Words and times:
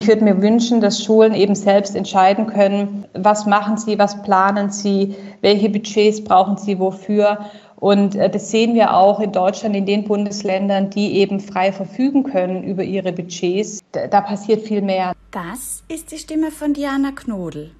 Ich 0.00 0.14
würde 0.14 0.24
mir 0.24 0.40
wünschen, 0.40 0.80
dass 0.80 1.04
Schulen 1.04 1.34
eben 1.34 1.54
selbst 1.54 1.94
entscheiden 1.94 2.46
können, 2.46 3.04
was 3.12 3.44
machen 3.44 3.76
sie, 3.76 3.98
was 3.98 4.22
planen 4.22 4.70
sie, 4.70 5.14
welche 5.42 5.68
Budgets 5.68 6.24
brauchen 6.24 6.56
sie 6.56 6.78
wofür. 6.78 7.40
Und 7.80 8.16
äh, 8.16 8.28
das 8.28 8.50
sehen 8.50 8.74
wir 8.74 8.94
auch 8.94 9.20
in 9.20 9.32
Deutschland, 9.32 9.76
in 9.76 9.86
den 9.86 10.04
Bundesländern, 10.04 10.90
die 10.90 11.18
eben 11.18 11.40
frei 11.40 11.72
verfügen 11.72 12.24
können 12.24 12.64
über 12.64 12.82
ihre 12.82 13.12
Budgets. 13.12 13.80
Da 13.92 14.20
passiert 14.20 14.66
viel 14.66 14.82
mehr. 14.82 15.14
Das 15.30 15.84
ist 15.88 16.10
die 16.10 16.18
Stimme 16.18 16.50
von 16.50 16.74
Diana 16.74 17.12
Knodel. 17.12 17.70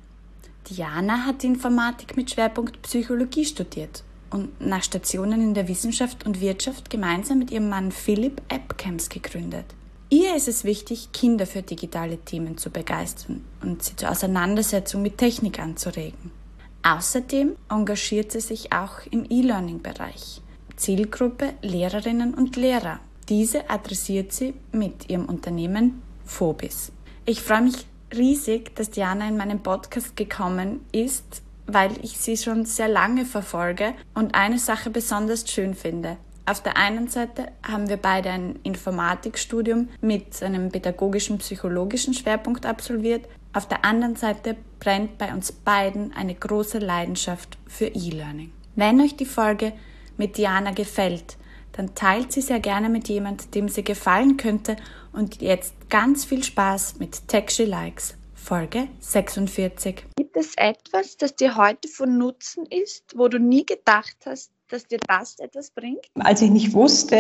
Diana 0.71 1.25
hat 1.25 1.45
Informatik 1.45 2.17
mit 2.17 2.31
Schwerpunkt 2.31 2.83
Psychologie 2.83 3.45
studiert 3.45 4.05
und 4.31 4.61
nach 4.61 4.83
Stationen 4.83 5.43
in 5.43 5.55
der 5.55 5.67
Wissenschaft 5.67 6.27
und 6.27 6.41
Wirtschaft 6.41 6.91
gemeinsam 6.91 7.39
mit 7.39 7.51
ihrem 7.51 7.69
Mann 7.69 7.91
Philipp 7.91 8.43
AppCamps 8.49 9.09
gegründet. 9.09 9.65
Ihr 10.11 10.37
ist 10.37 10.49
es 10.49 10.65
wichtig, 10.65 11.11
Kinder 11.13 11.47
für 11.47 11.63
digitale 11.63 12.19
Themen 12.19 12.57
zu 12.57 12.71
begeistern 12.71 13.45
und 13.63 13.83
sie 13.83 13.97
zur 13.97 14.11
Auseinandersetzung 14.11 15.03
mit 15.03 15.19
Technik 15.19 15.59
anzuregen. 15.59 16.38
Außerdem 16.83 17.57
engagiert 17.69 18.33
sie 18.33 18.41
sich 18.41 18.73
auch 18.73 19.01
im 19.11 19.27
E-Learning-Bereich. 19.29 20.41
Zielgruppe 20.77 21.55
Lehrerinnen 21.61 22.35
und 22.35 22.57
Lehrer. 22.57 23.01
Diese 23.29 23.69
adressiert 23.69 24.33
sie 24.33 24.55
mit 24.73 25.11
ihrem 25.11 25.27
Unternehmen 25.27 26.03
Phobis. 26.25 26.93
Ich 27.27 27.43
freue 27.43 27.63
mich 27.63 27.87
riesig, 28.15 28.75
dass 28.77 28.91
Diana 28.91 29.29
in 29.29 29.37
meinen 29.37 29.63
Podcast 29.63 30.17
gekommen 30.17 30.81
ist, 30.93 31.43
weil 31.67 31.93
ich 32.03 32.19
sie 32.19 32.37
schon 32.37 32.65
sehr 32.65 32.89
lange 32.89 33.27
verfolge 33.27 33.95
und 34.15 34.35
eine 34.35 34.59
Sache 34.59 34.89
besonders 34.89 35.51
schön 35.51 35.75
finde. 35.75 36.17
Auf 36.49 36.63
der 36.63 36.79
einen 36.79 37.09
Seite 37.09 37.53
haben 37.63 37.91
wir 37.91 37.99
beide 37.99 38.31
ein 38.31 38.59
Informatikstudium 38.63 39.91
mit 40.01 40.43
einem 40.43 40.71
pädagogischen 40.71 41.37
psychologischen 41.37 42.15
Schwerpunkt 42.15 42.65
absolviert. 42.65 43.29
Auf 43.53 43.69
der 43.69 43.85
anderen 43.85 44.17
Seite 44.17 44.57
brennt 44.81 45.19
bei 45.19 45.31
uns 45.35 45.53
beiden 45.53 46.15
eine 46.15 46.35
große 46.35 46.79
Leidenschaft 46.79 47.59
für 47.67 47.89
E-Learning. 47.89 48.51
Wenn 48.77 48.99
euch 49.03 49.15
die 49.15 49.27
Folge 49.27 49.75
mit 50.17 50.39
Diana 50.39 50.71
gefällt, 50.71 51.37
dann 51.73 51.95
teilt 51.95 52.33
sie 52.33 52.41
sehr 52.41 52.61
gerne 52.61 52.89
mit 52.89 53.11
jemand, 53.11 53.55
dem 53.55 53.69
sie 53.69 53.85
gefallen 53.85 54.39
könnte 54.39 54.77
und 55.13 55.43
jetzt 55.43 55.75
ganz 55.91 56.25
viel 56.25 56.43
Spaß 56.43 56.99
mit 56.99 57.29
Tech 57.29 57.59
Likes. 57.59 58.15
Folge 58.35 58.89
46. 59.01 60.07
Gibt 60.17 60.35
es 60.35 60.55
etwas, 60.57 61.19
das 61.19 61.37
dir 61.37 61.57
heute 61.57 61.89
von 61.89 62.17
Nutzen 62.17 62.65
ist, 62.65 63.19
wo 63.19 63.29
du 63.29 63.39
nie 63.39 63.67
gedacht 63.67 64.17
hast, 64.25 64.51
dass 64.69 64.87
dir 64.87 64.99
das 65.07 65.39
etwas 65.39 65.71
bringt? 65.71 66.05
Als 66.19 66.43
ich 66.43 66.51
nicht 66.51 66.75
wusste, 66.75 67.17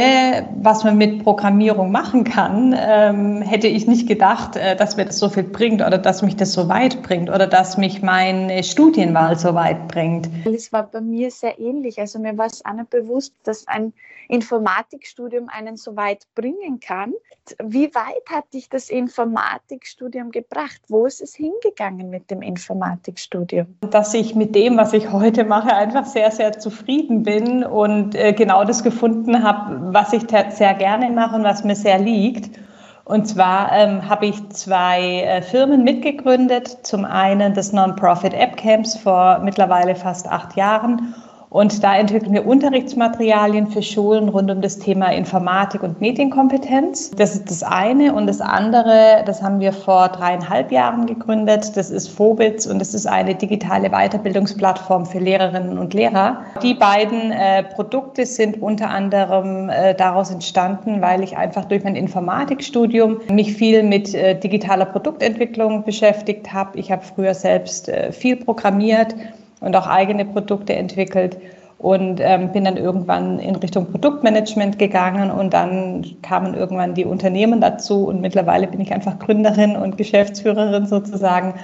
was 0.60 0.84
man 0.84 0.98
mit 0.98 1.24
Programmierung 1.24 1.90
machen 1.90 2.24
kann, 2.24 2.74
ähm, 2.78 3.42
hätte 3.42 3.68
ich 3.68 3.86
nicht 3.86 4.06
gedacht, 4.06 4.56
äh, 4.56 4.76
dass 4.76 4.96
mir 4.96 5.06
das 5.06 5.18
so 5.18 5.28
viel 5.28 5.44
bringt 5.44 5.80
oder 5.80 5.98
dass 5.98 6.22
mich 6.22 6.36
das 6.36 6.52
so 6.52 6.68
weit 6.68 7.02
bringt 7.02 7.30
oder 7.30 7.46
dass 7.46 7.76
mich 7.76 8.02
meine 8.02 8.62
Studienwahl 8.62 9.38
so 9.38 9.54
weit 9.54 9.88
bringt. 9.88 10.28
Es 10.44 10.72
war 10.72 10.84
bei 10.84 11.00
mir 11.00 11.30
sehr 11.30 11.58
ähnlich. 11.58 11.98
Also 11.98 12.18
mir 12.18 12.36
war 12.36 12.46
es 12.46 12.64
auch 12.64 12.74
nicht 12.74 12.90
bewusst, 12.90 13.34
dass 13.44 13.66
ein 13.66 13.92
Informatikstudium 14.28 15.48
einen 15.48 15.76
so 15.76 15.96
weit 15.96 16.26
bringen 16.34 16.80
kann. 16.80 17.14
Wie 17.62 17.94
weit 17.94 18.24
hat 18.30 18.52
dich 18.52 18.68
das 18.68 18.90
Informatikstudium 18.90 20.30
gebracht? 20.30 20.80
Wo 20.88 21.06
ist 21.06 21.20
es 21.22 21.34
hingegangen 21.34 22.10
mit 22.10 22.30
dem 22.30 22.42
Informatikstudium? 22.42 23.66
Dass 23.90 24.12
ich 24.12 24.34
mit 24.34 24.54
dem, 24.54 24.76
was 24.76 24.92
ich 24.92 25.10
heute 25.10 25.44
mache, 25.44 25.74
einfach 25.74 26.04
sehr, 26.04 26.30
sehr 26.30 26.52
zufrieden 26.58 27.22
bin 27.22 27.64
und 27.64 28.14
äh, 28.14 28.34
genau 28.34 28.64
das 28.64 28.82
gefunden 28.82 29.42
habe, 29.42 29.94
was 29.94 30.12
ich 30.12 30.24
sehr 30.28 30.74
gerne 30.74 31.10
mache 31.10 31.36
und 31.36 31.44
was 31.44 31.64
mir 31.64 31.76
sehr 31.76 31.98
liegt. 31.98 32.58
Und 33.04 33.26
zwar 33.26 33.72
ähm, 33.72 34.06
habe 34.06 34.26
ich 34.26 34.50
zwei 34.50 35.22
äh, 35.22 35.40
Firmen 35.40 35.82
mitgegründet. 35.82 36.86
Zum 36.86 37.06
einen 37.06 37.54
das 37.54 37.72
Non-Profit 37.72 38.34
App 38.34 38.58
Camps 38.58 38.98
vor 38.98 39.38
mittlerweile 39.38 39.94
fast 39.94 40.28
acht 40.28 40.56
Jahren 40.56 41.14
und 41.58 41.82
da 41.82 41.96
entwickeln 41.96 42.32
wir 42.34 42.46
Unterrichtsmaterialien 42.46 43.66
für 43.66 43.82
Schulen 43.82 44.28
rund 44.28 44.48
um 44.48 44.60
das 44.60 44.78
Thema 44.78 45.08
Informatik 45.08 45.82
und 45.82 46.00
Medienkompetenz. 46.00 47.10
Das 47.10 47.34
ist 47.34 47.50
das 47.50 47.64
eine. 47.64 48.14
Und 48.14 48.28
das 48.28 48.40
andere, 48.40 49.24
das 49.26 49.42
haben 49.42 49.58
wir 49.58 49.72
vor 49.72 50.06
dreieinhalb 50.06 50.70
Jahren 50.70 51.06
gegründet. 51.06 51.76
Das 51.76 51.90
ist 51.90 52.10
Phobitz 52.10 52.66
und 52.66 52.78
das 52.78 52.94
ist 52.94 53.08
eine 53.08 53.34
digitale 53.34 53.90
Weiterbildungsplattform 53.90 55.04
für 55.04 55.18
Lehrerinnen 55.18 55.78
und 55.78 55.94
Lehrer. 55.94 56.42
Die 56.62 56.74
beiden 56.74 57.32
äh, 57.32 57.64
Produkte 57.64 58.24
sind 58.24 58.62
unter 58.62 58.90
anderem 58.90 59.68
äh, 59.68 59.96
daraus 59.96 60.30
entstanden, 60.30 61.02
weil 61.02 61.24
ich 61.24 61.36
einfach 61.36 61.64
durch 61.64 61.82
mein 61.82 61.96
Informatikstudium 61.96 63.18
mich 63.32 63.54
viel 63.54 63.82
mit 63.82 64.14
äh, 64.14 64.38
digitaler 64.38 64.84
Produktentwicklung 64.84 65.82
beschäftigt 65.82 66.52
habe. 66.52 66.78
Ich 66.78 66.92
habe 66.92 67.02
früher 67.02 67.34
selbst 67.34 67.88
äh, 67.88 68.12
viel 68.12 68.36
programmiert 68.36 69.16
und 69.60 69.76
auch 69.76 69.86
eigene 69.86 70.24
Produkte 70.24 70.74
entwickelt 70.74 71.38
und 71.78 72.20
ähm, 72.20 72.52
bin 72.52 72.64
dann 72.64 72.76
irgendwann 72.76 73.38
in 73.38 73.56
Richtung 73.56 73.90
Produktmanagement 73.90 74.78
gegangen 74.78 75.30
und 75.30 75.54
dann 75.54 76.04
kamen 76.22 76.54
irgendwann 76.54 76.94
die 76.94 77.04
Unternehmen 77.04 77.60
dazu 77.60 78.06
und 78.06 78.20
mittlerweile 78.20 78.66
bin 78.66 78.80
ich 78.80 78.92
einfach 78.92 79.18
Gründerin 79.18 79.76
und 79.76 79.96
Geschäftsführerin 79.96 80.86
sozusagen 80.86 81.54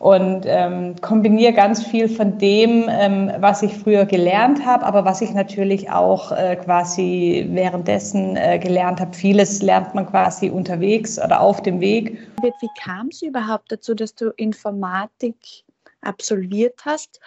und 0.00 0.46
ähm, 0.46 0.96
kombiniere 1.02 1.52
ganz 1.52 1.84
viel 1.84 2.08
von 2.08 2.38
dem, 2.38 2.88
ähm, 2.88 3.30
was 3.38 3.62
ich 3.62 3.76
früher 3.76 4.06
gelernt 4.06 4.64
habe, 4.64 4.84
aber 4.86 5.04
was 5.04 5.20
ich 5.20 5.34
natürlich 5.34 5.90
auch 5.90 6.32
äh, 6.32 6.56
quasi 6.56 7.46
währenddessen 7.50 8.34
äh, 8.36 8.58
gelernt 8.58 8.98
habe. 8.98 9.12
Vieles 9.12 9.60
lernt 9.60 9.94
man 9.94 10.06
quasi 10.06 10.48
unterwegs 10.48 11.22
oder 11.22 11.42
auf 11.42 11.62
dem 11.62 11.80
Weg. 11.80 12.18
Wie 12.42 12.68
kam 12.82 13.08
es 13.08 13.20
überhaupt 13.20 13.70
dazu, 13.70 13.94
dass 13.94 14.14
du 14.14 14.30
Informatik 14.30 15.36
absolviert 16.02 16.80
hast. 16.84 17.20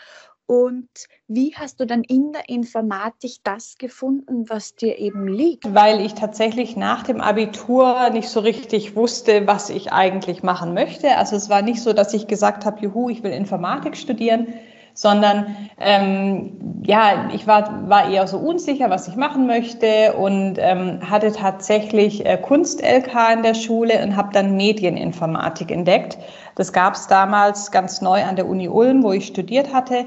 Und 0.45 0.89
wie 1.27 1.55
hast 1.55 1.79
du 1.79 1.85
dann 1.85 2.03
in 2.03 2.33
der 2.33 2.49
Informatik 2.49 3.37
das 3.43 3.77
gefunden, 3.77 4.49
was 4.49 4.75
dir 4.75 4.99
eben 4.99 5.27
liegt? 5.27 5.73
Weil 5.73 6.01
ich 6.01 6.15
tatsächlich 6.15 6.75
nach 6.75 7.03
dem 7.03 7.21
Abitur 7.21 8.09
nicht 8.09 8.27
so 8.27 8.41
richtig 8.41 8.95
wusste, 8.95 9.47
was 9.47 9.69
ich 9.69 9.93
eigentlich 9.93 10.43
machen 10.43 10.73
möchte. 10.73 11.15
Also 11.17 11.37
es 11.37 11.49
war 11.49 11.61
nicht 11.61 11.81
so, 11.81 11.93
dass 11.93 12.13
ich 12.13 12.27
gesagt 12.27 12.65
habe, 12.65 12.81
juhu, 12.81 13.09
ich 13.09 13.23
will 13.23 13.31
Informatik 13.31 13.95
studieren, 13.95 14.53
sondern 14.93 15.55
ähm, 15.79 16.81
ja, 16.85 17.29
ich 17.33 17.47
war, 17.47 17.89
war 17.89 18.09
eher 18.09 18.27
so 18.27 18.37
unsicher, 18.37 18.89
was 18.89 19.07
ich 19.07 19.15
machen 19.15 19.47
möchte 19.47 20.13
und 20.13 20.55
ähm, 20.57 20.99
hatte 21.09 21.31
tatsächlich 21.31 22.25
äh, 22.25 22.37
Kunst-LK 22.37 23.33
in 23.33 23.43
der 23.43 23.53
Schule 23.53 24.03
und 24.03 24.15
habe 24.15 24.29
dann 24.33 24.55
Medieninformatik 24.55 25.71
entdeckt. 25.71 26.17
Das 26.55 26.73
gab 26.73 26.93
es 26.93 27.07
damals 27.07 27.71
ganz 27.71 28.01
neu 28.01 28.23
an 28.23 28.35
der 28.35 28.47
Uni 28.47 28.67
Ulm, 28.67 29.03
wo 29.03 29.11
ich 29.11 29.25
studiert 29.25 29.73
hatte 29.73 30.05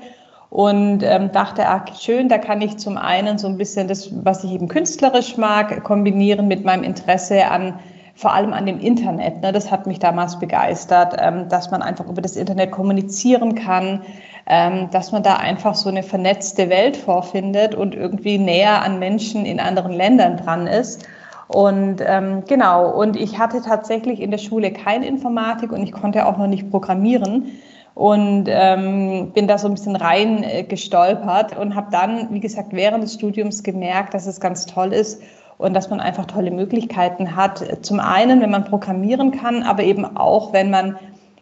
und 0.51 1.03
ähm, 1.03 1.33
dachte, 1.33 1.67
ach 1.67 1.83
schön, 1.99 2.29
da 2.29 2.39
kann 2.39 2.61
ich 2.61 2.77
zum 2.77 2.97
einen 2.97 3.39
so 3.39 3.49
ein 3.49 3.59
bisschen 3.59 3.89
das, 3.89 4.11
was 4.25 4.45
ich 4.45 4.53
eben 4.53 4.69
künstlerisch 4.69 5.37
mag, 5.37 5.83
kombinieren 5.83 6.47
mit 6.47 6.65
meinem 6.65 6.85
Interesse 6.85 7.47
an 7.51 7.79
vor 8.17 8.33
allem 8.33 8.55
an 8.55 8.65
dem 8.65 8.81
Internet. 8.81 9.43
Ne? 9.43 9.53
Das 9.53 9.71
hat 9.71 9.87
mich 9.87 9.99
damals 9.99 10.39
begeistert, 10.39 11.15
ähm, 11.19 11.49
dass 11.49 11.71
man 11.71 11.83
einfach 11.83 12.09
über 12.09 12.23
das 12.23 12.37
Internet 12.37 12.71
kommunizieren 12.71 13.55
kann, 13.55 14.03
ähm, 14.47 14.89
dass 14.91 15.13
man 15.13 15.23
da 15.23 15.37
einfach 15.37 15.75
so 15.75 15.89
eine 15.89 16.03
vernetzte 16.03 16.69
Welt 16.71 16.97
vorfindet 16.97 17.75
und 17.75 17.95
irgendwie 17.95 18.39
näher 18.39 18.83
an 18.83 18.99
Menschen 18.99 19.45
in 19.45 19.61
anderen 19.61 19.93
Ländern 19.93 20.37
dran 20.37 20.67
ist. 20.67 21.07
Und 21.49 22.03
ähm, 22.05 22.45
genau, 22.47 22.91
und 22.91 23.17
ich 23.17 23.39
hatte 23.39 23.61
tatsächlich 23.63 24.21
in 24.21 24.31
der 24.31 24.39
Schule 24.39 24.73
keine 24.73 25.07
Informatik 25.07 25.73
und 25.73 25.83
ich 25.83 25.93
konnte 25.93 26.27
auch 26.27 26.37
noch 26.37 26.49
nicht 26.49 26.71
programmieren 26.71 27.61
und 27.95 28.45
ähm, 28.49 29.31
bin 29.33 29.49
da 29.49 29.57
so 29.57 29.69
ein 29.69 29.75
bisschen 29.75 29.97
rein 29.97 30.43
äh, 30.43 30.65
gestolpert 30.65 31.57
und 31.57 31.75
habe 31.75 31.89
dann, 31.91 32.29
wie 32.31 32.41
gesagt, 32.41 32.73
während 32.73 33.03
des 33.03 33.15
Studiums 33.15 33.63
gemerkt, 33.63 34.13
dass 34.13 34.27
es 34.27 34.41
ganz 34.41 34.67
toll 34.67 34.93
ist 34.93 35.23
und 35.57 35.73
dass 35.75 35.89
man 35.89 36.01
einfach 36.01 36.27
tolle 36.27 36.51
Möglichkeiten 36.51 37.35
hat. 37.37 37.65
Zum 37.83 38.01
einen, 38.01 38.41
wenn 38.41 38.51
man 38.51 38.65
programmieren 38.65 39.31
kann, 39.31 39.63
aber 39.63 39.83
eben 39.83 40.05
auch, 40.17 40.53
wenn 40.53 40.71
man 40.71 40.99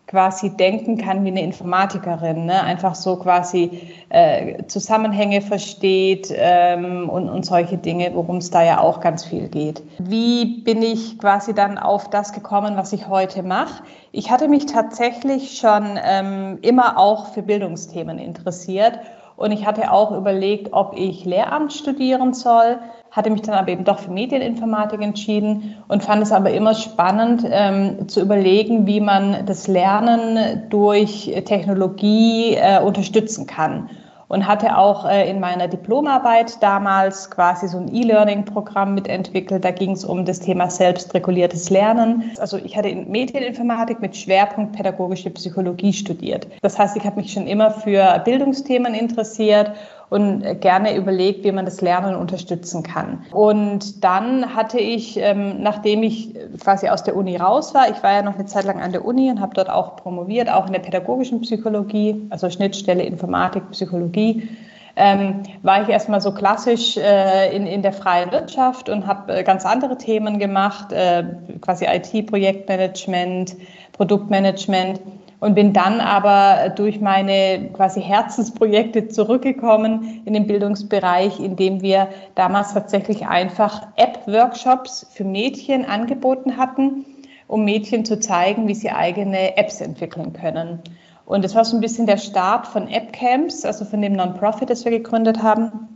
quasi 0.06 0.50
denken 0.50 0.98
kann 0.98 1.24
wie 1.24 1.28
eine 1.28 1.42
Informatikerin, 1.42 2.44
ne? 2.46 2.62
einfach 2.62 2.94
so 2.94 3.16
quasi 3.16 3.88
äh, 4.10 4.62
Zusammenhänge 4.66 5.40
versteht 5.40 6.32
ähm, 6.36 7.08
und, 7.08 7.28
und 7.28 7.46
solche 7.46 7.78
Dinge, 7.78 8.10
worum 8.14 8.36
es 8.36 8.50
da 8.50 8.62
ja 8.62 8.80
auch 8.80 9.00
ganz 9.00 9.24
viel 9.24 9.48
geht. 9.48 9.82
Wie 9.98 10.60
bin 10.62 10.82
ich 10.82 11.18
quasi 11.18 11.54
dann 11.54 11.78
auf 11.78 12.10
das 12.10 12.32
gekommen, 12.32 12.76
was 12.76 12.92
ich 12.92 13.08
heute 13.08 13.42
mache? 13.42 13.82
Ich 14.12 14.30
hatte 14.30 14.48
mich 14.48 14.66
tatsächlich 14.66 15.58
schon 15.58 15.98
ähm, 16.04 16.58
immer 16.60 16.98
auch 16.98 17.28
für 17.28 17.42
Bildungsthemen 17.42 18.18
interessiert 18.18 19.00
Und 19.36 19.50
ich 19.50 19.66
hatte 19.66 19.90
auch 19.90 20.12
überlegt, 20.12 20.72
ob 20.72 20.94
ich 20.96 21.24
Lehramt 21.24 21.72
studieren 21.72 22.34
soll, 22.34 22.78
hatte 23.10 23.30
mich 23.30 23.42
dann 23.42 23.54
aber 23.54 23.68
eben 23.68 23.84
doch 23.84 23.98
für 23.98 24.10
Medieninformatik 24.10 25.00
entschieden 25.00 25.76
und 25.88 26.02
fand 26.02 26.22
es 26.22 26.32
aber 26.32 26.50
immer 26.50 26.74
spannend 26.74 27.44
ähm, 27.48 28.08
zu 28.08 28.20
überlegen, 28.20 28.86
wie 28.86 29.00
man 29.00 29.44
das 29.46 29.66
Lernen 29.66 30.68
durch 30.70 31.32
Technologie 31.44 32.54
äh, 32.54 32.80
unterstützen 32.80 33.46
kann 33.46 33.88
und 34.34 34.48
hatte 34.48 34.76
auch 34.76 35.08
äh, 35.08 35.30
in 35.30 35.38
meiner 35.38 35.68
Diplomarbeit 35.68 36.60
damals 36.60 37.30
quasi 37.30 37.68
so 37.68 37.78
ein 37.78 37.94
E-Learning-Programm 37.94 38.92
mitentwickelt. 38.92 39.64
Da 39.64 39.70
ging 39.70 39.92
es 39.92 40.04
um 40.04 40.24
das 40.24 40.40
Thema 40.40 40.68
selbstreguliertes 40.68 41.70
Lernen. 41.70 42.32
Also 42.40 42.56
ich 42.56 42.76
hatte 42.76 42.88
in 42.88 43.08
Medieninformatik 43.08 44.00
mit 44.00 44.16
Schwerpunkt 44.16 44.72
pädagogische 44.72 45.30
Psychologie 45.30 45.92
studiert. 45.92 46.48
Das 46.62 46.76
heißt, 46.76 46.96
ich 46.96 47.04
habe 47.04 47.20
mich 47.20 47.32
schon 47.32 47.46
immer 47.46 47.70
für 47.70 48.20
Bildungsthemen 48.24 48.92
interessiert 48.92 49.70
und 50.10 50.60
gerne 50.60 50.96
überlegt, 50.96 51.44
wie 51.44 51.52
man 51.52 51.64
das 51.64 51.80
Lernen 51.80 52.14
unterstützen 52.14 52.82
kann. 52.82 53.24
Und 53.32 54.04
dann 54.04 54.54
hatte 54.54 54.78
ich, 54.78 55.16
ähm, 55.18 55.62
nachdem 55.62 56.02
ich 56.02 56.34
quasi 56.62 56.88
aus 56.88 57.02
der 57.02 57.16
Uni 57.16 57.36
raus 57.36 57.74
war, 57.74 57.88
ich 57.90 58.02
war 58.02 58.12
ja 58.12 58.22
noch 58.22 58.34
eine 58.34 58.46
Zeit 58.46 58.64
lang 58.64 58.80
an 58.80 58.92
der 58.92 59.04
Uni 59.04 59.30
und 59.30 59.40
habe 59.40 59.54
dort 59.54 59.70
auch 59.70 59.96
promoviert, 59.96 60.50
auch 60.50 60.66
in 60.66 60.72
der 60.72 60.80
pädagogischen 60.80 61.40
Psychologie, 61.40 62.26
also 62.30 62.50
Schnittstelle 62.50 63.02
Informatik, 63.02 63.70
Psychologie, 63.70 64.48
ähm, 64.96 65.42
war 65.62 65.82
ich 65.82 65.88
erstmal 65.88 66.20
so 66.20 66.32
klassisch 66.32 66.96
äh, 66.96 67.54
in, 67.54 67.66
in 67.66 67.82
der 67.82 67.92
freien 67.92 68.30
Wirtschaft 68.30 68.88
und 68.88 69.06
habe 69.06 69.38
äh, 69.38 69.42
ganz 69.42 69.66
andere 69.66 69.98
Themen 69.98 70.38
gemacht, 70.38 70.92
äh, 70.92 71.24
quasi 71.60 71.86
IT-Projektmanagement, 71.86 73.56
Produktmanagement 73.92 75.00
und 75.44 75.54
bin 75.54 75.74
dann 75.74 76.00
aber 76.00 76.70
durch 76.70 77.02
meine 77.02 77.68
quasi 77.74 78.00
Herzensprojekte 78.00 79.08
zurückgekommen 79.08 80.22
in 80.24 80.32
den 80.32 80.46
Bildungsbereich, 80.46 81.38
indem 81.38 81.82
wir 81.82 82.08
damals 82.34 82.72
tatsächlich 82.72 83.26
einfach 83.26 83.88
App-Workshops 83.96 85.06
für 85.12 85.24
Mädchen 85.24 85.84
angeboten 85.84 86.56
hatten, 86.56 87.04
um 87.46 87.62
Mädchen 87.62 88.06
zu 88.06 88.18
zeigen, 88.20 88.68
wie 88.68 88.74
sie 88.74 88.88
eigene 88.88 89.58
Apps 89.58 89.82
entwickeln 89.82 90.32
können. 90.32 90.78
Und 91.26 91.44
das 91.44 91.54
war 91.54 91.66
so 91.66 91.76
ein 91.76 91.82
bisschen 91.82 92.06
der 92.06 92.16
Start 92.16 92.66
von 92.66 92.88
App-Camps, 92.88 93.66
also 93.66 93.84
von 93.84 94.00
dem 94.00 94.14
Non-Profit, 94.14 94.70
das 94.70 94.86
wir 94.86 94.92
gegründet 94.92 95.42
haben, 95.42 95.90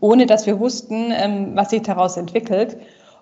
ohne 0.00 0.26
dass 0.26 0.44
wir 0.44 0.60
wussten, 0.60 1.12
ähm, 1.12 1.52
was 1.54 1.70
sich 1.70 1.80
daraus 1.80 2.18
entwickelt. 2.18 2.76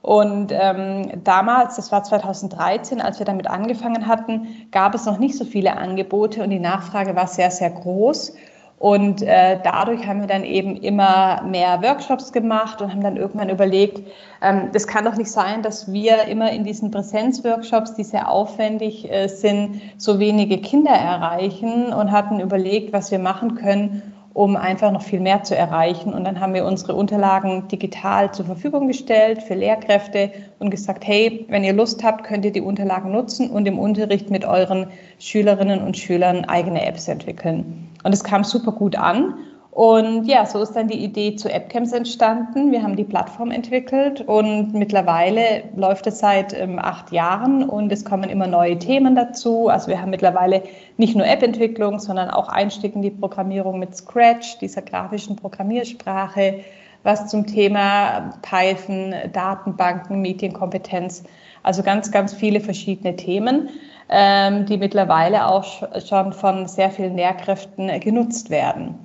Und 0.05 0.53
ähm, 0.53 1.23
damals, 1.25 1.77
das 1.77 1.91
war 1.91 2.05
2013, 2.05 3.01
als 3.01 3.21
wir 3.21 3.25
damit 3.25 3.49
angefangen 3.49 4.07
hatten, 4.07 4.69
gab 4.71 4.95
es 4.95 5.07
noch 5.07 5.19
nicht 5.19 5.35
so 5.35 5.47
viele 5.47 5.79
Angebote 5.79 6.43
und 6.43 6.51
die 6.51 6.61
Nachfrage 6.61 7.17
war 7.17 7.27
sehr, 7.27 7.51
sehr 7.51 7.71
groß. 7.71 8.35
Und 8.79 9.23
äh, 9.23 9.59
dadurch 9.65 10.07
haben 10.07 10.21
wir 10.21 10.27
dann 10.27 10.45
eben 10.45 10.77
immer 10.77 11.43
mehr 11.45 11.81
Workshops 11.81 12.33
gemacht 12.33 12.83
und 12.83 12.93
haben 12.93 13.03
dann 13.03 13.17
irgendwann 13.17 13.49
überlegt, 13.49 14.07
ähm, 14.43 14.69
das 14.75 14.87
kann 14.87 15.07
doch 15.07 15.17
nicht 15.17 15.31
sein, 15.31 15.63
dass 15.63 15.91
wir 15.91 16.25
immer 16.25 16.53
in 16.53 16.65
diesen 16.65 16.91
Präsenzworkshops, 16.91 17.95
die 17.95 18.05
sehr 18.05 18.29
aufwendig 18.29 19.11
äh, 19.11 19.29
sind, 19.29 19.81
so 19.97 20.19
wenige 20.19 20.59
Kinder 20.59 20.93
erreichen 20.93 21.95
und 21.95 22.13
hatten 22.13 22.41
überlegt, 22.41 22.93
was 22.93 23.11
wir 23.11 23.21
machen 23.21 23.55
können, 23.55 24.14
um 24.35 24.57
einfach 24.57 24.91
noch 24.91 25.03
viel 25.03 25.21
mehr 25.21 25.45
zu 25.45 25.57
erreichen. 25.57 26.13
Und 26.13 26.25
dann 26.25 26.41
haben 26.41 26.55
wir 26.55 26.65
unsere 26.65 26.95
Unterlagen 26.95 27.69
digital 27.69 28.35
zur 28.35 28.45
Verfügung 28.45 28.89
gestellt 28.89 29.43
für 29.43 29.55
Lehrkräfte 29.55 30.33
und 30.59 30.71
gesagt, 30.71 31.07
hey, 31.07 31.47
wenn 31.49 31.63
ihr 31.63 31.73
Lust 31.73 32.03
habt, 32.03 32.25
könnt 32.25 32.45
ihr 32.45 32.53
die 32.53 32.61
Unterlagen 32.61 33.13
nutzen 33.13 33.49
und 33.49 33.67
im 33.67 33.79
Unterricht 33.79 34.31
mit 34.31 34.45
euren 34.45 34.89
Schülerinnen 35.21 35.81
und 35.81 35.97
Schülern 35.97 36.45
eigene 36.47 36.85
Apps 36.85 37.07
entwickeln. 37.07 37.89
Und 38.03 38.13
es 38.13 38.25
kam 38.25 38.43
super 38.43 38.73
gut 38.73 38.97
an. 38.97 39.35
Und 39.75 40.27
ja, 40.27 40.47
so 40.47 40.63
ist 40.63 40.77
dann 40.77 40.87
die 40.87 41.03
Idee 41.03 41.35
zu 41.35 41.53
AppCamps 41.53 41.91
entstanden. 41.91 42.71
Wir 42.71 42.85
haben 42.85 42.95
die 42.95 43.03
Plattform 43.03 43.51
entwickelt 43.51 44.21
und 44.21 44.73
mittlerweile 44.73 45.65
läuft 45.75 46.07
es 46.07 46.21
seit 46.21 46.57
ähm, 46.57 46.79
acht 46.79 47.11
Jahren 47.11 47.69
und 47.69 47.91
es 47.91 48.05
kommen 48.05 48.31
immer 48.31 48.47
neue 48.47 48.79
Themen 48.79 49.17
dazu. 49.17 49.69
Also 49.69 49.89
wir 49.89 50.01
haben 50.01 50.11
mittlerweile 50.11 50.63
nicht 50.97 51.17
nur 51.17 51.27
App-Entwicklung, 51.27 51.99
sondern 51.99 52.31
auch 52.31 52.47
Einstieg 52.47 52.95
in 52.95 53.03
die 53.03 53.11
Programmierung 53.11 53.81
mit 53.81 53.97
Scratch, 53.97 54.59
dieser 54.59 54.81
grafischen 54.81 55.35
Programmiersprache, 55.35 56.61
was 57.03 57.27
zum 57.27 57.45
Thema 57.45 58.33
Python, 58.43 59.13
Datenbanken, 59.33 60.21
Medienkompetenz, 60.23 61.25
also 61.65 61.83
ganz, 61.83 62.13
ganz 62.13 62.33
viele 62.33 62.61
verschiedene 62.61 63.17
Themen, 63.17 63.71
ähm, 64.09 64.67
die 64.67 64.79
mittlerweile 64.79 65.49
auch 65.49 65.83
schon 66.07 66.33
von 66.33 66.69
sehr 66.69 66.93
vielen 66.93 67.17
Lehrkräften 67.17 67.99
genutzt 67.99 68.51
werden. 68.51 69.01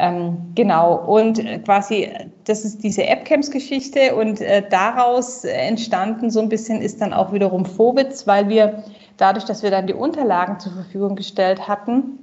Ähm, 0.00 0.52
genau, 0.54 0.94
und 0.94 1.40
äh, 1.40 1.58
quasi, 1.58 2.08
das 2.44 2.64
ist 2.64 2.84
diese 2.84 3.02
AppCamps-Geschichte 3.08 4.14
und 4.14 4.40
äh, 4.40 4.62
daraus 4.70 5.42
entstanden 5.42 6.30
so 6.30 6.40
ein 6.40 6.48
bisschen 6.48 6.80
ist 6.80 7.00
dann 7.00 7.12
auch 7.12 7.32
wiederum 7.32 7.66
Vobitz, 7.66 8.24
weil 8.24 8.48
wir 8.48 8.84
dadurch, 9.16 9.44
dass 9.44 9.64
wir 9.64 9.72
dann 9.72 9.88
die 9.88 9.94
Unterlagen 9.94 10.60
zur 10.60 10.72
Verfügung 10.72 11.16
gestellt 11.16 11.66
hatten, 11.66 12.20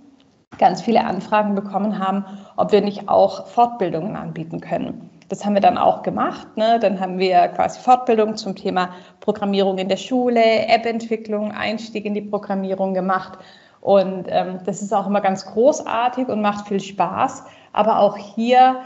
ganz 0.58 0.82
viele 0.82 1.04
Anfragen 1.04 1.54
bekommen 1.54 2.00
haben, 2.00 2.24
ob 2.56 2.72
wir 2.72 2.80
nicht 2.80 3.10
auch 3.10 3.48
Fortbildungen 3.48 4.16
anbieten 4.16 4.62
können. 4.62 5.10
Das 5.28 5.44
haben 5.44 5.56
wir 5.56 5.62
dann 5.62 5.78
auch 5.78 6.02
gemacht. 6.02 6.56
Ne? 6.56 6.80
Dann 6.80 7.02
haben 7.02 7.18
wir 7.18 7.48
quasi 7.50 7.80
Fortbildung 7.82 8.38
zum 8.38 8.56
Thema 8.56 8.92
Programmierung 9.20 9.80
in 9.80 9.90
der 9.90 9.98
Schule, 9.98 10.68
App-Entwicklung, 10.68 11.52
Einstieg 11.52 12.06
in 12.06 12.14
die 12.14 12.22
Programmierung 12.22 12.94
gemacht. 12.94 13.40
Und 13.86 14.26
ähm, 14.30 14.62
das 14.66 14.82
ist 14.82 14.92
auch 14.96 15.06
immer 15.06 15.22
ganz 15.22 15.46
großartig 15.46 16.28
und 16.28 16.42
macht 16.42 16.68
viel 16.68 16.80
Spaß. 16.80 17.44
Aber 17.72 18.00
auch 18.00 18.18
hier 18.18 18.78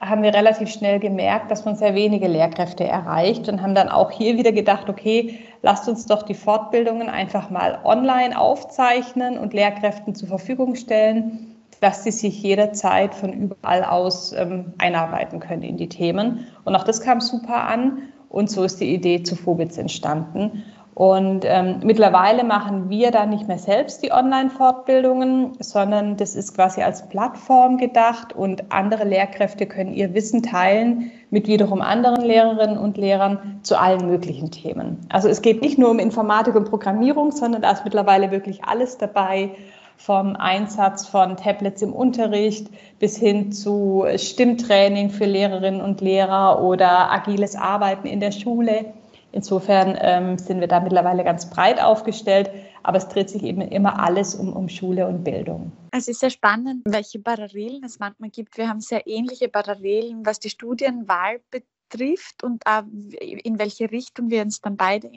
haben 0.00 0.22
wir 0.22 0.32
relativ 0.32 0.70
schnell 0.70 1.00
gemerkt, 1.00 1.50
dass 1.50 1.66
man 1.66 1.76
sehr 1.76 1.94
wenige 1.94 2.28
Lehrkräfte 2.28 2.84
erreicht 2.84 3.50
und 3.50 3.60
haben 3.60 3.74
dann 3.74 3.90
auch 3.90 4.10
hier 4.10 4.38
wieder 4.38 4.52
gedacht, 4.52 4.88
okay, 4.88 5.38
lasst 5.60 5.86
uns 5.86 6.06
doch 6.06 6.22
die 6.22 6.32
Fortbildungen 6.32 7.10
einfach 7.10 7.50
mal 7.50 7.78
online 7.84 8.40
aufzeichnen 8.40 9.36
und 9.36 9.52
Lehrkräften 9.52 10.14
zur 10.14 10.28
Verfügung 10.28 10.76
stellen, 10.76 11.54
dass 11.82 12.04
sie 12.04 12.10
sich 12.10 12.42
jederzeit 12.42 13.14
von 13.14 13.34
überall 13.34 13.84
aus 13.84 14.32
ähm, 14.32 14.72
einarbeiten 14.78 15.40
können 15.40 15.62
in 15.62 15.76
die 15.76 15.90
Themen. 15.90 16.46
Und 16.64 16.74
auch 16.74 16.84
das 16.84 17.02
kam 17.02 17.20
super 17.20 17.64
an 17.64 17.98
und 18.30 18.50
so 18.50 18.64
ist 18.64 18.80
die 18.80 18.94
Idee 18.94 19.22
zu 19.24 19.36
Phobitz 19.36 19.76
entstanden. 19.76 20.64
Und 20.98 21.44
ähm, 21.44 21.78
mittlerweile 21.84 22.42
machen 22.42 22.90
wir 22.90 23.12
da 23.12 23.24
nicht 23.24 23.46
mehr 23.46 23.60
selbst 23.60 24.02
die 24.02 24.10
Online-Fortbildungen, 24.10 25.52
sondern 25.60 26.16
das 26.16 26.34
ist 26.34 26.56
quasi 26.56 26.82
als 26.82 27.08
Plattform 27.08 27.76
gedacht 27.76 28.34
und 28.34 28.72
andere 28.72 29.04
Lehrkräfte 29.04 29.66
können 29.66 29.94
ihr 29.94 30.12
Wissen 30.14 30.42
teilen 30.42 31.12
mit 31.30 31.46
wiederum 31.46 31.82
anderen 31.82 32.24
Lehrerinnen 32.24 32.76
und 32.76 32.96
Lehrern 32.96 33.60
zu 33.62 33.80
allen 33.80 34.08
möglichen 34.08 34.50
Themen. 34.50 35.06
Also 35.08 35.28
es 35.28 35.40
geht 35.40 35.62
nicht 35.62 35.78
nur 35.78 35.90
um 35.92 36.00
Informatik 36.00 36.56
und 36.56 36.68
Programmierung, 36.68 37.30
sondern 37.30 37.62
da 37.62 37.70
ist 37.70 37.84
mittlerweile 37.84 38.32
wirklich 38.32 38.64
alles 38.64 38.98
dabei, 38.98 39.50
vom 39.98 40.34
Einsatz 40.34 41.06
von 41.06 41.36
Tablets 41.36 41.80
im 41.80 41.92
Unterricht 41.92 42.70
bis 42.98 43.16
hin 43.16 43.52
zu 43.52 44.04
Stimmtraining 44.16 45.10
für 45.10 45.26
Lehrerinnen 45.26 45.80
und 45.80 46.00
Lehrer 46.00 46.60
oder 46.60 47.12
agiles 47.12 47.54
Arbeiten 47.54 48.08
in 48.08 48.18
der 48.18 48.32
Schule. 48.32 48.94
Insofern 49.32 49.96
ähm, 50.00 50.38
sind 50.38 50.60
wir 50.60 50.68
da 50.68 50.80
mittlerweile 50.80 51.22
ganz 51.22 51.50
breit 51.50 51.82
aufgestellt, 51.82 52.50
aber 52.82 52.98
es 52.98 53.08
dreht 53.08 53.28
sich 53.28 53.42
eben 53.42 53.60
immer 53.60 54.02
alles 54.02 54.34
um, 54.34 54.52
um 54.54 54.68
Schule 54.68 55.06
und 55.06 55.22
Bildung. 55.24 55.72
Es 55.92 56.08
ist 56.08 56.20
sehr 56.20 56.30
spannend, 56.30 56.82
welche 56.86 57.18
Parallelen 57.18 57.84
es 57.84 57.98
manchmal 57.98 58.30
gibt. 58.30 58.56
Wir 58.56 58.68
haben 58.68 58.80
sehr 58.80 59.06
ähnliche 59.06 59.48
Parallelen, 59.48 60.24
was 60.24 60.38
die 60.38 60.50
Studienwahl 60.50 61.40
betrifft 61.50 61.77
trifft 61.88 62.42
und 62.42 62.66
auch 62.66 62.82
in 63.20 63.58
welche 63.58 63.90
Richtung 63.90 64.30
wir 64.30 64.42
uns 64.42 64.60
dann 64.60 64.76
beide 64.76 65.10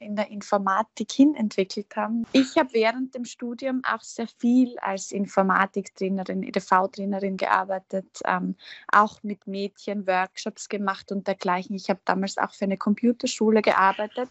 in 0.00 0.16
der 0.16 0.30
Informatik 0.30 1.12
hin 1.12 1.34
entwickelt 1.34 1.94
haben. 1.96 2.26
Ich 2.32 2.56
habe 2.56 2.72
während 2.72 3.14
dem 3.14 3.24
Studium 3.24 3.82
auch 3.84 4.02
sehr 4.02 4.28
viel 4.28 4.78
als 4.78 5.12
Informatiktrainerin, 5.12 6.42
EDV-Trainerin 6.42 7.36
gearbeitet, 7.36 8.20
ähm, 8.24 8.56
auch 8.92 9.22
mit 9.22 9.46
Mädchen 9.46 10.06
Workshops 10.06 10.68
gemacht 10.68 11.12
und 11.12 11.26
dergleichen. 11.26 11.76
Ich 11.76 11.88
habe 11.90 12.00
damals 12.04 12.38
auch 12.38 12.52
für 12.52 12.64
eine 12.64 12.76
Computerschule 12.76 13.62
gearbeitet. 13.62 14.30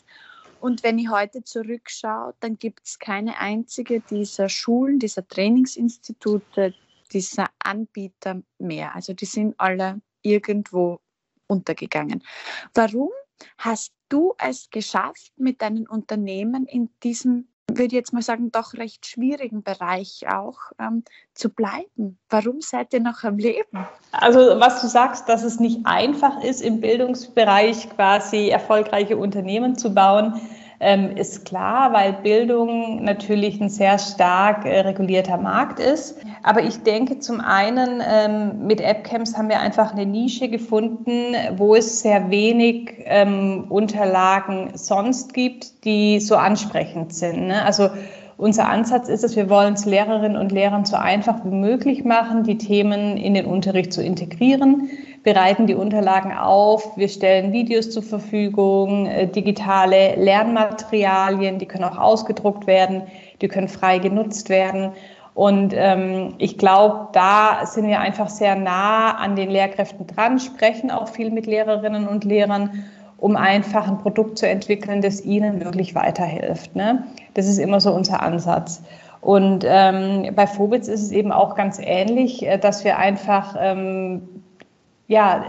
Und 0.59 0.83
wenn 0.83 0.97
ich 0.97 1.09
heute 1.09 1.43
zurückschaue, 1.43 2.33
dann 2.39 2.57
gibt 2.57 2.81
es 2.85 2.97
keine 2.99 3.37
einzige 3.37 3.99
dieser 3.99 4.49
Schulen, 4.49 4.99
dieser 4.99 5.27
Trainingsinstitute, 5.27 6.73
dieser 7.11 7.49
Anbieter 7.59 8.41
mehr. 8.57 8.95
Also 8.95 9.13
die 9.13 9.25
sind 9.25 9.55
alle 9.59 10.01
irgendwo 10.21 10.99
untergegangen. 11.47 12.23
Warum 12.73 13.09
hast 13.57 13.93
du 14.09 14.33
es 14.37 14.69
geschafft, 14.69 15.31
mit 15.37 15.61
deinen 15.61 15.87
Unternehmen 15.87 16.65
in 16.65 16.89
diesem, 17.03 17.47
würde 17.67 17.87
ich 17.87 17.93
jetzt 17.93 18.13
mal 18.13 18.21
sagen, 18.21 18.51
doch 18.51 18.73
recht 18.75 19.05
schwierigen 19.05 19.63
Bereich 19.63 20.25
auch 20.29 20.59
ähm, 20.79 21.03
zu 21.33 21.49
bleiben? 21.49 22.19
Warum 22.29 22.61
seid 22.61 22.93
ihr 22.93 23.01
noch 23.01 23.23
am 23.23 23.37
Leben? 23.37 23.85
Also 24.11 24.59
was 24.59 24.81
du 24.81 24.87
sagst, 24.87 25.27
dass 25.27 25.43
es 25.43 25.59
nicht 25.59 25.85
einfach 25.85 26.43
ist, 26.43 26.61
im 26.61 26.79
Bildungsbereich 26.79 27.89
quasi 27.89 28.49
erfolgreiche 28.49 29.17
Unternehmen 29.17 29.77
zu 29.77 29.93
bauen, 29.93 30.39
ähm, 30.79 31.15
ist 31.15 31.45
klar, 31.45 31.93
weil 31.93 32.13
Bildung 32.13 33.03
natürlich 33.03 33.61
ein 33.61 33.69
sehr 33.69 33.97
stark 33.97 34.65
äh, 34.65 34.81
regulierter 34.81 35.37
Markt 35.37 35.79
ist. 35.79 36.17
Aber 36.43 36.61
ich 36.63 36.83
denke, 36.83 37.19
zum 37.19 37.41
einen 37.41 38.01
ähm, 38.07 38.65
mit 38.65 38.81
AppCamps 38.81 39.37
haben 39.37 39.49
wir 39.49 39.59
einfach 39.59 39.93
eine 39.93 40.05
Nische 40.05 40.49
gefunden, 40.49 41.35
wo 41.57 41.75
es 41.75 42.01
sehr 42.01 42.29
wenig 42.29 42.93
ähm, 43.05 43.65
Unterlagen 43.69 44.71
sonst 44.75 45.33
gibt, 45.33 45.85
die 45.85 46.19
so 46.19 46.35
ansprechend 46.35 47.13
sind. 47.13 47.47
Ne? 47.47 47.63
Also 47.63 47.89
unser 48.37 48.67
Ansatz 48.67 49.07
ist 49.07 49.23
es, 49.23 49.35
wir 49.35 49.49
wollen 49.49 49.75
es 49.75 49.85
Lehrerinnen 49.85 50.37
und 50.37 50.51
Lehrern 50.51 50.83
so 50.85 50.97
einfach 50.97 51.45
wie 51.45 51.55
möglich 51.55 52.03
machen, 52.03 52.43
die 52.43 52.57
Themen 52.57 53.15
in 53.15 53.33
den 53.33 53.45
Unterricht 53.45 53.93
zu 53.93 54.03
integrieren, 54.03 54.89
bereiten 55.23 55.67
die 55.67 55.75
Unterlagen 55.75 56.33
auf, 56.33 56.97
wir 56.97 57.07
stellen 57.07 57.53
Videos 57.53 57.91
zur 57.91 58.03
Verfügung, 58.03 59.05
äh, 59.05 59.27
digitale 59.27 60.15
Lernmaterialien, 60.15 61.59
die 61.59 61.65
können 61.65 61.85
auch 61.85 61.97
ausgedruckt 61.97 62.67
werden, 62.67 63.03
die 63.41 63.47
können 63.47 63.69
frei 63.69 63.99
genutzt 63.99 64.49
werden. 64.49 64.91
Und 65.33 65.73
ähm, 65.75 66.35
ich 66.37 66.57
glaube, 66.57 67.09
da 67.13 67.65
sind 67.65 67.87
wir 67.87 67.99
einfach 67.99 68.29
sehr 68.29 68.55
nah 68.55 69.15
an 69.15 69.35
den 69.35 69.49
Lehrkräften 69.49 70.07
dran, 70.07 70.39
sprechen 70.39 70.91
auch 70.91 71.07
viel 71.07 71.31
mit 71.31 71.45
Lehrerinnen 71.45 72.07
und 72.07 72.23
Lehrern 72.23 72.85
um 73.17 73.35
einfach 73.35 73.87
ein 73.87 73.97
Produkt 73.97 74.37
zu 74.37 74.47
entwickeln, 74.47 75.01
das 75.01 75.23
ihnen 75.23 75.63
wirklich 75.63 75.95
weiterhilft. 75.95 76.75
Ne? 76.75 77.05
Das 77.35 77.45
ist 77.45 77.59
immer 77.59 77.79
so 77.79 77.93
unser 77.93 78.23
Ansatz. 78.23 78.81
Und 79.21 79.63
ähm, 79.67 80.33
bei 80.35 80.47
Phobitz 80.47 80.87
ist 80.87 81.01
es 81.01 81.11
eben 81.11 81.31
auch 81.31 81.55
ganz 81.55 81.79
ähnlich, 81.81 82.45
äh, 82.45 82.57
dass 82.57 82.83
wir 82.83 82.97
einfach, 82.97 83.55
ähm, 83.59 84.43
ja, 85.07 85.45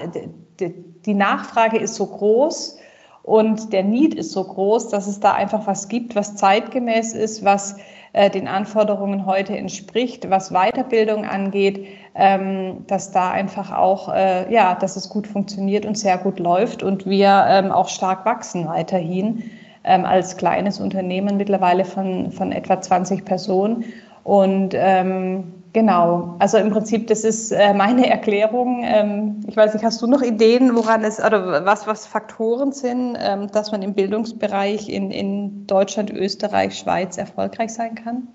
die 0.60 1.14
Nachfrage 1.14 1.78
ist 1.78 1.94
so 1.94 2.06
groß 2.06 2.78
und 3.22 3.72
der 3.72 3.82
Need 3.82 4.14
ist 4.14 4.32
so 4.32 4.44
groß, 4.44 4.88
dass 4.88 5.06
es 5.06 5.20
da 5.20 5.32
einfach 5.32 5.66
was 5.66 5.88
gibt, 5.88 6.16
was 6.16 6.36
zeitgemäß 6.36 7.12
ist, 7.12 7.44
was 7.44 7.76
äh, 8.12 8.30
den 8.30 8.48
Anforderungen 8.48 9.26
heute 9.26 9.56
entspricht, 9.56 10.30
was 10.30 10.50
Weiterbildung 10.50 11.26
angeht, 11.26 11.86
ähm, 12.14 12.84
dass 12.86 13.12
da 13.12 13.30
einfach 13.30 13.72
auch, 13.76 14.12
äh, 14.12 14.50
ja, 14.52 14.74
dass 14.74 14.96
es 14.96 15.10
gut 15.10 15.26
funktioniert 15.26 15.84
und 15.84 15.98
sehr 15.98 16.16
gut 16.16 16.38
läuft 16.38 16.82
und 16.82 17.04
wir 17.04 17.44
ähm, 17.48 17.72
auch 17.72 17.88
stark 17.88 18.24
wachsen 18.24 18.66
weiterhin 18.66 19.50
ähm, 19.86 20.04
als 20.04 20.36
kleines 20.36 20.80
Unternehmen 20.80 21.36
mittlerweile 21.36 21.84
von, 21.84 22.32
von 22.32 22.52
etwa 22.52 22.80
20 22.80 23.24
Personen. 23.24 23.84
Und 24.24 24.74
ähm, 24.74 25.54
genau, 25.72 26.34
also 26.40 26.58
im 26.58 26.70
Prinzip, 26.70 27.06
das 27.06 27.22
ist 27.22 27.52
äh, 27.52 27.72
meine 27.72 28.06
Erklärung. 28.10 28.82
Ähm, 28.84 29.40
ich 29.46 29.56
weiß 29.56 29.72
nicht, 29.72 29.84
hast 29.84 30.02
du 30.02 30.08
noch 30.08 30.22
Ideen, 30.22 30.74
woran 30.74 31.04
es 31.04 31.24
oder 31.24 31.64
was, 31.64 31.86
was 31.86 32.06
Faktoren 32.06 32.72
sind, 32.72 33.16
ähm, 33.20 33.48
dass 33.52 33.70
man 33.70 33.82
im 33.82 33.94
Bildungsbereich 33.94 34.88
in, 34.88 35.12
in 35.12 35.66
Deutschland, 35.66 36.10
Österreich, 36.10 36.76
Schweiz 36.76 37.16
erfolgreich 37.16 37.72
sein 37.72 37.94
kann? 37.94 38.28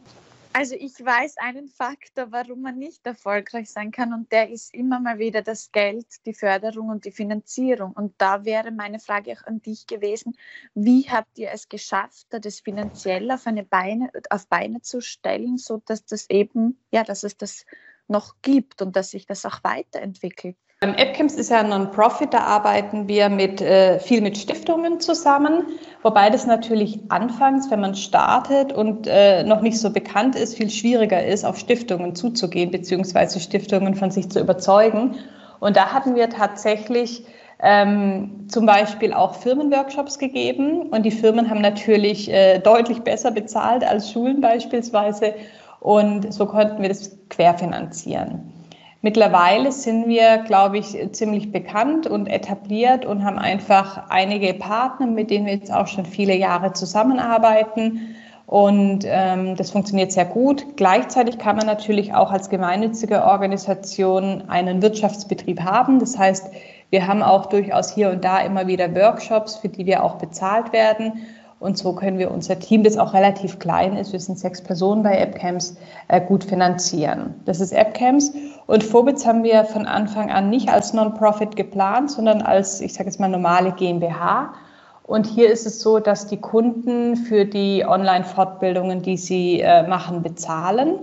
Also 0.54 0.76
ich 0.76 0.94
weiß 1.00 1.38
einen 1.38 1.70
Faktor, 1.70 2.32
warum 2.32 2.62
man 2.62 2.78
nicht 2.78 3.06
erfolgreich 3.08 3.70
sein 3.70 3.90
kann 3.92 4.14
und 4.14 4.32
der 4.34 4.50
ist 4.50 4.74
immer 4.74 5.00
mal 5.00 5.18
wieder 5.18 5.42
das 5.42 5.72
Geld, 5.72 6.06
die 6.26 6.34
Förderung 6.34 6.90
und 6.90 7.06
die 7.06 7.12
Finanzierung. 7.12 7.94
Und 7.94 8.16
da 8.18 8.44
wäre 8.44 8.70
meine 8.72 9.00
Frage 9.00 9.32
auch 9.32 9.48
an 9.48 9.62
dich 9.62 9.88
gewesen, 9.88 10.36
wie 10.74 11.10
habt 11.10 11.38
ihr 11.38 11.52
es 11.52 11.70
geschafft, 11.70 12.28
das 12.32 12.60
finanziell 12.60 13.32
auf, 13.32 13.48
eine 13.48 13.64
Beine, 13.64 14.12
auf 14.30 14.46
Beine 14.48 14.82
zu 14.82 15.00
stellen, 15.00 15.58
sodass 15.58 16.06
das 16.06 16.30
eben, 16.30 16.78
ja, 16.92 17.06
dass 17.06 17.24
es 17.24 17.38
das 17.38 17.66
noch 18.10 18.36
gibt 18.42 18.82
und 18.82 18.98
dass 18.98 19.12
sich 19.12 19.26
das 19.26 19.46
auch 19.46 19.64
weiterentwickelt? 19.64 20.58
Beim 20.84 20.96
AppCamps 20.96 21.36
ist 21.36 21.52
ja 21.52 21.60
ein 21.60 21.70
Non-Profit, 21.70 22.34
da 22.34 22.40
arbeiten 22.40 23.08
wir 23.08 23.30
mit, 23.30 23.62
äh, 23.62 24.00
viel 24.00 24.20
mit 24.20 24.36
Stiftungen 24.36 25.00
zusammen, 25.00 25.68
wobei 26.02 26.32
das 26.32 26.48
natürlich 26.48 27.00
anfangs, 27.10 27.70
wenn 27.70 27.82
man 27.82 27.94
startet 27.94 28.74
und 28.74 29.06
äh, 29.06 29.44
noch 29.44 29.62
nicht 29.62 29.78
so 29.78 29.92
bekannt 29.92 30.36
ist, 30.36 30.58
viel 30.58 30.72
schwieriger 30.72 31.24
ist, 31.24 31.46
auf 31.46 31.60
Stiftungen 31.60 32.16
zuzugehen, 32.16 32.72
beziehungsweise 32.72 33.40
Stiftungen 33.40 33.94
von 33.94 34.10
sich 34.10 34.32
zu 34.32 34.40
überzeugen. 34.40 35.20
Und 35.60 35.78
da 35.78 35.94
hatten 35.94 36.16
wir 36.16 36.32
tatsächlich 36.32 37.26
ähm, 37.62 38.48
zum 38.48 38.66
Beispiel 38.66 39.14
auch 39.14 39.36
Firmenworkshops 39.36 40.18
gegeben 40.18 40.90
und 40.90 41.04
die 41.04 41.12
Firmen 41.12 41.48
haben 41.52 41.62
natürlich 41.62 42.34
äh, 42.34 42.58
deutlich 42.58 43.02
besser 43.02 43.30
bezahlt 43.30 43.84
als 43.84 44.12
Schulen 44.12 44.42
beispielsweise 44.42 45.36
und 45.80 46.34
so 46.34 46.48
konnten 46.48 46.82
wir 46.82 46.90
das 46.90 47.20
querfinanzieren. 47.30 48.61
Mittlerweile 49.04 49.72
sind 49.72 50.08
wir, 50.08 50.40
glaube 50.40 50.78
ich, 50.78 50.96
ziemlich 51.12 51.52
bekannt 51.52 52.06
und 52.06 52.28
etabliert 52.28 53.04
und 53.04 53.24
haben 53.24 53.40
einfach 53.40 54.10
einige 54.10 54.54
Partner, 54.54 55.08
mit 55.08 55.32
denen 55.32 55.48
wir 55.48 55.56
jetzt 55.56 55.74
auch 55.74 55.88
schon 55.88 56.06
viele 56.06 56.36
Jahre 56.36 56.74
zusammenarbeiten. 56.74 58.16
Und 58.46 59.06
ähm, 59.08 59.56
das 59.56 59.72
funktioniert 59.72 60.12
sehr 60.12 60.26
gut. 60.26 60.76
Gleichzeitig 60.76 61.40
kann 61.40 61.56
man 61.56 61.66
natürlich 61.66 62.14
auch 62.14 62.32
als 62.32 62.50
gemeinnützige 62.50 63.24
Organisation 63.24 64.44
einen 64.50 64.82
Wirtschaftsbetrieb 64.84 65.62
haben. 65.62 66.00
Das 66.00 66.18
heißt, 66.18 66.52
wir 66.92 67.08
haben 67.08 67.24
auch 67.24 67.48
durchaus 67.48 67.96
hier 67.96 68.12
und 68.12 68.24
da 68.24 68.40
immer 68.40 68.68
wieder 68.68 68.94
Workshops, 68.94 69.56
für 69.56 69.70
die 69.70 69.86
wir 69.86 70.04
auch 70.04 70.16
bezahlt 70.16 70.74
werden. 70.74 71.26
Und 71.62 71.78
so 71.78 71.94
können 71.94 72.18
wir 72.18 72.32
unser 72.32 72.58
Team, 72.58 72.82
das 72.82 72.98
auch 72.98 73.14
relativ 73.14 73.60
klein 73.60 73.96
ist, 73.96 74.14
wir 74.14 74.20
sind 74.20 74.40
sechs 74.40 74.60
Personen 74.64 75.04
bei 75.04 75.22
AppCamps, 75.22 75.78
äh, 76.08 76.20
gut 76.20 76.44
finanzieren. 76.44 77.36
Das 77.46 77.60
ist 77.60 77.72
AppCamps. 77.72 78.34
Und 78.66 78.84
Vobitz 78.92 79.28
haben 79.28 79.44
wir 79.44 79.64
von 79.66 79.86
Anfang 79.86 80.32
an 80.32 80.50
nicht 80.50 80.70
als 80.70 80.92
Non-Profit 80.94 81.56
geplant, 81.56 82.10
sondern 82.10 82.42
als, 82.42 82.82
ich 82.82 82.94
sage 82.94 83.10
jetzt 83.10 83.20
mal, 83.20 83.28
normale 83.28 83.74
GmbH. 83.74 84.56
Und 85.04 85.28
hier 85.28 85.52
ist 85.52 85.68
es 85.68 85.82
so, 85.82 86.00
dass 86.00 86.26
die 86.26 86.38
Kunden 86.38 87.16
für 87.16 87.46
die 87.46 87.86
Online-Fortbildungen, 87.86 89.04
die 89.04 89.18
sie 89.18 89.60
äh, 89.60 89.88
machen, 89.88 90.24
bezahlen. 90.24 90.96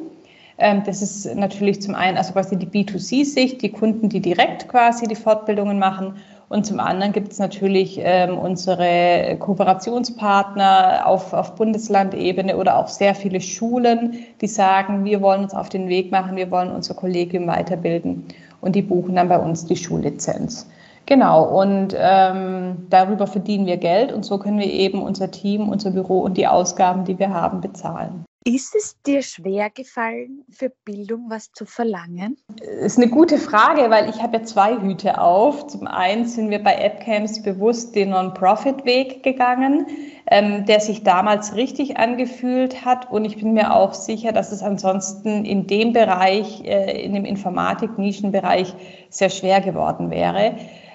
Ähm, 0.59 0.83
das 0.85 1.03
ist 1.03 1.37
natürlich 1.37 1.83
zum 1.83 1.95
einen 1.95 2.17
also 2.17 2.33
quasi 2.33 2.57
die 2.57 2.67
B2C-Sicht, 2.67 3.63
die 3.63 3.71
Kunden, 3.71 4.09
die 4.09 4.21
direkt 4.21 4.67
quasi 4.67 5.07
die 5.07 5.15
Fortbildungen 5.15 5.79
machen. 5.79 6.15
Und 6.49 6.65
zum 6.65 6.81
anderen 6.81 7.13
gibt 7.13 7.31
es 7.31 7.39
natürlich 7.39 8.01
ähm, 8.03 8.39
unsere 8.39 9.37
Kooperationspartner 9.39 11.07
auf, 11.07 11.35
auf 11.35 11.55
Bundeslandebene 11.57 12.57
oder 12.57 12.79
auch 12.79 12.89
sehr 12.89 13.15
viele 13.15 13.41
Schulen, 13.41 14.21
die 14.41 14.47
sagen, 14.47 15.05
wir 15.05 15.21
wollen 15.21 15.43
uns 15.43 15.55
auf 15.55 15.69
den 15.69 15.89
Weg 15.89 16.11
machen, 16.11 16.37
wir 16.37 16.51
wollen 16.51 16.71
unser 16.71 16.95
Kollegium 16.95 17.47
weiterbilden. 17.47 18.25
Und 18.61 18.75
die 18.75 18.83
buchen 18.83 19.15
dann 19.15 19.29
bei 19.29 19.39
uns 19.39 19.67
die 19.67 19.77
Schullizenz. 19.77 20.69
Genau, 21.07 21.45
und 21.45 21.95
ähm, 21.97 22.87
darüber 22.91 23.27
verdienen 23.27 23.67
wir 23.67 23.79
Geld 23.79 24.13
und 24.13 24.25
so 24.25 24.39
können 24.39 24.59
wir 24.59 24.71
eben 24.71 25.03
unser 25.03 25.31
Team, 25.31 25.69
unser 25.69 25.91
Büro 25.91 26.21
und 26.21 26.37
die 26.37 26.47
Ausgaben, 26.47 27.05
die 27.05 27.19
wir 27.19 27.31
haben, 27.31 27.61
bezahlen. 27.61 28.25
Ist 28.45 28.75
es 28.77 28.97
dir 29.03 29.21
schwer 29.23 29.69
gefallen, 29.69 30.45
für 30.49 30.71
Bildung 30.85 31.27
was 31.29 31.53
zu 31.53 31.67
verlangen? 31.67 32.39
Das 32.57 32.69
ist 32.69 32.97
eine 32.97 33.09
gute 33.09 33.37
Frage, 33.37 33.91
weil 33.91 34.09
ich 34.09 34.23
habe 34.23 34.39
ja 34.39 34.45
zwei 34.45 34.81
Hüte 34.81 35.21
auf. 35.21 35.67
Zum 35.67 35.87
einen 35.87 36.25
sind 36.25 36.49
wir 36.49 36.63
bei 36.63 36.83
AppCamps 36.83 37.43
bewusst 37.43 37.97
den 37.97 38.11
Non-Profit-Weg 38.11 39.23
gegangen, 39.23 39.87
ähm, 40.31 40.65
der 40.67 40.81
sich 40.81 41.03
damals 41.03 41.57
richtig 41.57 41.99
angefühlt 41.99 42.85
hat. 42.85 43.11
Und 43.11 43.25
ich 43.25 43.37
bin 43.37 43.55
mir 43.55 43.75
auch 43.75 43.93
sicher, 43.93 44.33
dass 44.33 44.53
es 44.53 44.63
ansonsten 44.63 45.45
in 45.45 45.67
dem 45.67 45.93
Bereich, 45.93 46.63
äh, 46.65 47.05
in 47.05 47.15
dem 47.15 47.25
Informatik-Nischenbereich, 47.25 48.73
sehr 49.11 49.31
schwer 49.31 49.61
geworden 49.61 50.11
wäre. 50.11 50.55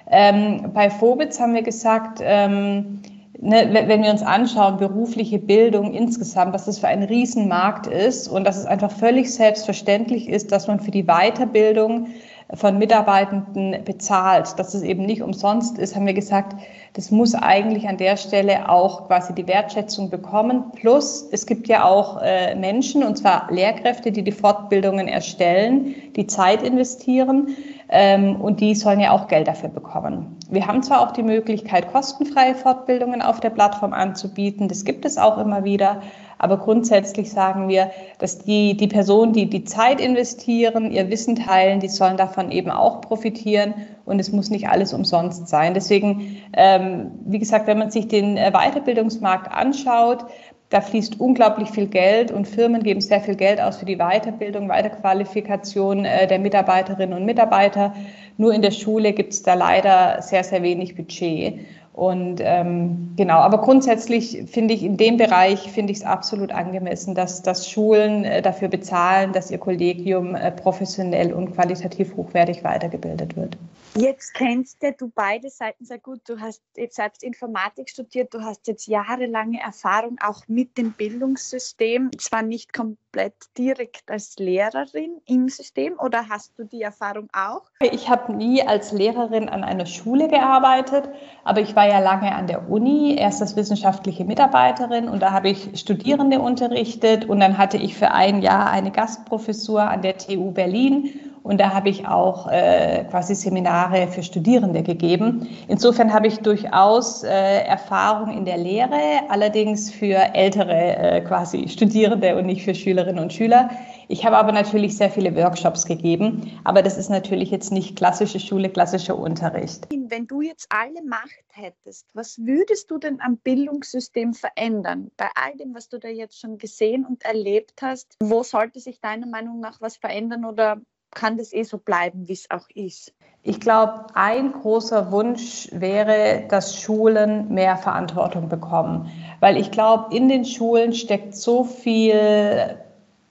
Ähm, 0.10 0.72
bei 0.74 0.90
Phobitz 0.90 1.40
haben 1.40 1.54
wir 1.54 1.64
gesagt, 1.64 2.20
ähm, 2.22 3.02
ne, 3.44 3.70
wenn 3.72 4.04
wir 4.04 4.12
uns 4.12 4.24
anschauen, 4.24 4.78
berufliche 4.78 5.38
Bildung 5.38 5.94
insgesamt, 5.94 6.54
was 6.54 6.66
das 6.66 6.80
für 6.80 6.88
ein 6.88 7.04
Riesenmarkt 7.04 7.88
ist 7.88 8.28
und 8.28 8.46
dass 8.46 8.58
es 8.58 8.66
einfach 8.66 8.92
völlig 8.92 9.34
selbstverständlich 9.34 10.30
ist, 10.30 10.52
dass 10.52 10.68
man 10.68 10.80
für 10.80 10.92
die 10.92 11.04
Weiterbildung 11.04 12.08
von 12.56 12.78
Mitarbeitenden 12.78 13.84
bezahlt, 13.84 14.58
dass 14.60 14.74
es 14.74 14.84
eben 14.84 15.06
nicht 15.06 15.22
umsonst 15.22 15.78
ist, 15.78 15.96
haben 15.96 16.06
wir 16.06 16.14
gesagt, 16.14 16.56
das 16.94 17.10
muss 17.10 17.34
eigentlich 17.34 17.88
an 17.88 17.98
der 17.98 18.18
Stelle 18.18 18.70
auch 18.70 19.08
quasi 19.08 19.34
die 19.34 19.48
Wertschätzung 19.48 20.12
bekommen. 20.12 20.72
Plus, 20.76 21.28
es 21.32 21.48
gibt 21.48 21.68
ja 21.68 21.86
auch 21.86 22.22
äh, 22.22 22.54
Menschen, 22.54 23.04
und 23.04 23.18
zwar 23.18 23.48
Lehrkräfte, 23.52 24.12
die 24.12 24.24
die 24.24 24.32
Fortbildungen 24.32 25.08
erstellen, 25.08 25.96
die 26.16 26.28
Zeit 26.28 26.62
investieren 26.62 27.56
ähm, 27.90 28.40
und 28.40 28.60
die 28.60 28.76
sollen 28.76 29.00
ja 29.00 29.12
auch 29.12 29.28
Geld 29.28 29.48
dafür 29.48 29.70
bekommen. 29.70 30.38
Wir 30.50 30.68
haben 30.68 30.84
zwar 30.84 31.02
auch 31.02 31.12
die 31.12 31.24
Möglichkeit, 31.24 31.92
kostenfreie 31.92 32.54
Fortbildungen 32.54 33.24
auf 33.24 33.40
der 33.40 33.50
Plattform 33.50 33.94
anzubieten, 33.94 34.68
das 34.68 34.86
gibt 34.86 35.06
es 35.06 35.18
auch 35.18 35.40
immer 35.40 35.64
wieder, 35.64 36.02
aber 36.44 36.58
grundsätzlich 36.58 37.32
sagen 37.32 37.70
wir, 37.70 37.90
dass 38.20 38.40
die, 38.40 38.76
die 38.76 38.90
Personen, 38.90 39.32
die 39.32 39.50
die 39.50 39.64
Zeit 39.64 40.02
investieren, 40.02 40.92
ihr 40.92 41.10
Wissen 41.10 41.38
teilen, 41.38 41.80
die 41.80 41.88
sollen 41.88 42.18
davon 42.18 42.52
eben 42.52 42.70
auch 42.70 43.00
profitieren 43.00 43.74
und 44.04 44.20
es 44.20 44.34
muss 44.34 44.50
nicht 44.50 44.68
alles 44.68 44.94
umsonst 44.94 45.48
sein. 45.48 45.74
Deswegen, 45.74 46.36
ähm, 46.52 47.12
wie 47.24 47.40
gesagt, 47.40 47.66
wenn 47.66 47.78
man 47.78 47.92
sich 47.92 48.10
den 48.10 48.36
äh, 48.36 48.52
Weiterbildungsmarkt 48.52 49.54
anschaut, 49.54 50.26
da 50.68 50.82
fließt 50.82 51.18
unglaublich 51.22 51.70
viel 51.70 51.88
Geld 51.88 52.32
und 52.32 52.46
Firmen 52.46 52.84
geben 52.84 53.00
sehr 53.00 53.22
viel 53.22 53.36
Geld 53.36 53.62
aus 53.62 53.78
für 53.78 53.86
die 53.86 53.98
Weiterbildung, 53.98 54.68
Weiterqualifikation 54.68 56.04
äh, 56.04 56.28
der 56.28 56.40
Mitarbeiterinnen 56.40 57.18
und 57.18 57.26
Mitarbeiter. 57.26 57.94
Nur 58.38 58.54
in 58.54 58.62
der 58.62 58.72
Schule 58.72 59.14
gibt 59.14 59.32
es 59.32 59.44
da 59.44 59.54
leider 59.54 60.22
sehr, 60.22 60.44
sehr 60.44 60.62
wenig 60.62 60.96
Budget. 60.96 61.60
Und 61.94 62.42
ähm, 62.42 63.14
genau, 63.16 63.38
aber 63.38 63.60
grundsätzlich 63.60 64.46
finde 64.48 64.74
ich 64.74 64.82
in 64.82 64.98
dem 64.98 65.18
Bereich 65.18 65.72
finde 65.72 65.92
ich 65.92 66.00
es 66.00 66.04
absolut 66.04 66.52
angemessen, 66.52 67.14
dass, 67.14 67.44
dass 67.44 67.70
Schulen 67.70 68.26
äh, 68.26 68.42
dafür 68.42 68.68
bezahlen, 68.68 69.32
dass 69.32 69.52
ihr 69.52 69.60
Kollegium 69.60 70.34
äh, 70.34 70.52
professionell 70.52 71.32
und 71.32 71.54
qualitativ 71.54 72.16
hochwertig 72.16 72.64
weitergebildet 72.64 73.36
wird. 73.36 73.58
Jetzt 73.96 74.34
kennst 74.34 74.82
du 74.82 75.12
beide 75.14 75.52
Seiten 75.52 75.86
sehr 75.86 76.00
gut. 76.00 76.22
Du 76.28 76.40
hast 76.40 76.64
jetzt 76.76 76.96
selbst 76.96 77.22
Informatik 77.22 77.92
studiert, 77.92 78.34
du 78.34 78.42
hast 78.42 78.68
jetzt 78.68 78.88
jahrelange 78.88 79.62
Erfahrung 79.62 80.18
auch 80.20 80.48
mit 80.48 80.80
dem 80.80 80.94
Bildungssystem, 80.94 82.10
zwar 82.18 82.42
nicht 82.42 82.74
komplett 82.74 83.36
direkt 83.56 84.10
als 84.10 84.36
Lehrerin 84.40 85.22
im 85.28 85.48
System 85.48 85.94
oder 86.00 86.28
hast 86.28 86.58
du 86.58 86.64
die 86.64 86.82
Erfahrung 86.82 87.30
auch? 87.34 87.62
Ich 87.82 88.10
habe 88.10 88.34
nie 88.34 88.64
als 88.64 88.92
Lehrerin 88.94 89.48
an 89.48 89.64
einer 89.64 89.86
Schule 89.86 90.28
gearbeitet, 90.28 91.10
aber 91.44 91.62
ich 91.62 91.76
war 91.76 91.83
ja 91.88 92.00
lange 92.00 92.34
an 92.34 92.48
der 92.48 92.70
Uni, 92.70 93.16
erst 93.16 93.42
als 93.42 93.56
wissenschaftliche 93.56 94.26
Mitarbeiterin 94.26 95.08
und 95.10 95.22
da 95.22 95.32
habe 95.32 95.50
ich 95.50 95.72
Studierende 95.80 96.40
unterrichtet 96.40 97.26
und 97.26 97.40
dann 97.40 97.58
hatte 97.58 97.78
ich 97.78 97.96
für 97.96 98.12
ein 98.12 98.42
Jahr 98.42 98.70
eine 98.70 98.92
Gastprofessur 98.92 99.82
an 99.82 100.02
der 100.02 100.18
TU 100.18 100.52
Berlin 100.52 101.14
und 101.44 101.60
da 101.60 101.74
habe 101.74 101.90
ich 101.90 102.08
auch 102.08 102.50
äh, 102.50 103.04
quasi 103.10 103.36
Seminare 103.36 104.08
für 104.08 104.24
Studierende 104.24 104.82
gegeben. 104.82 105.50
Insofern 105.68 106.14
habe 106.14 106.28
ich 106.28 106.40
durchaus 106.40 107.24
äh, 107.24 107.64
Erfahrung 107.66 108.36
in 108.36 108.46
der 108.46 108.58
Lehre, 108.58 108.98
allerdings 109.28 109.92
für 109.92 110.16
ältere 110.34 110.96
äh, 110.96 111.22
quasi 111.22 111.68
Studierende 111.68 112.38
und 112.38 112.46
nicht 112.46 112.64
für 112.64 112.74
Schülerinnen 112.74 113.22
und 113.22 113.34
Schüler. 113.34 113.70
Ich 114.14 114.24
habe 114.24 114.38
aber 114.38 114.52
natürlich 114.52 114.96
sehr 114.96 115.10
viele 115.10 115.36
Workshops 115.36 115.88
gegeben, 115.88 116.52
aber 116.64 116.84
das 116.84 117.00
ist 117.00 117.10
natürlich 117.10 117.50
jetzt 117.50 117.72
nicht 117.72 117.96
klassische 117.96 118.40
Schule, 118.40 118.70
klassischer 118.70 119.18
Unterricht. 119.18 119.88
Wenn 119.90 120.28
du 120.28 120.42
jetzt 120.42 120.68
alle 120.70 121.04
Macht 121.04 121.44
hättest, 121.52 122.06
was 122.14 122.38
würdest 122.38 122.92
du 122.92 123.00
denn 123.00 123.20
am 123.22 123.38
Bildungssystem 123.38 124.36
verändern? 124.36 125.10
Bei 125.18 125.30
all 125.34 125.58
dem, 125.58 125.74
was 125.74 125.90
du 125.90 125.98
da 125.98 126.10
jetzt 126.10 126.40
schon 126.40 126.60
gesehen 126.60 127.08
und 127.08 127.26
erlebt 127.26 127.82
hast, 127.82 128.16
wo 128.22 128.44
sollte 128.44 128.80
sich 128.80 129.02
deiner 129.02 129.26
Meinung 129.26 129.60
nach 129.60 129.82
was 129.82 129.98
verändern 129.98 130.46
oder 130.46 130.80
kann 131.10 131.40
das 131.40 131.52
eh 131.52 131.64
so 131.64 131.80
bleiben, 131.80 132.28
wie 132.28 132.34
es 132.34 132.52
auch 132.52 132.68
ist. 132.76 133.16
Ich 133.42 133.60
glaube, 133.60 134.06
ein 134.14 134.52
großer 134.52 135.12
Wunsch 135.12 135.70
wäre, 135.72 136.46
dass 136.50 136.80
Schulen 136.80 137.52
mehr 137.52 137.78
Verantwortung 137.78 138.48
bekommen. 138.48 139.10
Weil 139.40 139.58
ich 139.58 139.72
glaube, 139.72 140.16
in 140.16 140.30
den 140.30 140.46
Schulen 140.46 140.94
steckt 140.94 141.36
so 141.36 141.64
viel 141.64 142.78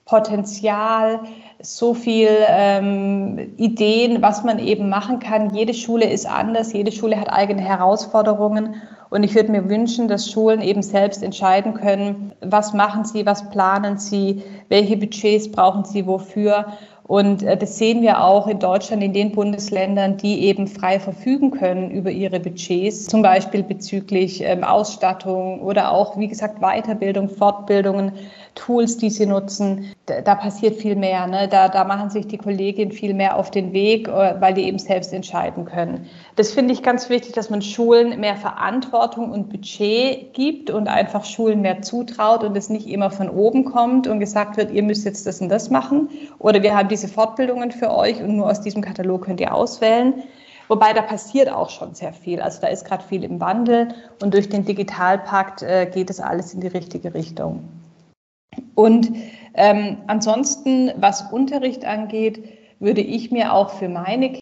Potenzial, 0.05 1.21
so 1.61 1.95
viel 1.95 2.29
ähm, 2.49 3.53
Ideen, 3.57 4.21
was 4.21 4.43
man 4.43 4.59
eben 4.59 4.89
machen 4.89 5.21
kann. 5.21 5.55
Jede 5.55 5.75
Schule 5.75 6.11
ist 6.11 6.27
anders, 6.27 6.73
jede 6.73 6.93
Schule 6.93 7.19
hat 7.19 7.33
eigene 7.33 7.63
Herausforderungen. 7.63 8.75
Und 9.11 9.25
ich 9.25 9.35
würde 9.35 9.53
mir 9.53 9.69
wünschen, 9.69 10.09
dass 10.09 10.31
Schulen 10.31 10.63
eben 10.63 10.83
selbst 10.83 11.23
entscheiden 11.23 11.75
können, 11.75 12.33
was 12.41 12.73
machen 12.73 13.05
sie, 13.05 13.27
was 13.27 13.51
planen 13.51 13.99
sie, 13.99 14.43
welche 14.71 14.97
Budgets 14.97 15.53
brauchen 15.53 15.85
sie 15.85 16.07
wofür. 16.07 16.67
Und 17.05 17.43
äh, 17.43 17.57
das 17.59 17.77
sehen 17.77 18.01
wir 18.01 18.25
auch 18.25 18.47
in 18.47 18.59
Deutschland 18.59 19.03
in 19.03 19.13
den 19.13 19.33
Bundesländern, 19.33 20.17
die 20.17 20.45
eben 20.45 20.67
frei 20.67 20.99
verfügen 20.99 21.51
können 21.51 21.91
über 21.91 22.11
ihre 22.11 22.41
Budgets, 22.41 23.07
zum 23.07 23.21
Beispiel 23.21 23.63
bezüglich 23.63 24.43
ähm, 24.43 24.65
Ausstattung 24.65 25.61
oder 25.61 25.93
auch, 25.93 26.17
wie 26.17 26.29
gesagt, 26.29 26.61
Weiterbildung, 26.61 27.29
Fortbildungen, 27.29 28.13
Tools, 28.55 28.97
die 28.97 29.11
sie 29.11 29.27
nutzen. 29.27 29.93
Da, 30.07 30.21
da 30.21 30.35
passiert 30.35 30.77
viel 30.77 30.97
mehr. 30.97 31.27
Ne? 31.27 31.49
Da, 31.49 31.69
da 31.69 31.85
machen 31.85 32.11
sich 32.11 32.27
die 32.27 32.39
Kolleginnen 32.39 32.93
viel 32.93 33.15
mehr 33.15 33.37
auf 33.37 33.51
den 33.51 33.73
Weg, 33.73 34.09
äh, 34.09 34.41
weil 34.41 34.55
die 34.55 34.63
eben 34.63 34.79
selbst 34.79 35.13
entscheiden 35.13 35.65
können. 35.65 36.07
Das 36.37 36.53
finde 36.53 36.73
ich 36.73 36.83
ganz 36.83 37.09
wichtig, 37.09 37.33
dass 37.33 37.51
man 37.51 37.63
Schulen 37.63 38.21
mehr 38.21 38.37
Verantwortung 38.37 39.31
und 39.31 39.49
Budget 39.49 40.35
gibt 40.35 40.71
und 40.71 40.89
einfach 40.89 41.25
Schulen 41.25 41.61
mehr 41.63 41.83
zutraut 41.83 42.45
und 42.45 42.57
es 42.57 42.69
nicht 42.69 42.87
immer 42.89 43.11
von 43.11 43.31
oben 43.31 43.65
kommt 43.65 44.07
und 44.07 44.21
gesagt 44.21 44.57
wird, 44.57 44.71
ihr 44.71 44.83
müsst 44.83 45.05
jetzt 45.05 45.27
das 45.27 45.41
und 45.41 45.49
das 45.49 45.71
machen 45.71 46.09
oder 46.39 46.63
wir 46.63 46.77
haben 46.77 46.89
diese 46.89 47.09
Fortbildungen 47.09 47.73
für 47.73 47.91
euch 47.95 48.23
und 48.23 48.37
nur 48.37 48.51
aus 48.51 48.61
diesem 48.61 48.83
Katalog 48.83 49.25
könnt 49.25 49.41
ihr 49.41 49.55
auswählen. 49.55 50.23
Wobei 50.69 50.93
da 50.93 51.03
passiert 51.03 51.51
auch 51.51 51.69
schon 51.69 51.95
sehr 51.95 52.13
viel. 52.13 52.41
Also 52.41 52.61
da 52.61 52.69
ist 52.69 52.85
gerade 52.85 53.05
viel 53.05 53.25
im 53.25 53.41
Wandel 53.41 53.89
und 54.23 54.33
durch 54.33 54.49
den 54.49 54.65
Digitalpakt 54.65 55.63
äh, 55.63 55.87
geht 55.93 56.09
es 56.09 56.21
alles 56.21 56.55
in 56.55 56.61
die 56.61 56.69
richtige 56.69 57.13
Richtung. 57.13 57.69
Und 58.75 59.13
ähm, 59.55 59.99
ansonsten, 60.07 60.93
was 60.97 61.33
Unterricht 61.33 61.85
angeht, 61.85 62.45
würde 62.79 63.01
ich 63.01 63.31
mir 63.31 63.53
auch 63.53 63.71
für 63.71 63.89
meine 63.89 64.39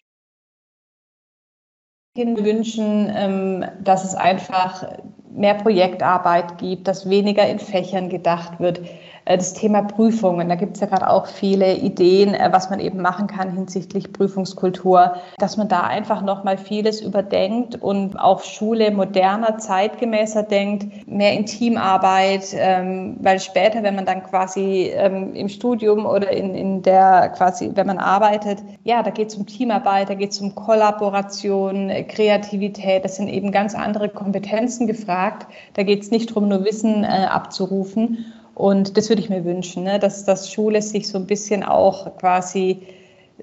Kinder 2.15 2.43
wünschen, 2.43 3.11
ähm, 3.13 3.65
dass 3.83 4.03
es 4.03 4.15
einfach 4.15 4.99
mehr 5.29 5.53
Projektarbeit 5.55 6.57
gibt, 6.57 6.87
dass 6.87 7.09
weniger 7.09 7.47
in 7.47 7.59
Fächern 7.59 8.09
gedacht 8.09 8.59
wird, 8.59 8.81
das 9.25 9.53
Thema 9.53 9.83
Prüfungen. 9.83 10.49
Da 10.49 10.55
gibt 10.55 10.75
es 10.75 10.81
ja 10.81 10.87
gerade 10.87 11.09
auch 11.09 11.27
viele 11.27 11.75
Ideen, 11.75 12.33
äh, 12.33 12.49
was 12.51 12.69
man 12.69 12.79
eben 12.79 13.01
machen 13.01 13.27
kann 13.27 13.51
hinsichtlich 13.51 14.11
Prüfungskultur, 14.11 15.15
dass 15.37 15.57
man 15.57 15.67
da 15.67 15.81
einfach 15.81 16.21
nochmal 16.21 16.57
vieles 16.57 17.01
überdenkt 17.01 17.81
und 17.81 18.19
auch 18.19 18.43
Schule 18.43 18.91
moderner, 18.91 19.57
zeitgemäßer 19.57 20.43
denkt, 20.43 21.07
mehr 21.07 21.33
in 21.33 21.45
Teamarbeit, 21.45 22.47
ähm, 22.53 23.17
weil 23.21 23.39
später, 23.39 23.83
wenn 23.83 23.95
man 23.95 24.05
dann 24.05 24.23
quasi 24.23 24.91
ähm, 24.93 25.33
im 25.33 25.49
Studium 25.49 26.05
oder 26.05 26.31
in, 26.31 26.55
in 26.55 26.81
der 26.81 27.29
quasi, 27.29 27.71
wenn 27.75 27.87
man 27.87 27.99
arbeitet, 27.99 28.59
ja, 28.83 29.03
da 29.03 29.11
geht 29.11 29.29
es 29.29 29.35
um 29.35 29.45
Teamarbeit, 29.45 30.09
da 30.09 30.15
geht 30.15 30.31
es 30.31 30.41
um 30.41 30.55
Kollaboration, 30.55 31.91
Kreativität, 32.07 33.05
das 33.05 33.17
sind 33.17 33.27
eben 33.27 33.51
ganz 33.51 33.75
andere 33.75 34.09
Kompetenzen 34.09 34.87
gefragt. 34.87 35.47
Da 35.73 35.83
geht 35.83 36.01
es 36.01 36.11
nicht 36.11 36.31
darum, 36.31 36.47
nur 36.47 36.65
Wissen 36.65 37.03
äh, 37.03 37.27
abzurufen. 37.29 38.25
Und 38.55 38.97
das 38.97 39.09
würde 39.09 39.21
ich 39.21 39.29
mir 39.29 39.45
wünschen, 39.45 39.83
ne? 39.83 39.99
dass 39.99 40.25
das 40.25 40.51
Schule 40.51 40.81
sich 40.81 41.07
so 41.07 41.17
ein 41.17 41.27
bisschen 41.27 41.63
auch 41.63 42.17
quasi 42.17 42.85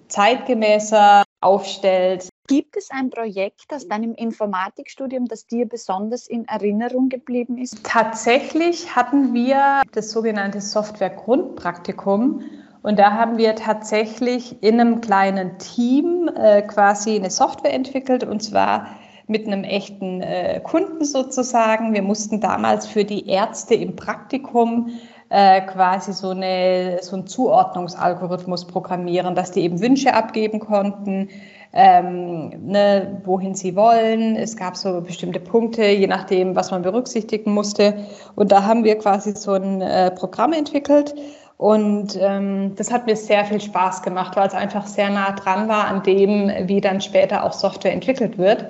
zeitgemäßer 0.09 1.25
aufstellt. 1.41 2.29
Gibt 2.47 2.77
es 2.77 2.91
ein 2.91 3.11
Projekt 3.11 3.73
aus 3.75 3.87
deinem 3.89 4.15
Informatikstudium, 4.15 5.27
das 5.27 5.47
dir 5.47 5.69
besonders 5.69 6.27
in 6.27 6.47
Erinnerung 6.47 7.09
geblieben 7.09 7.59
ist? 7.59 7.85
Tatsächlich 7.85 8.95
hatten 8.97 9.35
wir 9.35 9.83
das 9.93 10.11
sogenannte 10.11 10.61
Software-Grundpraktikum. 10.61 12.43
Und 12.83 12.99
da 12.99 13.13
haben 13.13 13.37
wir 13.39 13.55
tatsächlich 13.55 14.63
in 14.63 14.81
einem 14.81 15.01
kleinen 15.01 15.59
Team 15.59 16.31
äh, 16.35 16.63
quasi 16.63 17.17
eine 17.17 17.31
Software 17.31 17.75
entwickelt 17.75 18.25
und 18.25 18.43
zwar 18.43 18.87
mit 19.29 19.47
einem 19.47 19.63
echten 19.63 20.23
äh, 20.23 20.61
Kunden 20.61 21.05
sozusagen. 21.05 21.93
Wir 21.93 22.03
mussten 22.03 22.41
damals 22.41 22.87
für 22.87 23.05
die 23.05 23.29
Ärzte 23.29 23.75
im 23.75 23.95
Praktikum 23.95 24.91
äh, 25.29 25.61
quasi 25.61 26.13
so, 26.15 26.31
eine, 26.31 26.99
so 27.03 27.17
einen 27.17 27.27
Zuordnungsalgorithmus 27.27 28.67
programmieren, 28.67 29.35
dass 29.35 29.51
die 29.51 29.61
eben 29.61 29.81
Wünsche 29.81 30.15
abgeben 30.15 30.59
konnten, 30.59 31.29
ähm, 31.75 32.49
ne, 32.67 33.21
wohin 33.25 33.55
sie 33.55 33.77
wollen. 33.77 34.37
Es 34.37 34.57
gab 34.57 34.77
so 34.77 35.03
bestimmte 35.03 35.41
Punkte, 35.41 35.85
je 35.85 36.07
nachdem, 36.07 36.57
was 36.57 36.71
man 36.71 36.81
berücksichtigen 36.81 37.53
musste. 37.53 38.07
Und 38.35 38.51
da 38.51 38.65
haben 38.65 38.85
wir 38.85 38.97
quasi 38.97 39.35
so 39.37 39.53
ein 39.53 39.83
äh, 39.83 40.11
Programm 40.11 40.55
entwickelt. 40.55 41.15
Und 41.59 42.17
ähm, 42.21 42.75
das 42.77 42.91
hat 42.91 43.07
mir 43.07 43.17
sehr 43.17 43.45
viel 43.45 43.61
Spaß 43.61 44.03
gemacht, 44.03 44.37
weil 44.37 44.47
es 44.47 44.55
einfach 44.55 44.87
sehr 44.87 45.11
nah 45.11 45.33
dran 45.33 45.69
war 45.69 45.89
an 45.89 46.03
dem, 46.05 46.51
wie 46.69 46.81
dann 46.81 47.01
später 47.03 47.45
auch 47.45 47.53
Software 47.53 47.93
entwickelt 47.93 48.39
wird. 48.39 48.65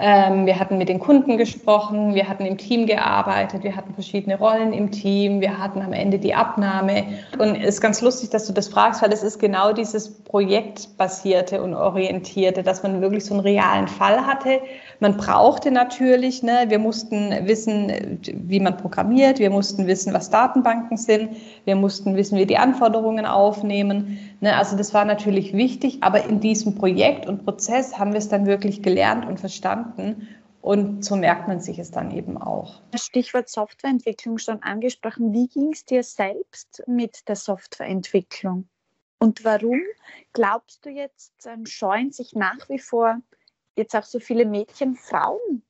Ähm, 0.00 0.46
wir 0.46 0.60
hatten 0.60 0.78
mit 0.78 0.88
den 0.88 1.00
Kunden 1.00 1.38
gesprochen, 1.38 2.14
wir 2.14 2.28
hatten 2.28 2.46
im 2.46 2.56
Team 2.56 2.86
gearbeitet, 2.86 3.64
wir 3.64 3.74
hatten 3.74 3.94
verschiedene 3.94 4.38
Rollen 4.38 4.72
im 4.72 4.92
Team, 4.92 5.40
wir 5.40 5.58
hatten 5.58 5.82
am 5.82 5.92
Ende 5.92 6.20
die 6.20 6.34
Abnahme. 6.34 7.02
Und 7.36 7.56
es 7.56 7.76
ist 7.76 7.80
ganz 7.80 8.00
lustig, 8.00 8.30
dass 8.30 8.46
du 8.46 8.52
das 8.52 8.68
fragst, 8.68 9.02
weil 9.02 9.12
es 9.12 9.24
ist 9.24 9.40
genau 9.40 9.72
dieses 9.72 10.08
projektbasierte 10.22 11.60
und 11.60 11.74
orientierte, 11.74 12.62
dass 12.62 12.84
man 12.84 13.00
wirklich 13.00 13.24
so 13.24 13.34
einen 13.34 13.40
realen 13.40 13.88
Fall 13.88 14.24
hatte. 14.24 14.60
Man 15.00 15.16
brauchte 15.16 15.72
natürlich, 15.72 16.44
ne, 16.44 16.66
wir 16.68 16.78
mussten 16.78 17.34
wissen, 17.48 18.20
wie 18.22 18.60
man 18.60 18.76
programmiert, 18.76 19.40
wir 19.40 19.50
mussten 19.50 19.88
wissen, 19.88 20.14
was 20.14 20.30
Datenbanken 20.30 20.96
sind, 20.96 21.30
wir 21.64 21.74
mussten 21.74 22.14
wissen, 22.14 22.38
wie 22.38 22.46
die 22.46 22.56
Anforderungen 22.56 23.26
aufnehmen. 23.26 24.18
Ne, 24.40 24.56
also 24.56 24.76
das 24.76 24.94
war 24.94 25.04
natürlich 25.04 25.54
wichtig, 25.54 25.98
aber 26.02 26.24
in 26.24 26.38
diesem 26.38 26.76
Projekt 26.76 27.26
und 27.26 27.44
Prozess 27.44 27.98
haben 27.98 28.12
wir 28.12 28.18
es 28.18 28.28
dann 28.28 28.46
wirklich 28.46 28.82
gelernt 28.82 29.26
und 29.26 29.40
verstanden. 29.40 29.87
Und 30.60 31.04
so 31.04 31.16
merkt 31.16 31.48
man 31.48 31.60
sich 31.60 31.78
es 31.78 31.90
dann 31.90 32.10
eben 32.10 32.36
auch. 32.36 32.82
Stichwort 32.94 33.48
Softwareentwicklung 33.48 34.38
schon 34.38 34.62
angesprochen. 34.62 35.32
Wie 35.32 35.48
ging 35.48 35.72
es 35.72 35.84
dir 35.84 36.02
selbst 36.02 36.82
mit 36.86 37.28
der 37.28 37.36
Softwareentwicklung? 37.36 38.68
Und 39.20 39.44
warum 39.44 39.80
glaubst 40.32 40.84
du 40.84 40.90
jetzt, 40.90 41.32
ähm, 41.46 41.66
scheuen 41.66 42.12
sich 42.12 42.34
nach 42.34 42.68
wie 42.68 42.78
vor 42.78 43.20
jetzt 43.76 43.94
auch 43.96 44.04
so 44.04 44.20
viele 44.20 44.44
Mädchen 44.44 44.94
Frauen 44.94 45.62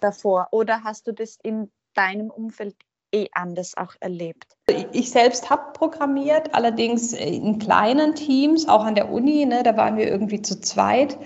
davor? 0.00 0.48
Oder 0.52 0.84
hast 0.84 1.06
du 1.06 1.12
das 1.12 1.38
in 1.42 1.70
deinem 1.94 2.30
Umfeld 2.30 2.76
eh 3.12 3.28
anders 3.32 3.76
auch 3.76 3.94
erlebt? 4.00 4.56
Ich 4.92 5.10
selbst 5.10 5.50
habe 5.50 5.72
programmiert, 5.72 6.54
allerdings 6.54 7.12
in 7.12 7.58
kleinen 7.58 8.14
Teams, 8.14 8.68
auch 8.68 8.84
an 8.84 8.94
der 8.94 9.10
Uni, 9.10 9.46
ne, 9.46 9.62
da 9.62 9.76
waren 9.76 9.96
wir 9.96 10.06
irgendwie 10.06 10.42
zu 10.42 10.60
zweit. 10.60 11.18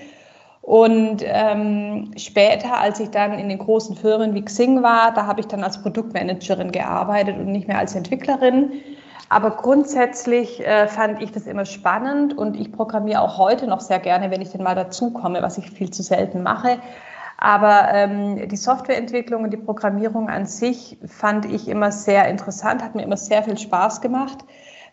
Und 0.68 1.22
ähm, 1.24 2.11
später, 2.18 2.78
als 2.78 3.00
ich 3.00 3.09
dann 3.09 3.38
in 3.38 3.48
den 3.48 3.57
großen 3.57 3.96
Firmen 3.96 4.35
wie 4.35 4.44
Xing 4.44 4.83
war, 4.83 5.14
da 5.14 5.24
habe 5.24 5.40
ich 5.40 5.46
dann 5.46 5.64
als 5.64 5.81
Produktmanagerin 5.81 6.72
gearbeitet 6.72 7.38
und 7.38 7.46
nicht 7.46 7.68
mehr 7.68 7.78
als 7.78 7.94
Entwicklerin. 7.94 8.72
Aber 9.31 9.52
grundsätzlich 9.52 10.61
äh, 10.66 10.87
fand 10.87 11.22
ich 11.22 11.33
das 11.33 11.46
immer 11.46 11.64
spannend 11.64 12.37
und 12.37 12.54
ich 12.54 12.70
programmiere 12.70 13.22
auch 13.22 13.38
heute 13.38 13.66
noch 13.66 13.81
sehr 13.81 13.98
gerne, 13.98 14.31
wenn 14.31 14.42
ich 14.42 14.50
denn 14.50 14.62
mal 14.62 14.74
dazukomme, 14.74 15.40
was 15.40 15.57
ich 15.57 15.70
viel 15.70 15.88
zu 15.88 16.02
selten 16.02 16.42
mache. 16.42 16.78
Aber 17.38 17.88
ähm, 17.94 18.46
die 18.46 18.57
Softwareentwicklung 18.57 19.44
und 19.44 19.50
die 19.52 19.57
Programmierung 19.57 20.28
an 20.28 20.44
sich 20.44 20.98
fand 21.07 21.46
ich 21.46 21.68
immer 21.68 21.92
sehr 21.92 22.28
interessant, 22.28 22.85
hat 22.85 22.94
mir 22.94 23.04
immer 23.04 23.16
sehr 23.16 23.42
viel 23.42 23.57
Spaß 23.57 24.02
gemacht. 24.02 24.44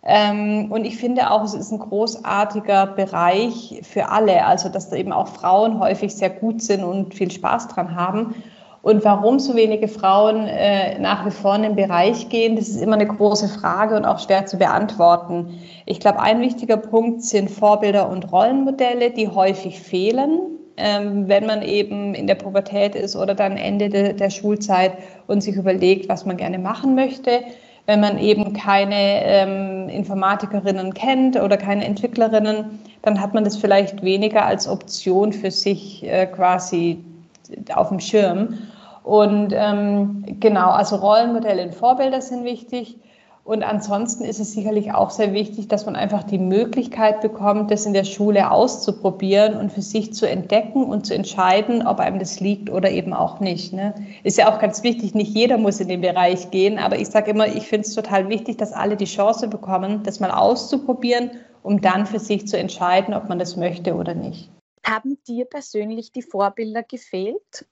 Ähm, 0.06 0.72
und 0.72 0.86
ich 0.86 0.98
finde 0.98 1.32
auch, 1.32 1.44
es 1.44 1.56
ist 1.56 1.72
ein 1.72 1.80
großartiger 1.80 2.86
Bereich 2.86 3.82
für 3.82 4.10
alle, 4.10 4.46
also 4.46 4.70
dass 4.70 4.90
da 4.90 4.96
eben 4.96 5.12
auch 5.12 5.28
Frauen 5.28 5.80
häufig 5.80 6.16
sehr 6.16 6.30
gut 6.30 6.62
sind 6.62 6.84
und 6.84 7.16
viel 7.16 7.32
Spaß 7.32 7.70
dran 7.70 7.96
haben. 7.96 8.36
Und 8.84 9.04
warum 9.04 9.40
so 9.40 9.56
wenige 9.56 9.88
Frauen 9.88 10.46
äh, 10.46 11.00
nach 11.00 11.26
wie 11.26 11.32
vor 11.32 11.56
in 11.56 11.64
den 11.64 11.76
Bereich 11.76 12.30
gehen, 12.30 12.56
das 12.56 12.70
ist 12.70 12.80
immer 12.80 12.94
eine 12.94 13.08
große 13.08 13.50
Frage 13.50 13.96
und 13.96 14.06
auch 14.06 14.20
schwer 14.20 14.46
zu 14.46 14.58
beantworten. 14.58 15.60
Ich 15.88 16.00
glaube, 16.00 16.20
ein 16.20 16.40
wichtiger 16.40 16.78
Punkt 16.78 17.24
sind 17.24 17.50
Vorbilder 17.50 18.08
und 18.08 18.32
Rollenmodelle, 18.32 19.10
die 19.10 19.28
häufig 19.28 19.80
fehlen, 19.80 20.40
ähm, 20.78 21.28
wenn 21.28 21.48
man 21.48 21.64
eben 21.64 22.14
in 22.14 22.28
der 22.28 22.36
Pubertät 22.36 22.94
ist 22.94 23.16
oder 23.16 23.34
dann 23.34 23.58
Ende 23.58 23.90
de, 23.90 24.14
der 24.14 24.30
Schulzeit 24.30 24.92
und 25.26 25.42
sich 25.42 25.56
überlegt, 25.56 26.08
was 26.08 26.28
man 26.28 26.38
gerne 26.38 26.60
machen 26.60 26.94
möchte. 26.94 27.42
Wenn 27.86 28.00
man 28.00 28.18
eben 28.18 28.54
keine 28.54 29.24
ähm, 29.24 29.90
Informatikerinnen 29.90 30.94
kennt 30.94 31.40
oder 31.40 31.56
keine 31.58 31.86
Entwicklerinnen, 31.86 32.80
dann 33.04 33.22
hat 33.22 33.34
man 33.34 33.44
das 33.44 33.58
vielleicht 33.58 34.02
weniger 34.02 34.46
als 34.46 34.68
Option 34.68 35.32
für 35.32 35.52
sich 35.52 36.04
äh, 36.04 36.26
quasi 36.26 37.04
auf 37.74 37.90
dem 37.90 38.00
Schirm. 38.00 38.58
Und 39.04 39.54
ähm, 39.56 40.26
genau, 40.40 40.72
also 40.72 40.96
Rollenmodelle 40.96 41.64
und 41.64 41.76
Vorbilder 41.76 42.22
sind 42.22 42.44
wichtig. 42.44 42.98
Und 43.46 43.62
ansonsten 43.62 44.26
ist 44.26 44.40
es 44.40 44.54
sicherlich 44.54 44.92
auch 44.92 45.12
sehr 45.12 45.32
wichtig, 45.32 45.68
dass 45.68 45.86
man 45.86 45.96
einfach 45.96 46.24
die 46.24 46.40
Möglichkeit 46.40 47.22
bekommt, 47.22 47.70
das 47.70 47.86
in 47.86 47.94
der 47.94 48.04
Schule 48.04 48.50
auszuprobieren 48.50 49.56
und 49.56 49.72
für 49.72 49.84
sich 49.84 50.16
zu 50.16 50.28
entdecken 50.28 50.84
und 50.84 51.06
zu 51.06 51.14
entscheiden, 51.14 51.86
ob 51.86 52.00
einem 52.00 52.18
das 52.18 52.40
liegt 52.40 52.72
oder 52.72 52.90
eben 52.90 53.14
auch 53.14 53.40
nicht. 53.40 53.72
Ne? 53.72 53.94
Ist 54.24 54.40
ja 54.40 54.52
auch 54.52 54.58
ganz 54.58 54.82
wichtig, 54.82 55.14
nicht 55.14 55.36
jeder 55.36 55.60
muss 55.60 55.80
in 55.80 55.90
den 55.90 56.02
Bereich 56.02 56.50
gehen, 56.50 56.80
aber 56.80 56.98
ich 56.98 57.10
sage 57.10 57.30
immer, 57.30 57.46
ich 57.46 57.68
finde 57.68 57.88
es 57.88 57.94
total 57.94 58.30
wichtig, 58.30 58.58
dass 58.58 58.74
alle 58.74 58.98
die 58.98 59.06
Chance 59.06 59.48
bekommen, 59.48 60.02
das 60.02 60.20
mal 60.20 60.32
auszuprobieren, 60.32 61.30
um 61.62 61.82
dann 61.82 62.08
für 62.08 62.20
sich 62.20 62.48
zu 62.48 62.58
entscheiden, 62.58 63.14
ob 63.14 63.30
man 63.30 63.38
das 63.38 63.58
möchte 63.58 63.94
oder 63.94 64.16
nicht. 64.16 64.50
Haben 64.84 65.20
dir 65.28 65.46
persönlich 65.46 66.12
die 66.12 66.24
Vorbilder 66.24 66.82
gefehlt? 66.82 67.68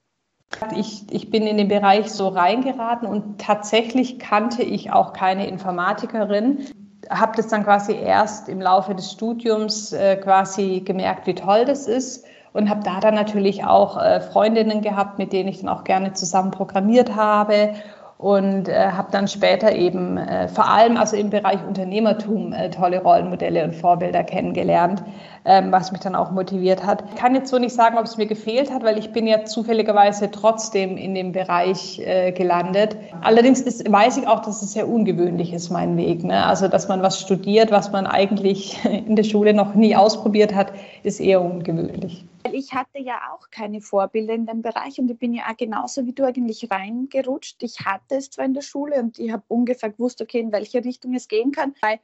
Ich, 0.76 1.04
ich 1.10 1.30
bin 1.30 1.46
in 1.46 1.56
den 1.56 1.68
Bereich 1.68 2.10
so 2.10 2.28
reingeraten 2.28 3.08
und 3.08 3.40
tatsächlich 3.40 4.18
kannte 4.18 4.62
ich 4.62 4.92
auch 4.92 5.12
keine 5.12 5.46
Informatikerin. 5.46 6.66
Habe 7.10 7.32
das 7.36 7.48
dann 7.48 7.64
quasi 7.64 7.94
erst 7.94 8.48
im 8.48 8.60
Laufe 8.60 8.94
des 8.94 9.12
Studiums 9.12 9.92
äh, 9.92 10.16
quasi 10.16 10.80
gemerkt, 10.80 11.26
wie 11.26 11.34
toll 11.34 11.64
das 11.64 11.86
ist 11.86 12.24
und 12.54 12.70
habe 12.70 12.82
da 12.82 13.00
dann 13.00 13.14
natürlich 13.14 13.64
auch 13.64 14.00
äh, 14.00 14.20
Freundinnen 14.20 14.80
gehabt, 14.80 15.18
mit 15.18 15.32
denen 15.32 15.48
ich 15.48 15.60
dann 15.60 15.68
auch 15.68 15.84
gerne 15.84 16.14
zusammen 16.14 16.50
programmiert 16.50 17.14
habe 17.14 17.74
und 18.16 18.68
äh, 18.68 18.90
habe 18.92 19.10
dann 19.10 19.28
später 19.28 19.74
eben 19.74 20.16
äh, 20.16 20.48
vor 20.48 20.68
allem 20.70 20.96
also 20.96 21.16
im 21.16 21.30
Bereich 21.30 21.58
Unternehmertum 21.66 22.52
äh, 22.52 22.70
tolle 22.70 23.02
Rollenmodelle 23.02 23.64
und 23.64 23.74
Vorbilder 23.74 24.22
kennengelernt, 24.22 25.02
ähm, 25.44 25.72
was 25.72 25.92
mich 25.92 26.00
dann 26.00 26.14
auch 26.14 26.30
motiviert 26.30 26.84
hat. 26.84 27.04
Ich 27.08 27.16
kann 27.16 27.34
jetzt 27.34 27.50
so 27.50 27.58
nicht 27.58 27.74
sagen, 27.74 27.98
ob 27.98 28.04
es 28.04 28.16
mir 28.16 28.26
gefehlt 28.26 28.72
hat, 28.72 28.82
weil 28.82 28.98
ich 28.98 29.12
bin 29.12 29.26
ja 29.26 29.44
zufälligerweise 29.44 30.30
trotzdem 30.30 30.96
in 30.96 31.14
dem 31.14 31.32
Bereich 31.32 31.98
äh, 32.00 32.32
gelandet. 32.32 32.96
Allerdings 33.20 33.60
ist, 33.60 33.90
weiß 33.90 34.16
ich 34.16 34.26
auch, 34.26 34.40
dass 34.40 34.62
es 34.62 34.72
sehr 34.72 34.88
ungewöhnlich 34.88 35.52
ist, 35.52 35.70
mein 35.70 35.96
Weg. 35.96 36.24
Ne? 36.24 36.44
Also, 36.44 36.68
dass 36.68 36.88
man 36.88 37.02
was 37.02 37.20
studiert, 37.20 37.70
was 37.70 37.92
man 37.92 38.06
eigentlich 38.06 38.82
in 38.84 39.16
der 39.16 39.24
Schule 39.24 39.54
noch 39.54 39.74
nie 39.74 39.94
ausprobiert 39.94 40.54
hat, 40.54 40.72
ist 41.02 41.20
eher 41.20 41.42
ungewöhnlich. 41.42 42.24
Ich 42.52 42.74
hatte 42.74 42.98
ja 42.98 43.20
auch 43.32 43.50
keine 43.50 43.80
Vorbilder 43.80 44.34
in 44.34 44.44
dem 44.46 44.60
Bereich 44.60 44.98
und 44.98 45.10
ich 45.10 45.18
bin 45.18 45.32
ja 45.32 45.44
auch 45.50 45.56
genauso 45.56 46.04
wie 46.04 46.12
du 46.12 46.24
eigentlich 46.24 46.68
reingerutscht. 46.70 47.62
Ich 47.62 47.80
hatte 47.80 48.16
es 48.16 48.30
zwar 48.30 48.44
in 48.44 48.52
der 48.52 48.60
Schule 48.60 48.96
und 49.00 49.18
ich 49.18 49.32
habe 49.32 49.42
ungefähr 49.48 49.90
gewusst, 49.90 50.20
okay, 50.20 50.40
in 50.40 50.52
welche 50.52 50.84
Richtung 50.84 51.14
es 51.14 51.28
gehen 51.28 51.52
kann. 51.52 51.74
Weil 51.80 52.00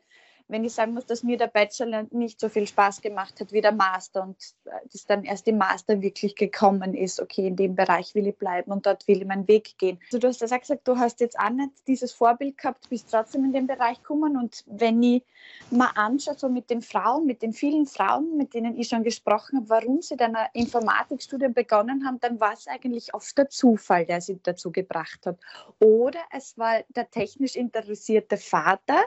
wenn 0.51 0.65
ich 0.65 0.73
sagen 0.73 0.95
muss, 0.95 1.07
dass 1.07 1.23
mir 1.23 1.37
der 1.37 1.47
Bachelor 1.47 2.07
nicht 2.11 2.41
so 2.41 2.49
viel 2.49 2.67
Spaß 2.67 3.01
gemacht 3.01 3.41
hat 3.41 3.53
wie 3.53 3.61
der 3.61 3.73
Master 3.73 4.23
und 4.23 4.37
äh, 4.65 4.71
das 4.93 5.07
dann 5.07 5.25
erst 5.25 5.47
im 5.49 5.59
Master 5.59 6.03
wirklich 6.03 6.35
gekommen 6.35 6.95
ist, 6.95 7.21
okay, 7.21 7.47
in 7.47 7.57
dem 7.57 7.77
Bereich 7.77 8.15
will 8.15 8.27
ich 8.27 8.37
bleiben 8.37 8.73
und 8.73 8.87
dort 8.87 9.07
will 9.07 9.23
ich 9.23 9.27
meinen 9.27 9.47
Weg 9.49 9.79
gehen. 9.79 9.99
Also 10.07 10.19
du 10.19 10.29
hast 10.29 10.41
ja 10.41 10.57
gesagt, 10.57 10.87
du 10.87 10.97
hast 10.99 11.21
jetzt 11.21 11.39
auch 11.39 11.51
nicht 11.51 11.71
dieses 11.87 12.13
Vorbild 12.13 12.59
gehabt, 12.59 12.89
bist 12.91 13.11
trotzdem 13.11 13.45
in 13.45 13.53
den 13.53 13.67
Bereich 13.67 13.99
gekommen 13.99 14.37
und 14.37 14.65
wenn 14.67 15.03
ich 15.03 15.23
mal 15.71 15.91
anschaue, 15.95 16.37
so 16.37 16.49
mit 16.49 16.69
den 16.69 16.83
Frauen, 16.83 17.27
mit 17.27 17.43
den 17.43 17.53
vielen 17.53 17.87
Frauen, 17.87 18.37
mit 18.37 18.55
denen 18.55 18.77
ich 18.77 18.89
schon 18.89 19.05
gesprochen 19.05 19.59
habe, 19.59 19.69
warum 19.69 20.03
sie 20.03 20.17
dann 20.17 20.35
ein 20.35 20.49
Informatikstudium 20.53 21.55
begonnen 21.55 22.05
haben, 22.07 22.19
dann 22.21 22.41
war 22.41 22.53
es 22.53 22.67
eigentlich 22.67 23.15
oft 23.15 23.39
der 23.39 23.49
Zufall, 23.49 24.05
der 24.07 24.21
sie 24.21 24.41
dazu 24.43 24.73
gebracht 24.73 25.27
hat. 25.27 25.39
Oder 25.79 26.21
es 26.33 26.59
war 26.59 26.81
der 26.89 27.11
technisch 27.11 27.57
interessierte 27.57 28.37
Vater, 28.37 29.01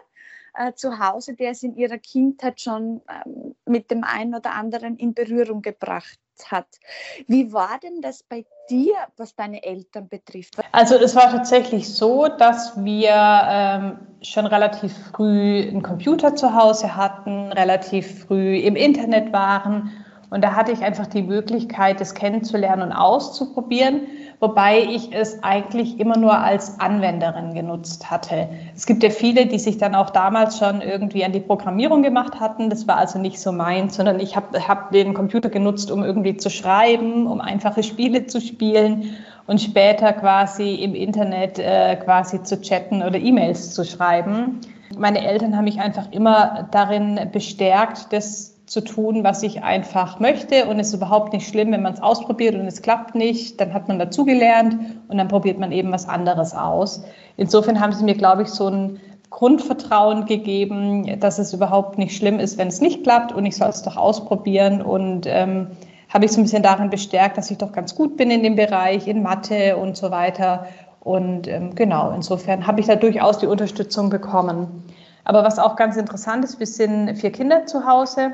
äh, 0.53 0.73
zu 0.73 0.99
Hause, 0.99 1.35
der 1.35 1.51
es 1.51 1.63
in 1.63 1.75
ihrer 1.75 1.97
Kindheit 1.97 2.61
schon 2.61 3.01
ähm, 3.09 3.55
mit 3.65 3.91
dem 3.91 4.03
einen 4.03 4.35
oder 4.35 4.53
anderen 4.53 4.97
in 4.97 5.13
Berührung 5.13 5.61
gebracht 5.61 6.19
hat. 6.47 6.67
Wie 7.27 7.53
war 7.53 7.79
denn 7.81 8.01
das 8.01 8.23
bei 8.23 8.45
dir, 8.69 8.95
was 9.17 9.35
deine 9.35 9.63
Eltern 9.63 10.09
betrifft? 10.09 10.55
Also 10.71 10.95
es 10.95 11.15
war 11.15 11.29
tatsächlich 11.31 11.93
so, 11.93 12.27
dass 12.27 12.75
wir 12.83 13.11
ähm, 13.13 13.99
schon 14.21 14.45
relativ 14.47 14.93
früh 15.11 15.61
einen 15.61 15.83
Computer 15.83 16.35
zu 16.35 16.55
Hause 16.55 16.95
hatten, 16.95 17.51
relativ 17.51 18.25
früh 18.25 18.57
im 18.57 18.75
Internet 18.75 19.31
waren 19.31 19.91
und 20.33 20.41
da 20.41 20.55
hatte 20.55 20.71
ich 20.71 20.81
einfach 20.81 21.07
die 21.07 21.21
Möglichkeit, 21.21 22.01
das 22.01 22.13
kennenzulernen 22.13 22.81
und 22.81 22.91
auszuprobieren 22.91 24.01
wobei 24.43 24.81
ich 24.81 25.13
es 25.13 25.41
eigentlich 25.41 26.01
immer 26.01 26.17
nur 26.17 26.37
als 26.37 26.77
Anwenderin 26.77 27.53
genutzt 27.53 28.11
hatte. 28.11 28.49
Es 28.75 28.85
gibt 28.85 29.01
ja 29.01 29.09
viele, 29.09 29.45
die 29.45 29.57
sich 29.57 29.77
dann 29.77 29.95
auch 29.95 30.09
damals 30.09 30.57
schon 30.57 30.81
irgendwie 30.81 31.23
an 31.23 31.31
die 31.31 31.39
Programmierung 31.39 32.03
gemacht 32.03 32.41
hatten. 32.41 32.69
Das 32.69 32.85
war 32.85 32.97
also 32.97 33.19
nicht 33.19 33.39
so 33.39 33.53
meins, 33.53 33.95
sondern 33.95 34.19
ich 34.19 34.35
habe 34.35 34.67
hab 34.67 34.91
den 34.91 35.13
Computer 35.13 35.49
genutzt, 35.49 35.91
um 35.91 36.03
irgendwie 36.03 36.35
zu 36.35 36.49
schreiben, 36.49 37.25
um 37.25 37.39
einfache 37.39 37.83
Spiele 37.83 38.25
zu 38.25 38.41
spielen 38.41 39.15
und 39.47 39.61
später 39.61 40.11
quasi 40.11 40.75
im 40.75 40.93
Internet 40.93 41.57
äh, 41.57 41.95
quasi 41.95 42.43
zu 42.43 42.59
chatten 42.59 43.01
oder 43.01 43.17
E-Mails 43.17 43.73
zu 43.73 43.85
schreiben. 43.85 44.59
Meine 44.97 45.25
Eltern 45.25 45.55
haben 45.55 45.63
mich 45.63 45.79
einfach 45.79 46.11
immer 46.11 46.67
darin 46.71 47.29
bestärkt, 47.31 48.11
das 48.11 48.52
zu 48.73 48.81
tun, 48.81 49.23
was 49.23 49.43
ich 49.43 49.63
einfach 49.63 50.19
möchte. 50.19 50.65
Und 50.65 50.79
es 50.79 50.87
ist 50.87 50.95
überhaupt 50.95 51.31
nicht 51.31 51.47
schlimm, 51.47 51.71
wenn 51.71 51.83
man 51.83 51.93
es 51.93 52.01
ausprobiert 52.01 52.55
und 52.55 52.65
es 52.65 52.81
klappt 52.81 53.13
nicht. 53.13 53.61
Dann 53.61 53.71
hat 53.71 53.87
man 53.87 53.99
dazugelernt 53.99 54.75
und 55.07 55.17
dann 55.17 55.27
probiert 55.27 55.59
man 55.59 55.71
eben 55.71 55.91
was 55.91 56.09
anderes 56.09 56.55
aus. 56.55 57.03
Insofern 57.37 57.79
haben 57.79 57.93
sie 57.93 58.03
mir, 58.03 58.15
glaube 58.15 58.41
ich, 58.41 58.49
so 58.49 58.67
ein 58.67 58.99
Grundvertrauen 59.29 60.25
gegeben, 60.25 61.19
dass 61.19 61.37
es 61.37 61.53
überhaupt 61.53 61.99
nicht 61.99 62.17
schlimm 62.17 62.39
ist, 62.39 62.57
wenn 62.57 62.67
es 62.67 62.81
nicht 62.81 63.03
klappt 63.03 63.31
und 63.31 63.45
ich 63.45 63.55
soll 63.55 63.69
es 63.69 63.83
doch 63.83 63.95
ausprobieren. 63.95 64.81
Und 64.81 65.27
ähm, 65.27 65.67
habe 66.09 66.25
ich 66.25 66.31
so 66.31 66.41
ein 66.41 66.43
bisschen 66.43 66.63
darin 66.63 66.89
bestärkt, 66.89 67.37
dass 67.37 67.51
ich 67.51 67.59
doch 67.59 67.71
ganz 67.71 67.93
gut 67.93 68.17
bin 68.17 68.31
in 68.31 68.41
dem 68.41 68.55
Bereich, 68.55 69.07
in 69.07 69.21
Mathe 69.21 69.77
und 69.77 69.95
so 69.95 70.09
weiter. 70.09 70.65
Und 70.99 71.47
ähm, 71.47 71.75
genau, 71.75 72.11
insofern 72.15 72.65
habe 72.65 72.79
ich 72.79 72.87
da 72.87 72.95
durchaus 72.95 73.37
die 73.37 73.47
Unterstützung 73.47 74.09
bekommen. 74.09 74.83
Aber 75.25 75.43
was 75.43 75.59
auch 75.59 75.75
ganz 75.75 75.95
interessant 75.95 76.43
ist, 76.43 76.59
wir 76.59 76.67
sind 76.67 77.15
vier 77.17 77.31
Kinder 77.31 77.67
zu 77.67 77.85
Hause 77.85 78.33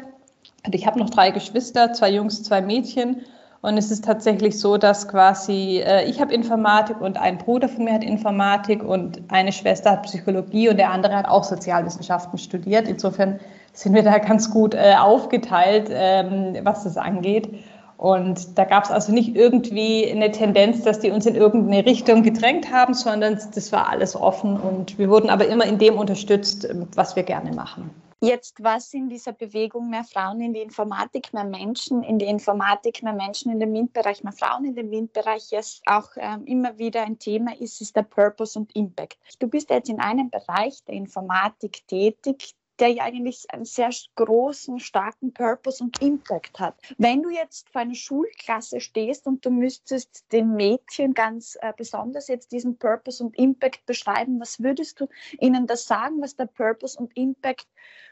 und 0.65 0.75
ich 0.75 0.85
habe 0.85 0.99
noch 0.99 1.09
drei 1.09 1.31
Geschwister, 1.31 1.93
zwei 1.93 2.11
Jungs, 2.11 2.43
zwei 2.43 2.61
Mädchen. 2.61 3.25
Und 3.61 3.77
es 3.77 3.91
ist 3.91 4.05
tatsächlich 4.05 4.57
so, 4.57 4.77
dass 4.77 5.09
quasi 5.09 5.81
äh, 5.85 6.09
ich 6.09 6.21
habe 6.21 6.33
Informatik 6.33 7.01
und 7.01 7.17
ein 7.17 7.37
Bruder 7.37 7.67
von 7.67 7.83
mir 7.83 7.93
hat 7.93 8.03
Informatik 8.05 8.83
und 8.83 9.21
eine 9.27 9.51
Schwester 9.51 9.91
hat 9.91 10.03
Psychologie 10.03 10.69
und 10.69 10.77
der 10.77 10.91
andere 10.91 11.15
hat 11.15 11.27
auch 11.27 11.43
Sozialwissenschaften 11.43 12.39
studiert. 12.39 12.87
Insofern 12.87 13.39
sind 13.73 13.93
wir 13.93 14.03
da 14.03 14.17
ganz 14.17 14.49
gut 14.49 14.73
äh, 14.75 14.95
aufgeteilt, 14.97 15.89
ähm, 15.91 16.57
was 16.63 16.85
das 16.85 16.95
angeht. 16.95 17.49
Und 17.97 18.57
da 18.57 18.63
gab 18.63 18.85
es 18.85 18.91
also 18.91 19.11
nicht 19.11 19.35
irgendwie 19.35 20.09
eine 20.09 20.31
Tendenz, 20.31 20.83
dass 20.83 20.99
die 20.99 21.11
uns 21.11 21.25
in 21.25 21.35
irgendeine 21.35 21.85
Richtung 21.85 22.23
gedrängt 22.23 22.71
haben, 22.71 22.93
sondern 22.93 23.37
das 23.53 23.73
war 23.73 23.89
alles 23.89 24.15
offen 24.15 24.57
und 24.57 24.97
wir 24.97 25.09
wurden 25.09 25.29
aber 25.29 25.47
immer 25.47 25.65
in 25.65 25.79
dem 25.79 25.97
unterstützt, 25.97 26.65
was 26.95 27.17
wir 27.17 27.23
gerne 27.23 27.51
machen. 27.51 27.89
Jetzt 28.21 28.61
was 28.61 28.93
in 28.93 29.07
dieser 29.07 29.31
Bewegung 29.31 29.89
mehr 29.89 30.03
Frauen 30.03 30.41
in 30.41 30.53
die 30.53 30.59
Informatik, 30.59 31.33
mehr 31.33 31.45
Menschen 31.45 32.03
in 32.03 32.19
die 32.19 32.25
Informatik, 32.25 33.01
mehr 33.01 33.13
Menschen 33.13 33.49
in 33.49 33.61
den 33.61 33.71
MINT-Bereich, 33.71 34.23
mehr 34.25 34.33
Frauen 34.33 34.65
in 34.65 34.75
den 34.75 34.89
MINT-Bereich 34.89 35.51
jetzt 35.51 35.81
auch 35.85 36.09
ähm, 36.17 36.45
immer 36.45 36.77
wieder 36.77 37.03
ein 37.03 37.17
Thema 37.17 37.57
ist, 37.57 37.79
ist 37.79 37.95
der 37.95 38.03
Purpose 38.03 38.59
und 38.59 38.75
Impact. 38.75 39.17
Du 39.39 39.47
bist 39.47 39.69
jetzt 39.69 39.89
in 39.89 40.01
einem 40.01 40.29
Bereich 40.29 40.83
der 40.83 40.95
Informatik 40.95 41.87
tätig, 41.87 42.55
der 42.79 42.89
ja 42.89 43.03
eigentlich 43.03 43.45
einen 43.49 43.65
sehr 43.65 43.89
großen, 44.15 44.79
starken 44.79 45.33
Purpose 45.33 45.83
und 45.83 46.01
Impact 46.01 46.59
hat. 46.59 46.75
Wenn 46.97 47.21
du 47.21 47.29
jetzt 47.29 47.69
vor 47.69 47.81
einer 47.81 47.95
Schulklasse 47.95 48.79
stehst 48.79 49.27
und 49.27 49.45
du 49.45 49.49
müsstest 49.49 50.31
den 50.31 50.55
Mädchen 50.55 51.13
ganz 51.13 51.57
äh, 51.61 51.73
besonders 51.75 52.27
jetzt 52.27 52.51
diesen 52.51 52.77
Purpose 52.77 53.23
und 53.23 53.37
Impact 53.37 53.85
beschreiben, 53.85 54.39
was 54.39 54.61
würdest 54.61 54.99
du 54.99 55.07
ihnen 55.39 55.67
da 55.67 55.75
sagen, 55.75 56.21
was 56.21 56.35
der 56.35 56.45
Purpose 56.45 56.97
und 56.97 57.15
Impact 57.15 57.67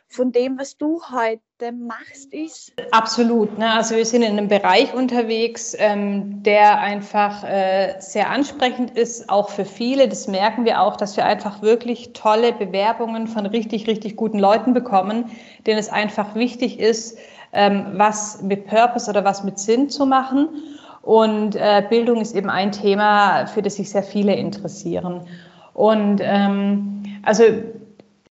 von 0.09 0.31
dem, 0.31 0.57
was 0.57 0.77
du 0.77 1.01
heute 1.11 1.71
machst, 1.71 2.33
ist? 2.33 2.71
Absolut. 2.91 3.57
Ne? 3.57 3.71
Also 3.71 3.95
wir 3.95 4.05
sind 4.05 4.21
in 4.21 4.37
einem 4.37 4.47
Bereich 4.47 4.93
unterwegs, 4.93 5.75
ähm, 5.77 6.41
der 6.43 6.79
einfach 6.79 7.43
äh, 7.43 7.95
sehr 7.99 8.29
ansprechend 8.29 8.91
ist, 8.91 9.29
auch 9.29 9.49
für 9.49 9.65
viele. 9.65 10.07
Das 10.07 10.27
merken 10.27 10.65
wir 10.65 10.81
auch, 10.81 10.95
dass 10.95 11.17
wir 11.17 11.25
einfach 11.25 11.61
wirklich 11.61 12.13
tolle 12.13 12.53
Bewerbungen 12.53 13.27
von 13.27 13.45
richtig, 13.45 13.87
richtig 13.87 14.15
guten 14.15 14.39
Leuten 14.39 14.73
bekommen, 14.73 15.25
denen 15.65 15.79
es 15.79 15.89
einfach 15.89 16.35
wichtig 16.35 16.79
ist, 16.79 17.17
ähm, 17.51 17.87
was 17.93 18.41
mit 18.41 18.67
Purpose 18.67 19.09
oder 19.09 19.25
was 19.25 19.43
mit 19.43 19.59
Sinn 19.59 19.89
zu 19.89 20.05
machen. 20.05 20.49
Und 21.01 21.55
äh, 21.55 21.83
Bildung 21.89 22.21
ist 22.21 22.35
eben 22.35 22.49
ein 22.49 22.71
Thema, 22.71 23.45
für 23.47 23.61
das 23.61 23.75
sich 23.75 23.89
sehr 23.89 24.03
viele 24.03 24.35
interessieren. 24.35 25.21
Und 25.73 26.21
ähm, 26.23 27.03
also 27.23 27.43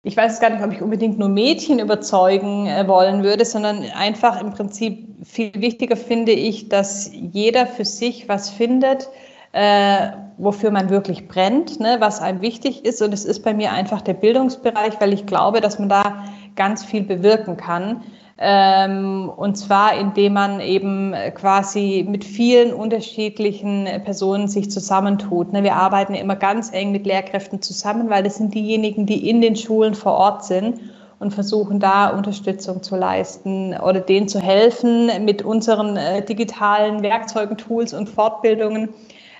ich 0.06 0.16
weiß 0.16 0.38
gar 0.38 0.50
nicht, 0.50 0.62
ob 0.62 0.72
ich 0.72 0.80
unbedingt 0.80 1.18
nur 1.18 1.28
Mädchen 1.28 1.80
überzeugen 1.80 2.68
äh, 2.68 2.86
wollen 2.86 3.24
würde, 3.24 3.44
sondern 3.44 3.82
einfach 3.90 4.40
im 4.40 4.52
Prinzip 4.52 5.04
viel 5.24 5.50
wichtiger 5.56 5.96
finde 5.96 6.30
ich, 6.30 6.68
dass 6.68 7.10
jeder 7.12 7.66
für 7.66 7.84
sich 7.84 8.28
was 8.28 8.48
findet, 8.48 9.08
äh, 9.50 10.10
wofür 10.38 10.70
man 10.70 10.90
wirklich 10.90 11.26
brennt, 11.26 11.80
ne, 11.80 11.96
was 11.98 12.20
einem 12.20 12.40
wichtig 12.40 12.84
ist. 12.84 13.02
Und 13.02 13.12
es 13.12 13.24
ist 13.24 13.42
bei 13.42 13.52
mir 13.52 13.72
einfach 13.72 14.00
der 14.00 14.14
Bildungsbereich, 14.14 15.00
weil 15.00 15.12
ich 15.12 15.26
glaube, 15.26 15.60
dass 15.60 15.80
man 15.80 15.88
da 15.88 16.24
ganz 16.54 16.84
viel 16.84 17.02
bewirken 17.02 17.56
kann. 17.56 18.04
Ähm, 18.38 19.32
und 19.34 19.56
zwar, 19.56 19.98
indem 19.98 20.34
man 20.34 20.60
eben 20.60 21.14
quasi 21.34 22.04
mit 22.06 22.22
vielen 22.24 22.74
unterschiedlichen 22.74 23.88
Personen 24.04 24.46
sich 24.48 24.70
zusammentut. 24.70 25.52
Ne? 25.52 25.62
Wir 25.62 25.76
arbeiten 25.76 26.14
immer 26.14 26.36
ganz 26.36 26.70
eng 26.70 26.92
mit 26.92 27.06
Lehrkräften 27.06 27.62
zusammen, 27.62 28.10
weil 28.10 28.22
das 28.22 28.36
sind 28.36 28.54
diejenigen, 28.54 29.06
die 29.06 29.28
in 29.28 29.40
den 29.40 29.56
Schulen 29.56 29.94
vor 29.94 30.12
Ort 30.12 30.44
sind 30.44 30.80
und 31.18 31.32
versuchen 31.32 31.80
da 31.80 32.08
Unterstützung 32.08 32.82
zu 32.82 32.94
leisten 32.94 33.74
oder 33.74 34.00
denen 34.00 34.28
zu 34.28 34.38
helfen 34.38 35.10
mit 35.24 35.40
unseren 35.40 35.96
äh, 35.96 36.22
digitalen 36.22 37.02
Werkzeugen, 37.02 37.56
Tools 37.56 37.94
und 37.94 38.10
Fortbildungen, 38.10 38.90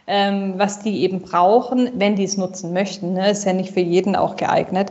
ähm, 0.07 0.55
was 0.57 0.79
die 0.79 1.03
eben 1.03 1.21
brauchen, 1.21 1.91
wenn 1.97 2.17
die 2.17 2.25
es 2.25 2.39
nutzen 2.39 2.73
möchten. 2.73 3.13
Ne? 3.13 3.31
Ist 3.31 3.45
ja 3.45 3.53
nicht 3.53 3.75
für 3.75 3.81
jeden 3.81 4.17
auch 4.17 4.37
geeignet. 4.37 4.91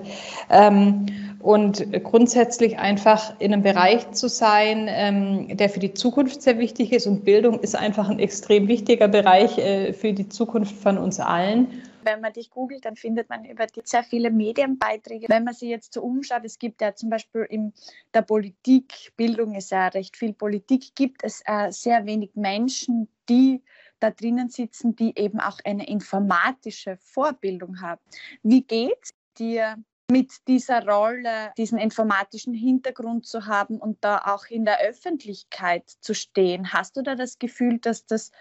Und 1.46 2.04
grundsätzlich 2.04 2.80
einfach 2.80 3.40
in 3.40 3.54
einem 3.54 3.62
Bereich 3.62 4.10
zu 4.14 4.28
sein, 4.28 4.88
ähm, 4.90 5.56
der 5.56 5.70
für 5.70 5.78
die 5.78 5.94
Zukunft 5.94 6.42
sehr 6.42 6.58
wichtig 6.58 6.92
ist. 6.92 7.06
Und 7.06 7.24
Bildung 7.24 7.60
ist 7.60 7.76
einfach 7.76 8.10
ein 8.10 8.18
extrem 8.18 8.68
wichtiger 8.68 9.08
Bereich 9.08 9.60
äh, 9.60 9.94
für 9.94 10.12
die 10.12 10.28
Zukunft 10.28 10.76
von 10.76 10.98
uns 10.98 11.20
allen. 11.20 11.84
Wenn 12.02 12.22
man 12.22 12.34
dich 12.34 12.50
googelt, 12.50 12.84
dann 12.84 12.96
findet 12.96 13.30
man 13.30 13.46
über 13.46 13.68
die 13.68 13.82
sehr 13.84 14.04
viele 14.04 14.32
Medienbeiträge. 14.32 15.28
Wenn 15.30 15.44
man 15.44 15.54
sich 15.54 15.70
jetzt 15.70 15.94
so 15.94 16.02
umschaut, 16.02 16.42
es 16.46 16.58
gibt 16.58 16.82
ja 16.82 16.96
zum 16.96 17.12
Beispiel 17.12 17.46
in 17.48 17.74
der 18.16 18.24
Politik, 18.24 19.12
Bildung 19.16 19.54
ist 19.54 19.70
ja 19.70 19.90
recht 19.90 20.18
viel 20.18 20.34
Politik, 20.34 20.96
gibt 20.96 21.24
es 21.24 21.44
äh, 21.46 21.72
sehr 21.72 22.08
wenig 22.08 22.32
Menschen, 22.34 23.08
die 23.30 23.62
da 24.00 24.10
drinnen 24.10 24.50
sitzen, 24.50 24.96
die 24.96 25.14
eben 25.16 25.40
auch 25.40 25.60
eine 25.64 25.88
informatische 25.88 26.98
Vorbildung 26.98 27.82
haben. 27.82 28.02
Wie 28.42 28.64
geht 28.64 29.12
dir 29.38 29.76
mit 30.12 30.48
dieser 30.48 30.86
Rolle, 30.86 31.52
diesen 31.58 31.80
informatischen 31.80 32.54
Hintergrund 32.54 33.26
zu 33.26 33.48
haben 33.48 33.78
und 33.80 34.04
da 34.04 34.20
auch 34.26 34.46
in 34.48 34.66
der 34.66 34.80
Öffentlichkeit 34.82 35.90
zu 36.00 36.14
stehen. 36.14 36.74
Hast 36.74 36.98
du 36.98 37.02
da 37.02 37.16
das 37.16 37.40
Gefühl, 37.40 37.80
dass 37.80 38.06
das 38.06 38.32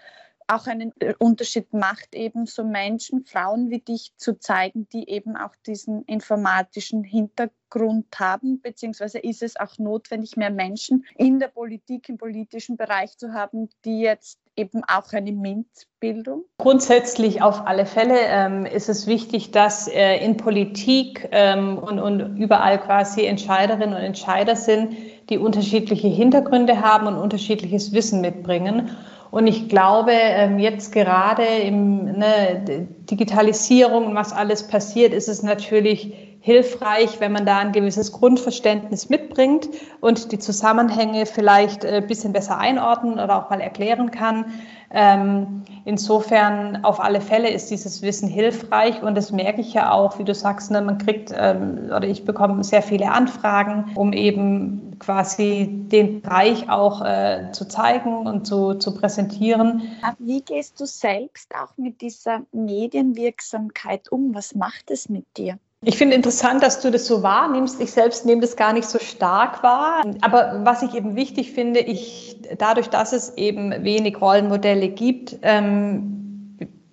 auch 0.47 0.67
einen 0.67 0.91
äh, 0.99 1.13
Unterschied 1.17 1.73
macht, 1.73 2.13
eben 2.13 2.45
so 2.45 2.63
Menschen, 2.63 3.25
Frauen 3.25 3.69
wie 3.69 3.79
dich 3.79 4.13
zu 4.17 4.37
zeigen, 4.39 4.87
die 4.89 5.09
eben 5.09 5.35
auch 5.35 5.55
diesen 5.65 6.03
informatischen 6.03 7.03
Hintergrund 7.03 8.07
haben, 8.17 8.61
beziehungsweise 8.61 9.19
ist 9.19 9.41
es 9.41 9.55
auch 9.57 9.77
notwendig, 9.77 10.37
mehr 10.37 10.51
Menschen 10.51 11.05
in 11.17 11.39
der 11.39 11.47
Politik, 11.47 12.09
im 12.09 12.17
politischen 12.17 12.77
Bereich 12.77 13.17
zu 13.17 13.33
haben, 13.33 13.69
die 13.83 14.01
jetzt 14.01 14.39
eben 14.55 14.83
auch 14.85 15.11
eine 15.11 15.31
MINT-Bildung? 15.31 16.45
Grundsätzlich 16.57 17.41
auf 17.41 17.65
alle 17.65 17.85
Fälle 17.85 18.17
ähm, 18.19 18.65
ist 18.65 18.87
es 18.87 19.07
wichtig, 19.07 19.51
dass 19.51 19.87
äh, 19.87 20.17
in 20.23 20.37
Politik 20.37 21.27
ähm, 21.31 21.77
und, 21.77 21.99
und 21.99 22.37
überall 22.37 22.79
quasi 22.79 23.25
Entscheiderinnen 23.25 23.95
und 23.95 24.01
Entscheider 24.01 24.55
sind, 24.55 24.95
die 25.29 25.37
unterschiedliche 25.37 26.07
Hintergründe 26.07 26.81
haben 26.81 27.07
und 27.07 27.17
unterschiedliches 27.17 27.91
Wissen 27.91 28.21
mitbringen. 28.21 28.95
Und 29.35 29.47
ich 29.47 29.67
glaube, 29.67 30.13
ähm, 30.13 30.59
jetzt 30.59 30.93
gerade 30.93 31.43
im 31.43 32.05
ne, 32.05 32.87
Digitalisierung 33.11 34.05
und 34.05 34.15
was 34.15 34.31
alles 34.31 34.65
passiert, 34.65 35.11
ist 35.11 35.27
es 35.27 35.43
natürlich 35.43 36.13
hilfreich, 36.45 37.19
wenn 37.19 37.31
man 37.31 37.47
da 37.47 37.57
ein 37.57 37.71
gewisses 37.71 38.11
Grundverständnis 38.11 39.09
mitbringt 39.09 39.67
und 39.99 40.31
die 40.31 40.37
Zusammenhänge 40.37 41.25
vielleicht 41.25 41.83
ein 41.83 42.03
äh, 42.03 42.05
bisschen 42.05 42.33
besser 42.33 42.59
einordnen 42.59 43.15
oder 43.15 43.35
auch 43.43 43.49
mal 43.49 43.59
erklären 43.59 44.11
kann. 44.11 44.45
Ähm, 44.91 45.63
insofern 45.85 46.85
auf 46.85 46.99
alle 46.99 47.19
Fälle 47.19 47.49
ist 47.49 47.71
dieses 47.71 48.03
Wissen 48.03 48.29
hilfreich 48.29 49.01
und 49.01 49.15
das 49.15 49.31
merke 49.31 49.59
ich 49.59 49.73
ja 49.73 49.91
auch, 49.91 50.19
wie 50.19 50.23
du 50.23 50.35
sagst, 50.35 50.69
ne, 50.69 50.83
man 50.83 50.99
kriegt 50.99 51.33
ähm, 51.35 51.85
oder 51.87 52.03
ich 52.03 52.25
bekomme 52.25 52.63
sehr 52.63 52.83
viele 52.83 53.11
Anfragen, 53.11 53.91
um 53.95 54.13
eben 54.13 54.97
quasi 54.99 55.67
den 55.67 56.21
Bereich 56.21 56.69
auch 56.69 57.03
äh, 57.03 57.51
zu 57.53 57.67
zeigen 57.67 58.27
und 58.27 58.45
zu, 58.45 58.75
zu 58.75 58.93
präsentieren. 58.93 59.81
Wie 60.19 60.43
gehst 60.43 60.79
du 60.79 60.85
selbst 60.85 61.55
auch 61.55 61.75
mit 61.75 62.01
dieser 62.01 62.41
Medienwirksamkeit 62.51 64.11
um? 64.11 64.35
Was 64.35 64.53
macht 64.53 64.91
es 64.91 65.09
mit 65.09 65.25
dir? 65.37 65.57
Ich 65.81 65.97
finde 65.97 66.15
interessant, 66.15 66.63
dass 66.63 66.79
du 66.81 66.89
das 66.89 67.05
so 67.05 67.21
wahrnimmst. 67.21 67.79
Ich 67.79 67.91
selbst 67.91 68.25
nehme 68.25 68.41
das 68.41 68.55
gar 68.55 68.73
nicht 68.73 68.87
so 68.87 68.97
stark 68.97 69.61
wahr. 69.61 70.03
Aber 70.21 70.61
was 70.63 70.81
ich 70.81 70.95
eben 70.95 71.15
wichtig 71.15 71.51
finde, 71.51 71.79
ich, 71.79 72.37
dadurch, 72.57 72.89
dass 72.89 73.13
es 73.13 73.37
eben 73.37 73.83
wenig 73.83 74.19
Rollenmodelle 74.19 74.89
gibt, 74.89 75.37
ähm, 75.43 76.15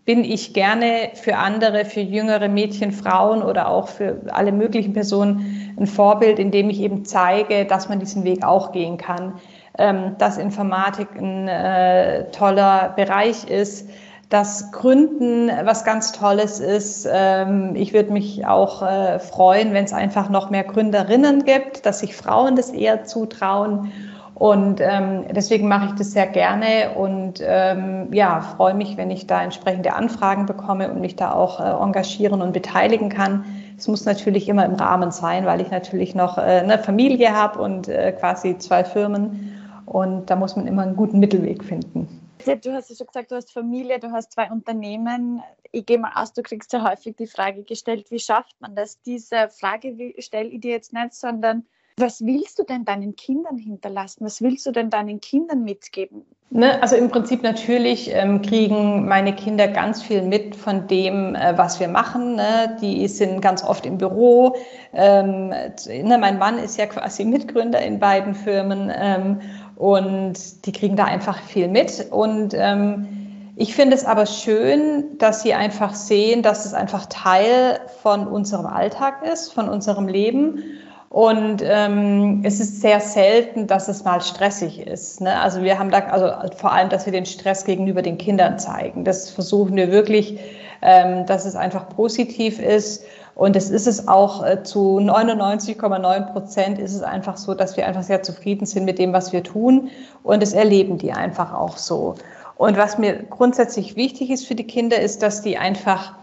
bin 0.05 0.25
ich 0.25 0.53
gerne 0.53 1.11
für 1.15 1.37
andere, 1.37 1.85
für 1.85 2.01
jüngere 2.01 2.49
Mädchen, 2.49 2.91
Frauen 2.91 3.43
oder 3.43 3.69
auch 3.69 3.89
für 3.89 4.21
alle 4.31 4.51
möglichen 4.51 4.93
Personen 4.93 5.75
ein 5.79 5.87
Vorbild, 5.87 6.39
indem 6.39 6.71
ich 6.71 6.81
eben 6.81 7.05
zeige, 7.05 7.65
dass 7.65 7.89
man 7.89 8.01
diesen 8.01 8.25
Weg 8.25 8.45
auch 8.45 8.73
gehen 8.73 8.99
kann, 8.99 9.35
ähm, 9.79 10.17
dass 10.19 10.39
Informatik 10.39 11.09
ein 11.17 11.47
äh, 11.47 12.31
toller 12.33 12.93
Bereich 12.97 13.49
ist 13.49 13.89
dass 14.33 14.73
Gründen 14.73 15.51
was 15.65 15.85
ganz 15.85 16.13
Tolles 16.13 16.59
ist. 16.59 17.07
Ähm, 17.13 17.77
ich 17.77 17.93
würde 17.93 18.11
mich 18.15 18.47
auch 18.47 18.81
äh, 18.81 19.19
freuen, 19.19 19.75
wenn 19.75 19.85
es 19.85 19.93
einfach 19.93 20.31
noch 20.31 20.49
mehr 20.49 20.65
Gründerinnen 20.65 21.45
gibt, 21.45 21.85
dass 21.85 21.99
sich 21.99 22.17
Frauen 22.17 22.57
das 22.57 22.71
eher 22.71 23.05
zutrauen. 23.05 23.93
Und 24.35 24.81
ähm, 24.81 25.25
deswegen 25.31 25.69
mache 25.69 25.89
ich 25.91 25.93
das 25.97 26.13
sehr 26.13 26.27
gerne 26.27 26.95
und 26.97 27.43
ähm, 27.47 28.09
ja, 28.13 28.41
freue 28.41 28.73
mich, 28.73 28.97
wenn 28.97 29.11
ich 29.11 29.27
da 29.27 29.43
entsprechende 29.43 29.93
Anfragen 29.93 30.47
bekomme 30.47 30.91
und 30.91 31.03
mich 31.03 31.15
da 31.15 31.33
auch 31.33 31.61
äh, 31.61 31.65
engagieren 31.65 32.41
und 32.41 32.55
beteiligen 32.55 33.11
kann. 33.11 33.45
Es 33.77 33.87
muss 33.87 34.07
natürlich 34.07 34.49
immer 34.49 34.65
im 34.65 34.77
Rahmen 34.77 35.11
sein, 35.11 35.45
weil 35.45 35.61
ich 35.61 35.71
natürlich 35.71 36.15
noch 36.15 36.39
äh, 36.39 36.41
eine 36.41 36.79
Familie 36.79 37.37
habe 37.37 37.61
und 37.61 37.87
äh, 37.87 38.13
quasi 38.13 38.57
zwei 38.57 38.83
Firmen. 38.83 39.53
Und 39.85 40.31
da 40.31 40.37
muss 40.37 40.57
man 40.57 40.67
immer 40.67 40.83
einen 40.83 40.97
guten 40.97 41.19
Mittelweg 41.19 41.63
finden. 41.63 42.22
Du 42.45 42.73
hast 42.73 42.91
ja 42.91 42.97
schon 42.97 43.07
gesagt, 43.07 43.31
du 43.31 43.37
hast 43.37 43.53
Familie, 43.53 43.99
du 43.99 44.11
hast 44.11 44.33
zwei 44.33 44.51
Unternehmen. 44.51 45.43
Ich 45.71 45.87
gehe 45.87 45.99
mal 45.99 46.13
aus, 46.15 46.33
du 46.33 46.43
kriegst 46.43 46.73
ja 46.73 46.89
häufig 46.89 47.17
die 47.17 47.27
Frage 47.27 47.63
gestellt, 47.63 48.11
wie 48.11 48.19
schafft 48.19 48.61
man 48.61 48.75
das? 48.75 49.01
Diese 49.03 49.49
Frage 49.49 50.15
stelle 50.19 50.49
ich 50.49 50.61
dir 50.61 50.73
jetzt 50.73 50.93
nicht, 50.93 51.15
sondern 51.15 51.67
was 51.97 52.25
willst 52.25 52.59
du 52.59 52.65
denn 52.65 52.85
deinen 52.85 53.17
Kindern 53.17 53.59
hinterlassen? 53.59 54.25
Was 54.25 54.41
willst 54.41 54.67
du 54.67 54.73
denn 54.73 54.91
deinen 54.91 55.21
Kindern 55.21 55.63
mitgeben? 55.63 56.25
Ne, 56.51 56.83
also 56.83 56.97
im 56.97 57.09
Prinzip 57.09 57.43
natürlich 57.43 58.11
ähm, 58.13 58.43
kriegen 58.43 59.07
meine 59.09 59.35
Kinder 59.35 59.69
ganz 59.69 60.03
viel 60.03 60.21
mit 60.21 60.55
von 60.55 60.87
dem, 60.87 61.35
äh, 61.35 61.57
was 61.57 61.81
wir 61.81 61.89
machen. 61.89 62.35
Ne? 62.37 62.77
Die 62.83 63.09
sind 63.09 63.41
ganz 63.41 63.65
oft 63.65 63.87
im 63.87 63.97
Büro. 63.97 64.55
Ähm, 64.93 65.49
ne, 65.49 66.19
mein 66.19 66.39
Mann 66.39 66.59
ist 66.59 66.77
ja 66.77 66.87
quasi 66.87 67.25
Mitgründer 67.25 67.81
in 67.81 67.99
beiden 67.99 68.35
Firmen. 68.35 68.93
Ähm, 68.95 69.41
und 69.77 70.67
die 70.67 70.73
kriegen 70.73 70.97
da 70.97 71.05
einfach 71.05 71.41
viel 71.41 71.69
mit. 71.69 72.07
Und 72.11 72.55
ähm, 72.55 73.53
ich 73.57 73.75
finde 73.75 73.95
es 73.97 74.05
aber 74.05 74.27
schön, 74.27 75.19
dass 75.19 75.43
sie 75.43 75.55
einfach 75.55 75.95
sehen, 75.95 76.43
dass 76.43 76.65
es 76.65 76.75
einfach 76.75 77.07
Teil 77.07 77.81
von 78.03 78.27
unserem 78.27 78.67
Alltag 78.67 79.23
ist, 79.31 79.53
von 79.53 79.69
unserem 79.69 80.09
Leben. 80.09 80.63
Und 81.13 81.63
ähm, 81.63 82.41
es 82.43 82.59
ist 82.59 82.81
sehr 82.81 82.99
selten, 82.99 83.67
dass 83.67 83.87
es 83.89 84.03
mal 84.03 84.23
stressig 84.23 84.81
ist. 84.87 85.21
Ne? 85.21 85.39
Also 85.39 85.63
wir 85.63 85.79
haben 85.79 85.91
da, 85.91 85.99
also 85.99 86.33
vor 86.57 86.73
allem, 86.73 86.89
dass 86.89 87.05
wir 87.05 87.13
den 87.13 87.27
Stress 87.27 87.67
gegenüber 87.67 88.01
den 88.01 88.17
Kindern 88.17 88.59
zeigen. 88.59 89.05
Das 89.05 89.29
versuchen 89.29 89.77
wir 89.77 89.93
wirklich, 89.93 90.41
ähm, 90.81 91.27
dass 91.27 91.45
es 91.45 91.55
einfach 91.55 91.91
positiv 91.91 92.59
ist. 92.59 93.05
Und 93.35 93.57
es 93.57 93.69
ist 93.69 93.87
es 93.87 94.09
auch 94.09 94.43
äh, 94.43 94.63
zu 94.63 95.01
99,9 95.01 96.33
Prozent 96.33 96.79
ist 96.79 96.95
es 96.95 97.03
einfach 97.03 97.37
so, 97.37 97.53
dass 97.53 97.77
wir 97.77 97.87
einfach 97.87 98.05
sehr 98.05 98.23
zufrieden 98.23 98.65
sind 98.65 98.87
mit 98.87 98.99
dem, 98.99 99.13
was 99.13 99.35
wir 99.35 99.43
tun. 99.43 99.91
Und 100.23 100.43
es 100.43 100.55
erleben 100.55 100.97
die 100.97 101.13
einfach 101.13 101.53
auch 101.53 101.77
so. 101.77 102.15
Und 102.57 102.79
was 102.79 102.97
mir 102.97 103.23
grundsätzlich 103.25 103.97
wichtig 103.97 104.31
ist 104.31 104.47
für 104.47 104.55
die 104.55 104.67
Kinder, 104.67 104.99
ist, 104.99 105.23
dass 105.23 105.43
die 105.43 105.59
einfach 105.59 106.15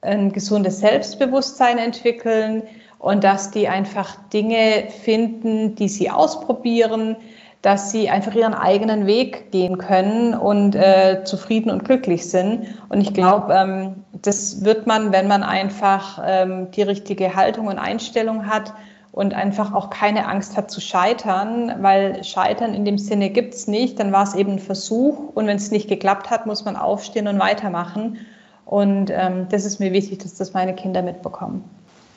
ein 0.00 0.32
gesundes 0.32 0.80
Selbstbewusstsein 0.80 1.76
entwickeln 1.76 2.62
und 3.00 3.24
dass 3.24 3.50
die 3.50 3.66
einfach 3.66 4.14
Dinge 4.32 4.88
finden, 5.02 5.74
die 5.74 5.88
sie 5.88 6.10
ausprobieren, 6.10 7.16
dass 7.62 7.90
sie 7.90 8.08
einfach 8.08 8.34
ihren 8.34 8.54
eigenen 8.54 9.06
Weg 9.06 9.50
gehen 9.50 9.78
können 9.78 10.34
und 10.34 10.74
äh, 10.74 11.24
zufrieden 11.24 11.70
und 11.70 11.84
glücklich 11.84 12.30
sind. 12.30 12.66
Und 12.88 13.00
ich 13.00 13.12
glaube, 13.12 13.52
ähm, 13.52 14.04
das 14.12 14.64
wird 14.64 14.86
man, 14.86 15.12
wenn 15.12 15.28
man 15.28 15.42
einfach 15.42 16.22
ähm, 16.24 16.70
die 16.70 16.82
richtige 16.82 17.34
Haltung 17.34 17.66
und 17.66 17.78
Einstellung 17.78 18.46
hat 18.46 18.72
und 19.12 19.34
einfach 19.34 19.74
auch 19.74 19.90
keine 19.90 20.28
Angst 20.28 20.56
hat 20.56 20.70
zu 20.70 20.80
scheitern, 20.80 21.74
weil 21.80 22.22
Scheitern 22.22 22.74
in 22.74 22.84
dem 22.84 22.96
Sinne 22.98 23.30
gibt's 23.30 23.66
nicht. 23.66 23.98
Dann 23.98 24.12
war 24.12 24.22
es 24.22 24.34
eben 24.34 24.52
ein 24.52 24.58
Versuch 24.58 25.18
und 25.34 25.46
wenn 25.46 25.56
es 25.56 25.70
nicht 25.70 25.88
geklappt 25.88 26.30
hat, 26.30 26.46
muss 26.46 26.64
man 26.64 26.76
aufstehen 26.76 27.28
und 27.28 27.38
weitermachen. 27.38 28.18
Und 28.64 29.10
ähm, 29.10 29.48
das 29.50 29.64
ist 29.64 29.80
mir 29.80 29.92
wichtig, 29.92 30.20
dass 30.20 30.34
das 30.34 30.52
meine 30.54 30.74
Kinder 30.74 31.02
mitbekommen. 31.02 31.64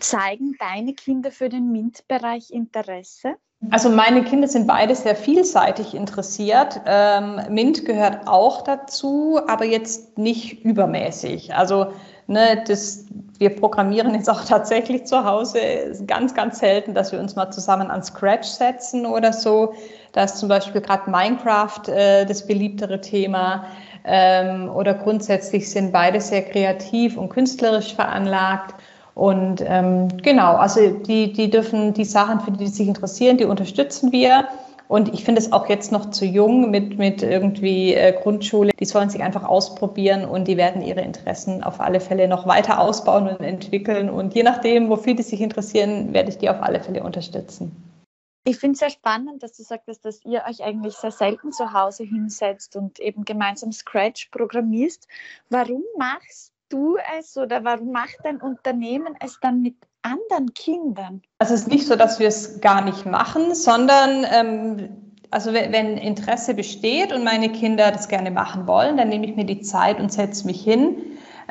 Zeigen 0.03 0.55
deine 0.59 0.93
Kinder 0.93 1.31
für 1.31 1.49
den 1.49 1.71
MINT-Bereich 1.71 2.51
Interesse? 2.51 3.35
Also 3.71 3.89
meine 3.89 4.23
Kinder 4.23 4.47
sind 4.47 4.67
beide 4.67 4.93
sehr 4.93 5.15
vielseitig 5.15 5.93
interessiert. 5.93 6.81
Ähm, 6.85 7.39
MINT 7.49 7.85
gehört 7.85 8.27
auch 8.27 8.61
dazu, 8.61 9.39
aber 9.47 9.63
jetzt 9.63 10.17
nicht 10.17 10.63
übermäßig. 10.65 11.55
Also 11.55 11.93
ne, 12.27 12.61
das, 12.67 13.05
wir 13.37 13.55
programmieren 13.55 14.13
jetzt 14.13 14.29
auch 14.29 14.43
tatsächlich 14.47 15.05
zu 15.05 15.23
Hause. 15.23 15.59
Ist 15.59 16.07
ganz, 16.07 16.33
ganz 16.33 16.59
selten, 16.59 16.93
dass 16.93 17.11
wir 17.13 17.19
uns 17.19 17.35
mal 17.35 17.51
zusammen 17.51 17.89
an 17.89 18.03
Scratch 18.03 18.47
setzen 18.47 19.05
oder 19.05 19.31
so. 19.31 19.73
Da 20.11 20.25
ist 20.25 20.37
zum 20.37 20.49
Beispiel 20.49 20.81
gerade 20.81 21.09
Minecraft 21.09 21.87
äh, 21.87 22.25
das 22.25 22.45
beliebtere 22.45 22.99
Thema. 22.99 23.65
Ähm, 24.03 24.69
oder 24.69 24.93
grundsätzlich 24.93 25.71
sind 25.71 25.93
beide 25.93 26.19
sehr 26.19 26.43
kreativ 26.43 27.15
und 27.15 27.29
künstlerisch 27.29 27.95
veranlagt. 27.95 28.75
Und 29.15 29.63
ähm, 29.65 30.07
genau, 30.23 30.55
also 30.55 30.89
die, 30.89 31.33
die 31.33 31.49
dürfen 31.49 31.93
die 31.93 32.05
Sachen, 32.05 32.39
für 32.39 32.51
die 32.51 32.67
sie 32.67 32.73
sich 32.73 32.87
interessieren, 32.87 33.37
die 33.37 33.45
unterstützen 33.45 34.11
wir. 34.11 34.47
Und 34.87 35.13
ich 35.13 35.23
finde 35.23 35.39
es 35.39 35.51
auch 35.51 35.69
jetzt 35.69 35.91
noch 35.91 36.11
zu 36.11 36.25
jung 36.25 36.69
mit, 36.69 36.97
mit 36.97 37.23
irgendwie 37.23 37.93
äh, 37.93 38.11
Grundschule. 38.11 38.71
Die 38.79 38.85
sollen 38.85 39.09
sich 39.09 39.23
einfach 39.23 39.43
ausprobieren 39.43 40.25
und 40.25 40.47
die 40.47 40.57
werden 40.57 40.81
ihre 40.81 41.01
Interessen 41.01 41.63
auf 41.63 41.79
alle 41.79 41.99
Fälle 41.99 42.27
noch 42.27 42.47
weiter 42.47 42.79
ausbauen 42.79 43.27
und 43.27 43.41
entwickeln. 43.41 44.09
Und 44.09 44.35
je 44.35 44.43
nachdem, 44.43 44.89
wofür 44.89 45.13
die 45.13 45.23
sich 45.23 45.41
interessieren, 45.41 46.13
werde 46.13 46.29
ich 46.29 46.37
die 46.37 46.49
auf 46.49 46.61
alle 46.61 46.79
Fälle 46.79 47.03
unterstützen. 47.03 47.71
Ich 48.45 48.57
finde 48.57 48.73
es 48.73 48.79
sehr 48.79 48.89
spannend, 48.89 49.41
dass 49.41 49.55
du 49.55 49.63
sagst, 49.63 50.05
dass 50.05 50.23
ihr 50.25 50.43
euch 50.47 50.63
eigentlich 50.63 50.95
sehr 50.95 51.11
selten 51.11 51.53
zu 51.53 51.71
Hause 51.71 52.03
hinsetzt 52.03 52.75
und 52.75 52.99
eben 52.99 53.23
gemeinsam 53.23 53.71
Scratch 53.71 54.27
programmierst. 54.31 55.07
Warum 55.49 55.83
machst 55.97 56.52
du 56.73 56.97
es 57.19 57.37
oder 57.37 57.63
warum 57.63 57.91
macht 57.91 58.17
dein 58.23 58.41
Unternehmen 58.41 59.15
es 59.23 59.39
dann 59.41 59.61
mit 59.61 59.75
anderen 60.01 60.53
Kindern? 60.53 61.21
Also 61.37 61.53
es 61.53 61.61
ist 61.61 61.67
nicht 61.67 61.87
so, 61.87 61.95
dass 61.95 62.19
wir 62.19 62.27
es 62.27 62.59
gar 62.61 62.83
nicht 62.83 63.05
machen, 63.05 63.53
sondern 63.53 64.25
ähm, 64.31 64.89
also 65.31 65.53
wenn 65.53 65.97
Interesse 65.97 66.53
besteht 66.53 67.11
und 67.11 67.23
meine 67.23 67.49
Kinder 67.49 67.91
das 67.91 68.07
gerne 68.07 68.31
machen 68.31 68.67
wollen, 68.67 68.97
dann 68.97 69.09
nehme 69.09 69.25
ich 69.25 69.35
mir 69.35 69.45
die 69.45 69.61
Zeit 69.61 69.99
und 69.99 70.11
setze 70.11 70.45
mich 70.45 70.63
hin. 70.63 70.97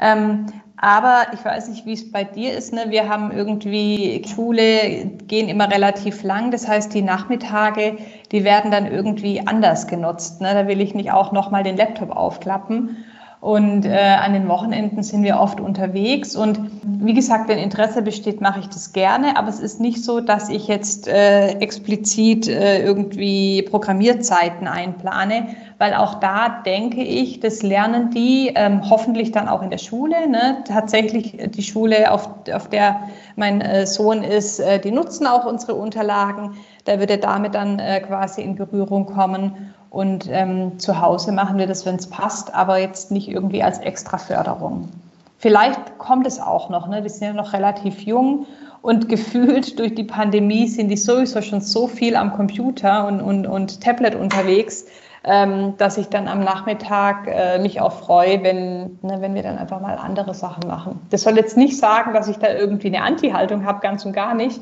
Ähm, 0.00 0.46
aber 0.76 1.26
ich 1.32 1.44
weiß 1.44 1.68
nicht, 1.68 1.87
wie 1.87 1.92
es 1.92 2.11
bei 2.11 2.24
dir 2.24 2.56
ist. 2.56 2.72
Ne? 2.72 2.87
Wir 2.88 3.08
haben 3.08 3.30
irgendwie 3.30 4.24
Schule 4.26 5.06
gehen 5.28 5.48
immer 5.48 5.70
relativ 5.70 6.24
lang. 6.24 6.50
Das 6.50 6.66
heißt, 6.66 6.92
die 6.92 7.02
Nachmittage, 7.02 7.98
die 8.32 8.42
werden 8.42 8.72
dann 8.72 8.87
irgendwie 8.87 9.46
anders 9.46 9.87
genutzt. 9.87 10.40
Ne? 10.40 10.54
Da 10.54 10.66
will 10.66 10.80
ich 10.80 10.94
nicht 10.94 11.12
auch 11.12 11.30
nochmal 11.30 11.62
den 11.62 11.76
Laptop 11.76 12.11
aufklappen. 12.11 13.04
Und 13.42 13.85
äh, 13.87 13.98
an 13.98 14.35
den 14.35 14.46
Wochenenden 14.46 15.02
sind 15.02 15.24
wir 15.24 15.40
oft 15.40 15.61
unterwegs. 15.61 16.37
Und 16.37 16.61
wie 16.85 17.12
gesagt, 17.12 17.48
wenn 17.48 17.59
Interesse 17.59 18.00
besteht, 18.00 18.40
mache 18.40 18.61
ich 18.61 18.68
das 18.68 18.92
gerne. 18.92 19.37
Aber 19.37 19.48
es 19.48 19.59
ist 19.59 19.81
nicht 19.81 20.05
so, 20.05 20.20
dass 20.20 20.48
ich 20.48 20.68
jetzt 20.68 21.09
äh, 21.09 21.48
explizit 21.59 22.46
äh, 22.46 22.85
irgendwie 22.85 23.62
Programmierzeiten 23.62 24.68
einplane, 24.68 25.57
weil 25.78 25.92
auch 25.94 26.20
da 26.20 26.62
denke 26.64 27.02
ich, 27.02 27.40
das 27.40 27.64
lernen 27.64 28.11
die 28.11 28.52
ähm, 28.55 28.88
hoffentlich 28.88 29.33
dann 29.33 29.48
auch 29.48 29.62
in 29.62 29.70
der 29.70 29.78
Schule. 29.78 30.28
Ne? 30.31 30.62
Tatsächlich 30.64 31.37
die 31.37 31.64
Schule, 31.64 32.12
auf, 32.12 32.28
auf 32.55 32.68
der 32.68 33.09
mein 33.35 33.61
äh, 33.61 33.88
Sohn 33.88 34.22
ist, 34.22 34.61
äh, 34.61 34.78
die 34.78 34.92
nutzen 34.92 35.26
auch 35.26 35.46
unsere 35.46 35.74
Unterlagen. 35.74 36.55
Da 36.85 37.00
wird 37.00 37.11
er 37.11 37.16
damit 37.16 37.57
dann 37.57 37.81
äh, 37.81 37.98
quasi 38.02 38.42
in 38.42 38.55
Berührung 38.55 39.07
kommen. 39.07 39.74
Und 39.92 40.26
ähm, 40.31 40.78
zu 40.78 41.02
Hause 41.02 41.33
machen 41.33 41.59
wir 41.59 41.66
das, 41.66 41.85
wenn 41.85 41.96
es 41.96 42.09
passt, 42.09 42.55
aber 42.55 42.78
jetzt 42.78 43.11
nicht 43.11 43.28
irgendwie 43.28 43.62
als 43.62 43.78
extra 43.78 44.16
Förderung. 44.16 44.88
Vielleicht 45.37 45.98
kommt 45.98 46.26
es 46.26 46.40
auch 46.40 46.70
noch, 46.70 46.88
ne? 46.88 47.02
die 47.02 47.11
sind 47.11 47.26
ja 47.26 47.33
noch 47.35 47.52
relativ 47.52 48.00
jung 48.00 48.46
und 48.81 49.09
gefühlt 49.11 49.78
durch 49.78 49.94
die 49.94 50.05
Pandemie 50.05 50.66
sind 50.66 50.88
die 50.88 50.96
sowieso 50.96 51.42
schon 51.42 51.61
so 51.61 51.88
viel 51.88 52.16
am 52.16 52.33
Computer 52.33 53.07
und, 53.07 53.20
und, 53.20 53.46
und 53.46 53.83
Tablet 53.83 54.14
unterwegs, 54.14 54.87
ähm, 55.24 55.74
dass 55.76 55.98
ich 55.98 56.09
dann 56.09 56.26
am 56.26 56.40
Nachmittag 56.40 57.26
äh, 57.26 57.59
mich 57.59 57.83
auch 57.83 57.92
freue, 57.92 58.42
wenn, 58.42 58.98
ne, 59.02 59.18
wenn 59.20 59.35
wir 59.35 59.42
dann 59.42 59.59
einfach 59.59 59.83
mal 59.83 59.98
andere 59.98 60.33
Sachen 60.33 60.66
machen. 60.66 61.02
Das 61.11 61.20
soll 61.20 61.37
jetzt 61.37 61.59
nicht 61.59 61.76
sagen, 61.76 62.14
dass 62.14 62.28
ich 62.28 62.38
da 62.38 62.50
irgendwie 62.50 62.87
eine 62.87 63.02
Anti-Haltung 63.02 63.66
habe, 63.66 63.81
ganz 63.81 64.07
und 64.07 64.14
gar 64.14 64.33
nicht. 64.35 64.59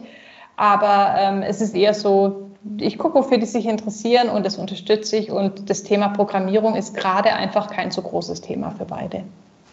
Aber 0.57 1.15
ähm, 1.17 1.43
es 1.43 1.61
ist 1.61 1.77
eher 1.77 1.95
so, 1.95 2.50
ich 2.79 2.99
gucke, 2.99 3.15
wofür 3.15 3.39
die 3.39 3.47
sich 3.47 3.67
interessieren 3.67 4.29
und 4.29 4.45
das 4.45 4.59
unterstütze 4.59 5.17
ich. 5.17 5.31
Und 5.31 5.71
das 5.71 5.83
Thema 5.83 6.09
Programmierung 6.09 6.77
ist 6.77 6.97
gerade 6.97 7.33
einfach 7.33 7.71
kein 7.71 7.91
so 7.91 8.03
großes 8.03 8.41
Thema 8.41 8.71
für 8.73 8.85
beide. 8.85 9.25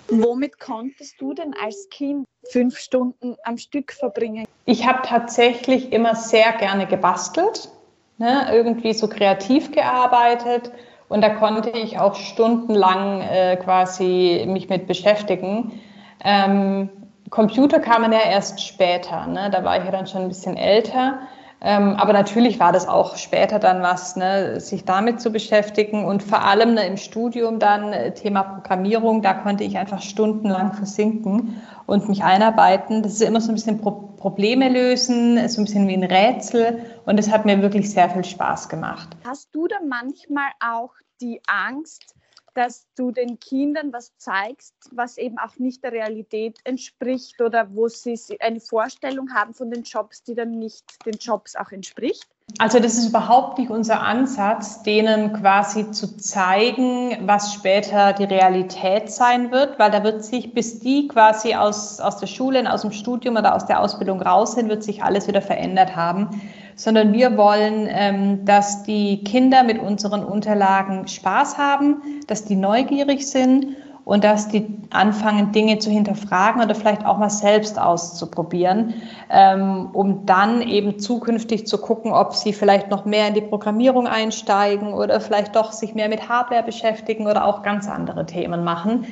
Womit 0.09 0.59
konntest 0.59 1.19
du 1.19 1.33
denn 1.33 1.53
als 1.61 1.89
Kind 1.89 2.25
fünf 2.49 2.77
Stunden 2.77 3.35
am 3.43 3.57
Stück 3.57 3.91
verbringen? 3.91 4.45
Ich 4.65 4.87
habe 4.87 4.99
tatsächlich 5.03 5.91
immer 5.91 6.15
sehr 6.15 6.53
gerne 6.53 6.87
gebastelt, 6.87 7.69
ne, 8.17 8.47
irgendwie 8.51 8.93
so 8.93 9.09
kreativ 9.09 9.71
gearbeitet 9.71 10.71
und 11.09 11.21
da 11.21 11.29
konnte 11.29 11.71
ich 11.71 11.99
auch 11.99 12.15
stundenlang 12.15 13.21
äh, 13.21 13.57
quasi 13.57 14.45
mich 14.47 14.69
mit 14.69 14.87
beschäftigen. 14.87 15.81
Ähm, 16.23 16.89
Computer 17.29 17.79
kamen 17.79 18.13
ja 18.13 18.21
erst 18.21 18.65
später, 18.65 19.27
ne? 19.27 19.49
da 19.51 19.63
war 19.63 19.77
ich 19.77 19.85
ja 19.85 19.91
dann 19.91 20.07
schon 20.07 20.23
ein 20.23 20.27
bisschen 20.29 20.55
älter. 20.55 21.19
Ähm, 21.59 21.95
aber 21.95 22.13
natürlich 22.13 22.59
war 22.59 22.71
das 22.71 22.87
auch 22.87 23.15
später 23.15 23.57
dann 23.57 23.81
was, 23.81 24.15
ne, 24.15 24.59
sich 24.59 24.85
damit 24.85 25.19
zu 25.19 25.31
beschäftigen 25.31 26.05
und 26.05 26.21
vor 26.21 26.43
allem 26.43 26.75
ne, 26.75 26.85
im 26.85 26.97
Studium 26.97 27.57
dann 27.57 27.93
äh, 27.93 28.13
Thema 28.13 28.43
Programmierung, 28.43 29.23
da 29.23 29.33
konnte 29.33 29.63
ich 29.63 29.77
einfach 29.77 30.01
stundenlang 30.03 30.73
versinken 30.73 31.59
und 31.87 32.09
mich 32.09 32.23
einarbeiten. 32.23 33.01
Das 33.01 33.13
ist 33.13 33.23
immer 33.23 33.41
so 33.41 33.51
ein 33.51 33.55
bisschen 33.55 33.81
Pro 33.81 34.03
Probleme 34.17 34.67
lösen, 34.67 35.47
so 35.47 35.61
ein 35.61 35.65
bisschen 35.65 35.87
wie 35.87 35.93
ein 35.93 36.03
Rätsel 36.03 36.83
und 37.05 37.19
das 37.19 37.29
hat 37.29 37.45
mir 37.45 37.61
wirklich 37.61 37.91
sehr 37.91 38.09
viel 38.09 38.25
Spaß 38.25 38.67
gemacht. 38.67 39.09
Hast 39.23 39.53
du 39.53 39.67
da 39.67 39.75
manchmal 39.87 40.49
auch 40.59 40.89
die 41.21 41.39
Angst, 41.45 42.15
dass 42.57 42.87
du 42.95 43.11
den 43.11 43.39
Kindern 43.39 43.93
was 43.93 44.17
zeigst, 44.17 44.73
was 44.91 45.19
eben 45.19 45.37
auch 45.37 45.59
nicht 45.59 45.83
der 45.83 45.91
Realität 45.91 46.57
entspricht 46.63 47.39
oder 47.39 47.67
wo 47.75 47.87
sie 47.87 48.17
eine 48.39 48.59
Vorstellung 48.59 49.31
haben 49.35 49.53
von 49.53 49.69
den 49.69 49.83
Jobs, 49.83 50.23
die 50.23 50.33
dann 50.33 50.57
nicht 50.57 50.83
den 51.05 51.13
Jobs 51.19 51.55
auch 51.55 51.71
entspricht? 51.71 52.27
Also 52.57 52.79
das 52.79 52.97
ist 52.97 53.09
überhaupt 53.09 53.59
nicht 53.59 53.69
unser 53.69 54.01
Ansatz, 54.01 54.81
denen 54.81 55.33
quasi 55.33 55.91
zu 55.91 56.17
zeigen, 56.17 57.27
was 57.27 57.53
später 57.53 58.13
die 58.13 58.23
Realität 58.23 59.11
sein 59.11 59.51
wird, 59.51 59.77
weil 59.77 59.91
da 59.91 60.03
wird 60.03 60.23
sich, 60.23 60.53
bis 60.53 60.79
die 60.79 61.07
quasi 61.09 61.53
aus, 61.53 61.99
aus 61.99 62.17
der 62.17 62.27
Schule, 62.27 62.71
aus 62.71 62.81
dem 62.81 62.91
Studium 62.91 63.35
oder 63.35 63.53
aus 63.53 63.67
der 63.67 63.81
Ausbildung 63.81 64.19
raus 64.19 64.53
sind, 64.53 64.69
wird 64.69 64.81
sich 64.81 65.03
alles 65.03 65.27
wieder 65.27 65.43
verändert 65.43 65.95
haben 65.95 66.41
sondern 66.77 67.11
wir 67.11 67.35
wollen, 67.37 67.89
ähm, 67.89 68.45
dass 68.45 68.83
die 68.83 69.23
Kinder 69.23 69.63
mit 69.63 69.79
unseren 69.79 70.23
Unterlagen 70.23 71.07
Spaß 71.07 71.57
haben, 71.57 72.01
dass 72.27 72.45
die 72.45 72.55
neugierig 72.55 73.27
sind 73.27 73.75
und 74.05 74.23
dass 74.23 74.47
die 74.47 74.65
anfangen, 74.91 75.51
Dinge 75.51 75.79
zu 75.79 75.89
hinterfragen 75.89 76.61
oder 76.61 76.75
vielleicht 76.75 77.05
auch 77.05 77.17
mal 77.17 77.29
selbst 77.29 77.77
auszuprobieren, 77.77 78.93
ähm, 79.29 79.89
um 79.91 80.25
dann 80.25 80.61
eben 80.61 80.97
zukünftig 80.97 81.67
zu 81.67 81.77
gucken, 81.79 82.13
ob 82.13 82.33
sie 82.33 82.53
vielleicht 82.53 82.89
noch 82.89 83.03
mehr 83.03 83.27
in 83.27 83.33
die 83.33 83.41
Programmierung 83.41 84.07
einsteigen 84.07 84.93
oder 84.93 85.19
vielleicht 85.19 85.57
doch 85.57 85.73
sich 85.73 85.93
mehr 85.93 86.07
mit 86.07 86.29
Hardware 86.29 86.63
beschäftigen 86.63 87.27
oder 87.27 87.43
auch 87.43 87.63
ganz 87.63 87.89
andere 87.89 88.25
Themen 88.25 88.63
machen. 88.63 89.07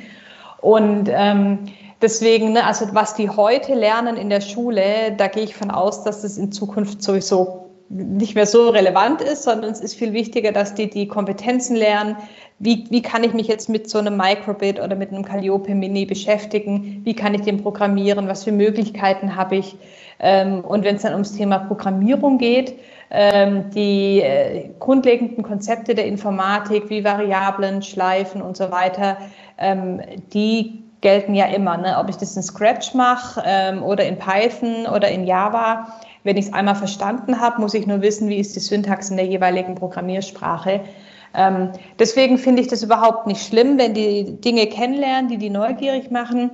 Und 0.62 1.10
ähm, 1.12 1.66
deswegen, 2.00 2.52
ne, 2.52 2.64
also 2.64 2.86
was 2.92 3.14
die 3.14 3.28
heute 3.28 3.74
lernen 3.74 4.16
in 4.16 4.30
der 4.30 4.40
Schule, 4.40 5.12
da 5.16 5.26
gehe 5.26 5.44
ich 5.44 5.54
von 5.54 5.70
aus, 5.70 6.04
dass 6.04 6.24
es 6.24 6.38
in 6.38 6.52
Zukunft 6.52 7.02
sowieso 7.02 7.65
nicht 7.88 8.34
mehr 8.34 8.46
so 8.46 8.70
relevant 8.70 9.20
ist, 9.20 9.44
sondern 9.44 9.70
es 9.70 9.80
ist 9.80 9.94
viel 9.94 10.12
wichtiger, 10.12 10.52
dass 10.52 10.74
die 10.74 10.90
die 10.90 11.06
Kompetenzen 11.06 11.76
lernen. 11.76 12.16
Wie, 12.58 12.84
wie 12.90 13.02
kann 13.02 13.22
ich 13.22 13.32
mich 13.34 13.46
jetzt 13.48 13.68
mit 13.68 13.88
so 13.88 13.98
einem 13.98 14.16
Microbit 14.16 14.80
oder 14.80 14.96
mit 14.96 15.12
einem 15.12 15.24
Calliope 15.24 15.74
Mini 15.74 16.06
beschäftigen? 16.06 17.02
Wie 17.04 17.14
kann 17.14 17.34
ich 17.34 17.42
den 17.42 17.62
programmieren? 17.62 18.28
Was 18.28 18.44
für 18.44 18.52
Möglichkeiten 18.52 19.36
habe 19.36 19.56
ich? 19.56 19.76
Ähm, 20.18 20.60
und 20.62 20.84
wenn 20.84 20.96
es 20.96 21.02
dann 21.02 21.12
ums 21.12 21.32
Thema 21.32 21.58
Programmierung 21.58 22.38
geht, 22.38 22.78
ähm, 23.10 23.70
die 23.70 24.20
äh, 24.20 24.70
grundlegenden 24.80 25.44
Konzepte 25.44 25.94
der 25.94 26.06
Informatik 26.06 26.88
wie 26.88 27.04
Variablen, 27.04 27.82
Schleifen 27.82 28.42
und 28.42 28.56
so 28.56 28.70
weiter, 28.70 29.18
ähm, 29.58 30.00
die 30.32 30.82
gelten 31.02 31.34
ja 31.34 31.46
immer. 31.46 31.76
Ne? 31.76 31.96
Ob 32.00 32.08
ich 32.08 32.16
das 32.16 32.36
in 32.36 32.42
Scratch 32.42 32.94
mache 32.94 33.42
oder 33.84 34.04
in 34.04 34.18
Python 34.18 34.86
oder 34.86 35.08
in 35.08 35.24
Java, 35.24 35.86
wenn 36.26 36.36
ich 36.36 36.46
es 36.46 36.52
einmal 36.52 36.74
verstanden 36.74 37.40
habe, 37.40 37.60
muss 37.60 37.72
ich 37.72 37.86
nur 37.86 38.02
wissen, 38.02 38.28
wie 38.28 38.38
ist 38.38 38.56
die 38.56 38.60
Syntax 38.60 39.10
in 39.10 39.16
der 39.16 39.26
jeweiligen 39.26 39.76
Programmiersprache. 39.76 40.80
Ähm, 41.34 41.70
deswegen 41.98 42.36
finde 42.36 42.62
ich 42.62 42.68
das 42.68 42.82
überhaupt 42.82 43.26
nicht 43.26 43.46
schlimm, 43.46 43.78
wenn 43.78 43.94
die 43.94 44.40
Dinge 44.40 44.66
kennenlernen, 44.66 45.28
die 45.28 45.38
die 45.38 45.50
neugierig 45.50 46.10
machen, 46.10 46.50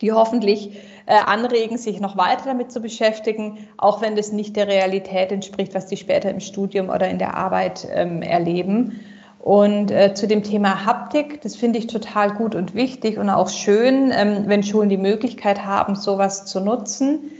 die 0.00 0.12
hoffentlich 0.12 0.78
äh, 1.06 1.16
anregen, 1.26 1.78
sich 1.78 2.00
noch 2.00 2.16
weiter 2.16 2.44
damit 2.46 2.70
zu 2.70 2.80
beschäftigen, 2.80 3.66
auch 3.76 4.00
wenn 4.00 4.14
das 4.14 4.32
nicht 4.32 4.54
der 4.54 4.68
Realität 4.68 5.32
entspricht, 5.32 5.74
was 5.74 5.86
die 5.86 5.96
später 5.96 6.30
im 6.30 6.40
Studium 6.40 6.88
oder 6.88 7.08
in 7.08 7.18
der 7.18 7.36
Arbeit 7.36 7.88
ähm, 7.92 8.22
erleben. 8.22 9.00
Und 9.40 9.90
äh, 9.90 10.14
zu 10.14 10.28
dem 10.28 10.44
Thema 10.44 10.86
Haptik, 10.86 11.40
das 11.40 11.56
finde 11.56 11.80
ich 11.80 11.88
total 11.88 12.32
gut 12.34 12.54
und 12.54 12.76
wichtig 12.76 13.18
und 13.18 13.28
auch 13.28 13.48
schön, 13.48 14.12
ähm, 14.14 14.44
wenn 14.46 14.62
Schulen 14.62 14.88
die 14.88 14.96
Möglichkeit 14.96 15.64
haben, 15.64 15.96
sowas 15.96 16.44
zu 16.44 16.60
nutzen. 16.60 17.32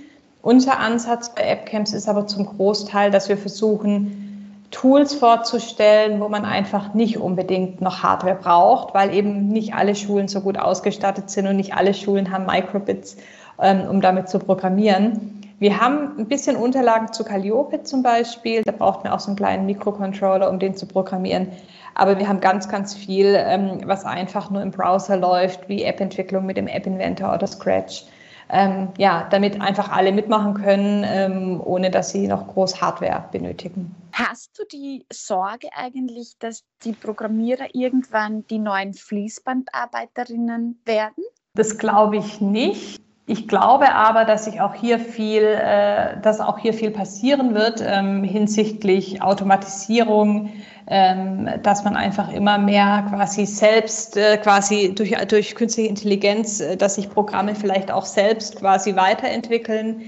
Unser 0.43 0.81
Ansatz 0.81 1.33
bei 1.35 1.51
AppCamps 1.53 1.93
ist 1.93 2.09
aber 2.09 2.27
zum 2.27 2.47
Großteil, 2.47 3.13
dass 3.13 3.29
wir 3.29 3.39
versuchen, 3.39 4.67
Tools 4.73 5.15
vorzustellen, 5.15 6.21
wo 6.21 6.29
man 6.29 6.45
einfach 6.45 6.95
nicht 6.95 7.19
unbedingt 7.19 7.81
noch 7.81 8.03
Hardware 8.03 8.35
braucht, 8.35 8.93
weil 8.95 9.15
eben 9.15 9.49
nicht 9.49 9.75
alle 9.75 9.95
Schulen 9.95 10.27
so 10.27 10.41
gut 10.41 10.59
ausgestattet 10.59 11.31
sind 11.31 11.47
und 11.47 11.57
nicht 11.57 11.75
alle 11.75 11.95
Schulen 11.95 12.33
haben 12.33 12.47
Microbits, 12.47 13.19
ähm, 13.61 13.83
um 13.89 14.01
damit 14.01 14.29
zu 14.29 14.41
programmieren. 14.41 15.43
Wir 15.61 15.81
haben 15.81 16.19
ein 16.19 16.27
bisschen 16.27 16.57
Unterlagen 16.57 17.13
zu 17.13 17.23
Calliope 17.23 17.85
zum 17.85 18.03
Beispiel. 18.03 18.63
Da 18.65 18.73
braucht 18.73 19.05
man 19.05 19.13
auch 19.13 19.21
so 19.21 19.29
einen 19.29 19.37
kleinen 19.37 19.67
Mikrocontroller, 19.67 20.51
um 20.51 20.59
den 20.59 20.75
zu 20.75 20.87
programmieren. 20.87 21.53
Aber 21.95 22.19
wir 22.19 22.27
haben 22.27 22.41
ganz, 22.41 22.69
ganz 22.69 22.95
viel, 22.95 23.37
ähm, 23.39 23.83
was 23.85 24.05
einfach 24.05 24.51
nur 24.51 24.63
im 24.63 24.73
Browser 24.73 25.17
läuft, 25.19 25.69
wie 25.69 25.85
App-Entwicklung 25.85 26.47
mit 26.47 26.57
dem 26.57 26.67
App 26.67 26.87
Inventor 26.87 27.33
oder 27.33 27.47
Scratch. 27.47 28.07
Ähm, 28.55 28.89
ja, 28.99 29.27
damit 29.31 29.63
einfach 29.63 29.91
alle 29.91 30.13
mitmachen 30.13 30.53
können, 30.53 31.05
ähm, 31.07 31.59
ohne 31.65 31.91
dass 31.91 32.11
sie 32.11 32.29
noch 32.29 32.49
groß 32.49 32.83
Hardware 32.83 33.25
benötigen. 33.33 33.95
Hast 34.13 34.59
du 34.59 34.65
die 34.71 35.07
Sorge 35.11 35.69
eigentlich, 35.75 36.35
dass 36.39 36.63
die 36.85 36.93
Programmierer 36.93 37.69
irgendwann 37.73 38.47
die 38.49 38.59
neuen 38.59 38.93
Fließbandarbeiterinnen 38.93 40.83
werden? 40.85 41.25
Das 41.55 41.79
glaube 41.79 42.19
ich 42.19 42.43
nicht. 42.43 43.01
Ich 43.27 43.49
glaube 43.49 43.95
aber, 43.95 44.27
dass 44.27 44.45
sich 44.45 44.61
auch 44.61 44.75
hier 44.75 44.99
viel, 44.99 45.45
äh, 45.45 46.21
dass 46.21 46.41
auch 46.41 46.59
hier 46.59 46.75
viel 46.75 46.91
passieren 46.91 47.55
wird 47.55 47.83
ähm, 47.83 48.23
hinsichtlich 48.23 49.23
Automatisierung, 49.23 50.51
ähm, 50.95 51.49
dass 51.63 51.85
man 51.85 51.97
einfach 51.97 52.31
immer 52.31 52.59
mehr 52.59 53.07
quasi 53.09 53.47
selbst, 53.47 54.15
äh, 54.19 54.37
quasi 54.37 54.95
durch, 54.95 55.17
durch 55.27 55.55
künstliche 55.55 55.89
Intelligenz, 55.89 56.61
äh, 56.61 56.77
dass 56.77 56.97
sich 56.97 57.09
Programme 57.09 57.55
vielleicht 57.55 57.91
auch 57.91 58.05
selbst 58.05 58.57
quasi 58.57 58.95
weiterentwickeln. 58.95 60.03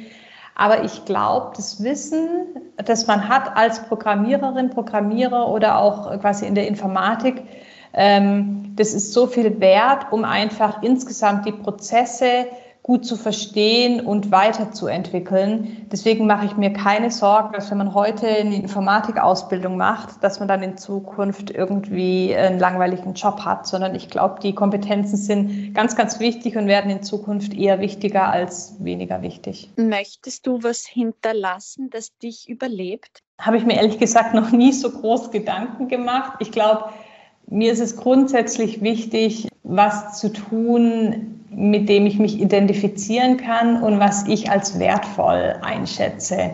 Aber 0.54 0.84
ich 0.84 1.06
glaube, 1.06 1.52
das 1.56 1.82
Wissen, 1.82 2.28
das 2.76 3.06
man 3.06 3.26
hat 3.26 3.56
als 3.56 3.82
Programmiererin, 3.84 4.68
Programmierer 4.68 5.48
oder 5.48 5.78
auch 5.78 6.20
quasi 6.20 6.44
in 6.44 6.54
der 6.54 6.68
Informatik, 6.68 7.44
ähm, 7.94 8.74
das 8.76 8.92
ist 8.92 9.14
so 9.14 9.26
viel 9.26 9.58
wert, 9.60 10.12
um 10.12 10.22
einfach 10.22 10.82
insgesamt 10.82 11.46
die 11.46 11.52
Prozesse 11.52 12.46
gut 12.84 13.06
zu 13.06 13.16
verstehen 13.16 13.98
und 13.98 14.30
weiterzuentwickeln. 14.30 15.86
Deswegen 15.90 16.26
mache 16.26 16.44
ich 16.44 16.58
mir 16.58 16.70
keine 16.70 17.10
Sorgen, 17.10 17.54
dass 17.54 17.70
wenn 17.70 17.78
man 17.78 17.94
heute 17.94 18.28
eine 18.28 18.56
Informatikausbildung 18.56 19.78
macht, 19.78 20.22
dass 20.22 20.38
man 20.38 20.48
dann 20.48 20.62
in 20.62 20.76
Zukunft 20.76 21.50
irgendwie 21.50 22.36
einen 22.36 22.58
langweiligen 22.58 23.14
Job 23.14 23.40
hat, 23.40 23.66
sondern 23.66 23.94
ich 23.94 24.10
glaube, 24.10 24.38
die 24.42 24.54
Kompetenzen 24.54 25.16
sind 25.16 25.72
ganz, 25.72 25.96
ganz 25.96 26.20
wichtig 26.20 26.58
und 26.58 26.66
werden 26.66 26.90
in 26.90 27.02
Zukunft 27.02 27.54
eher 27.54 27.80
wichtiger 27.80 28.28
als 28.28 28.76
weniger 28.80 29.22
wichtig. 29.22 29.70
Möchtest 29.76 30.46
du 30.46 30.62
was 30.62 30.84
hinterlassen, 30.84 31.88
das 31.88 32.14
dich 32.18 32.50
überlebt? 32.50 33.22
Habe 33.40 33.56
ich 33.56 33.64
mir 33.64 33.76
ehrlich 33.76 33.98
gesagt 33.98 34.34
noch 34.34 34.52
nie 34.52 34.72
so 34.72 34.90
groß 34.90 35.30
Gedanken 35.30 35.88
gemacht. 35.88 36.34
Ich 36.38 36.52
glaube, 36.52 36.90
mir 37.46 37.72
ist 37.72 37.80
es 37.80 37.96
grundsätzlich 37.96 38.82
wichtig, 38.82 39.48
was 39.62 40.20
zu 40.20 40.30
tun, 40.30 41.43
mit 41.56 41.88
dem 41.88 42.06
ich 42.06 42.18
mich 42.18 42.40
identifizieren 42.40 43.36
kann 43.36 43.82
und 43.82 44.00
was 44.00 44.26
ich 44.26 44.50
als 44.50 44.78
wertvoll 44.78 45.56
einschätze. 45.62 46.50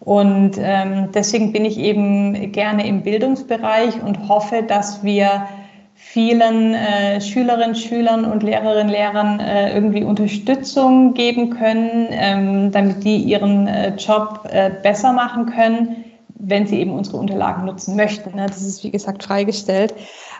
Und 0.00 0.52
ähm, 0.58 1.08
deswegen 1.14 1.52
bin 1.52 1.64
ich 1.64 1.78
eben 1.78 2.52
gerne 2.52 2.86
im 2.86 3.02
Bildungsbereich 3.02 4.02
und 4.02 4.28
hoffe, 4.28 4.62
dass 4.62 5.02
wir 5.02 5.46
vielen 5.94 6.74
äh, 6.74 7.20
Schülerinnen, 7.20 7.74
Schülern 7.74 8.24
und 8.24 8.42
Lehrerinnen, 8.42 8.90
Lehrern 8.90 9.40
äh, 9.40 9.74
irgendwie 9.74 10.04
Unterstützung 10.04 11.14
geben 11.14 11.50
können, 11.50 12.08
ähm, 12.10 12.70
damit 12.70 13.02
die 13.04 13.16
ihren 13.16 13.66
äh, 13.66 13.94
Job 13.96 14.46
äh, 14.50 14.70
besser 14.82 15.12
machen 15.12 15.46
können, 15.46 16.04
wenn 16.34 16.66
sie 16.66 16.80
eben 16.80 16.92
unsere 16.92 17.16
Unterlagen 17.16 17.64
nutzen 17.64 17.96
möchten. 17.96 18.36
Ne? 18.36 18.46
Das 18.46 18.60
ist, 18.60 18.84
wie 18.84 18.90
gesagt, 18.90 19.22
freigestellt. 19.22 19.94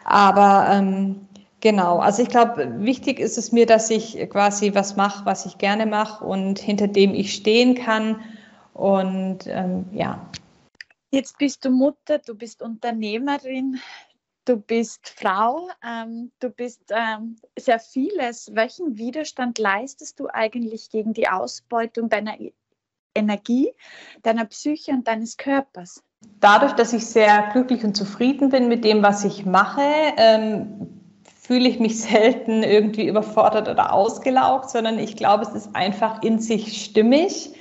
Aber 0.04 0.66
ähm, 0.70 1.16
Genau, 1.64 1.98
also 1.98 2.22
ich 2.22 2.28
glaube, 2.28 2.84
wichtig 2.84 3.18
ist 3.18 3.38
es 3.38 3.50
mir, 3.50 3.64
dass 3.64 3.88
ich 3.88 4.28
quasi 4.28 4.74
was 4.74 4.96
mache, 4.96 5.24
was 5.24 5.46
ich 5.46 5.56
gerne 5.56 5.86
mache 5.86 6.22
und 6.22 6.58
hinter 6.58 6.88
dem 6.88 7.14
ich 7.14 7.32
stehen 7.32 7.74
kann. 7.74 8.22
Und 8.74 9.46
ähm, 9.46 9.86
ja. 9.90 10.28
Jetzt 11.10 11.38
bist 11.38 11.64
du 11.64 11.70
Mutter, 11.70 12.18
du 12.18 12.34
bist 12.34 12.60
Unternehmerin, 12.60 13.80
du 14.44 14.58
bist 14.58 15.08
Frau, 15.08 15.70
ähm, 15.82 16.32
du 16.38 16.50
bist 16.50 16.82
ähm, 16.90 17.36
sehr 17.58 17.80
vieles. 17.80 18.50
Welchen 18.54 18.98
Widerstand 18.98 19.58
leistest 19.58 20.20
du 20.20 20.28
eigentlich 20.30 20.90
gegen 20.90 21.14
die 21.14 21.28
Ausbeutung 21.28 22.10
deiner 22.10 22.36
Energie, 23.14 23.72
deiner 24.22 24.44
Psyche 24.44 24.90
und 24.90 25.08
deines 25.08 25.38
Körpers? 25.38 26.02
Dadurch, 26.40 26.72
dass 26.72 26.92
ich 26.92 27.06
sehr 27.06 27.48
glücklich 27.52 27.84
und 27.84 27.96
zufrieden 27.96 28.50
bin 28.50 28.68
mit 28.68 28.84
dem, 28.84 29.02
was 29.02 29.24
ich 29.24 29.46
mache, 29.46 29.80
ähm, 30.18 30.93
fühle 31.46 31.68
ich 31.68 31.78
mich 31.78 32.00
selten 32.00 32.62
irgendwie 32.62 33.06
überfordert 33.06 33.68
oder 33.68 33.92
ausgelaugt, 33.92 34.70
sondern 34.70 34.98
ich 34.98 35.14
glaube, 35.14 35.42
es 35.42 35.52
ist 35.52 35.76
einfach 35.76 36.22
in 36.22 36.38
sich 36.38 36.82
stimmig. 36.82 37.52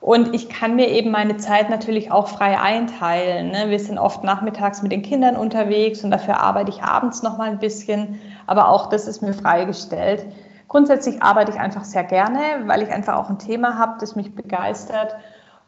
Und 0.00 0.34
ich 0.34 0.48
kann 0.48 0.76
mir 0.76 0.88
eben 0.88 1.10
meine 1.10 1.36
Zeit 1.36 1.68
natürlich 1.68 2.12
auch 2.12 2.28
frei 2.28 2.60
einteilen. 2.60 3.50
Ne? 3.50 3.70
Wir 3.70 3.80
sind 3.80 3.98
oft 3.98 4.22
nachmittags 4.22 4.82
mit 4.82 4.92
den 4.92 5.02
Kindern 5.02 5.34
unterwegs 5.36 6.04
und 6.04 6.12
dafür 6.12 6.40
arbeite 6.40 6.70
ich 6.70 6.82
abends 6.82 7.24
noch 7.24 7.38
mal 7.38 7.50
ein 7.50 7.58
bisschen. 7.58 8.20
Aber 8.46 8.68
auch 8.68 8.90
das 8.90 9.08
ist 9.08 9.22
mir 9.22 9.32
freigestellt. 9.32 10.26
Grundsätzlich 10.68 11.22
arbeite 11.22 11.50
ich 11.50 11.58
einfach 11.58 11.84
sehr 11.84 12.04
gerne, 12.04 12.38
weil 12.66 12.82
ich 12.82 12.90
einfach 12.90 13.16
auch 13.16 13.30
ein 13.30 13.38
Thema 13.38 13.76
habe, 13.76 13.94
das 13.98 14.14
mich 14.14 14.34
begeistert. 14.34 15.16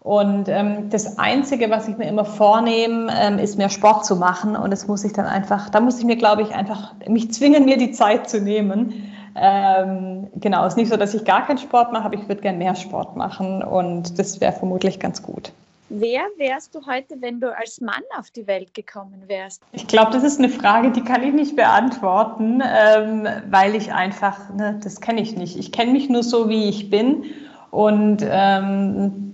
Und 0.08 0.48
ähm, 0.48 0.88
das 0.88 1.18
Einzige, 1.18 1.68
was 1.68 1.86
ich 1.86 1.98
mir 1.98 2.08
immer 2.08 2.24
vornehme, 2.24 3.12
ähm, 3.14 3.38
ist 3.38 3.58
mehr 3.58 3.68
Sport 3.68 4.06
zu 4.06 4.16
machen. 4.16 4.56
Und 4.56 4.70
das 4.70 4.88
muss 4.88 5.04
ich 5.04 5.12
dann 5.12 5.26
einfach, 5.26 5.68
da 5.68 5.80
muss 5.80 5.98
ich 5.98 6.06
mir, 6.06 6.16
glaube 6.16 6.40
ich, 6.40 6.54
einfach 6.54 6.94
mich 7.06 7.30
zwingen, 7.30 7.66
mir 7.66 7.76
die 7.76 7.92
Zeit 7.92 8.30
zu 8.30 8.40
nehmen. 8.40 9.12
Ähm, 9.36 10.28
genau, 10.36 10.64
es 10.64 10.72
ist 10.72 10.76
nicht 10.78 10.88
so, 10.88 10.96
dass 10.96 11.12
ich 11.12 11.26
gar 11.26 11.46
keinen 11.46 11.58
Sport 11.58 11.92
mache, 11.92 12.06
aber 12.06 12.14
ich 12.14 12.26
würde 12.26 12.40
gerne 12.40 12.56
mehr 12.56 12.74
Sport 12.74 13.16
machen 13.16 13.62
und 13.62 14.18
das 14.18 14.40
wäre 14.40 14.52
vermutlich 14.52 14.98
ganz 14.98 15.22
gut. 15.22 15.52
Wer 15.90 16.22
wärst 16.38 16.74
du 16.74 16.86
heute, 16.86 17.16
wenn 17.20 17.38
du 17.38 17.54
als 17.54 17.82
Mann 17.82 18.02
auf 18.18 18.30
die 18.30 18.46
Welt 18.46 18.72
gekommen 18.72 19.24
wärst? 19.26 19.60
Ich 19.72 19.88
glaube, 19.88 20.10
das 20.12 20.24
ist 20.24 20.38
eine 20.38 20.48
Frage, 20.48 20.90
die 20.90 21.04
kann 21.04 21.22
ich 21.22 21.34
nicht 21.34 21.54
beantworten, 21.54 22.62
ähm, 22.64 23.28
weil 23.50 23.74
ich 23.74 23.92
einfach, 23.92 24.54
ne, 24.54 24.80
das 24.82 25.02
kenne 25.02 25.20
ich 25.20 25.36
nicht. 25.36 25.58
Ich 25.58 25.70
kenne 25.70 25.92
mich 25.92 26.08
nur 26.08 26.22
so, 26.22 26.48
wie 26.48 26.66
ich 26.70 26.88
bin 26.88 27.24
und 27.70 28.24
ähm, 28.26 29.27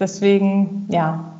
Deswegen, 0.00 0.86
ja, 0.90 1.30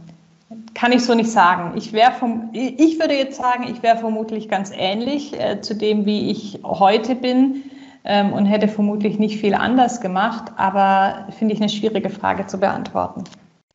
kann 0.74 0.92
ich 0.92 1.04
so 1.04 1.14
nicht 1.14 1.30
sagen. 1.30 1.76
Ich, 1.76 1.92
vom, 2.18 2.50
ich 2.52 2.98
würde 3.00 3.14
jetzt 3.14 3.36
sagen, 3.36 3.64
ich 3.64 3.82
wäre 3.82 3.98
vermutlich 3.98 4.48
ganz 4.48 4.70
ähnlich 4.74 5.38
äh, 5.38 5.60
zu 5.60 5.74
dem, 5.74 6.06
wie 6.06 6.30
ich 6.30 6.60
heute 6.62 7.14
bin 7.14 7.70
ähm, 8.04 8.32
und 8.32 8.46
hätte 8.46 8.68
vermutlich 8.68 9.18
nicht 9.18 9.40
viel 9.40 9.54
anders 9.54 10.00
gemacht, 10.00 10.52
aber 10.56 11.26
finde 11.38 11.54
ich 11.54 11.60
eine 11.60 11.68
schwierige 11.68 12.10
Frage 12.10 12.46
zu 12.46 12.58
beantworten. 12.58 13.24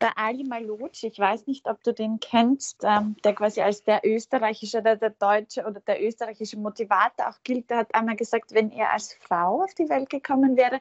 Der 0.00 0.18
Ali 0.18 0.44
Malotsch, 0.44 1.04
ich 1.04 1.18
weiß 1.18 1.46
nicht, 1.46 1.66
ob 1.68 1.82
du 1.82 1.92
den 1.94 2.20
kennst, 2.20 2.84
ähm, 2.84 3.16
der 3.24 3.34
quasi 3.34 3.62
als 3.62 3.82
der 3.82 4.02
österreichische 4.04 4.78
oder 4.78 4.96
der 4.96 5.10
deutsche 5.10 5.64
oder 5.66 5.80
der 5.80 6.04
österreichische 6.04 6.58
Motivator 6.58 7.28
auch 7.28 7.42
gilt, 7.44 7.70
der 7.70 7.78
hat 7.78 7.94
einmal 7.94 8.16
gesagt, 8.16 8.52
wenn 8.52 8.70
er 8.72 8.92
als 8.92 9.14
Frau 9.14 9.62
auf 9.62 9.74
die 9.74 9.88
Welt 9.88 10.10
gekommen 10.10 10.56
wäre, 10.56 10.80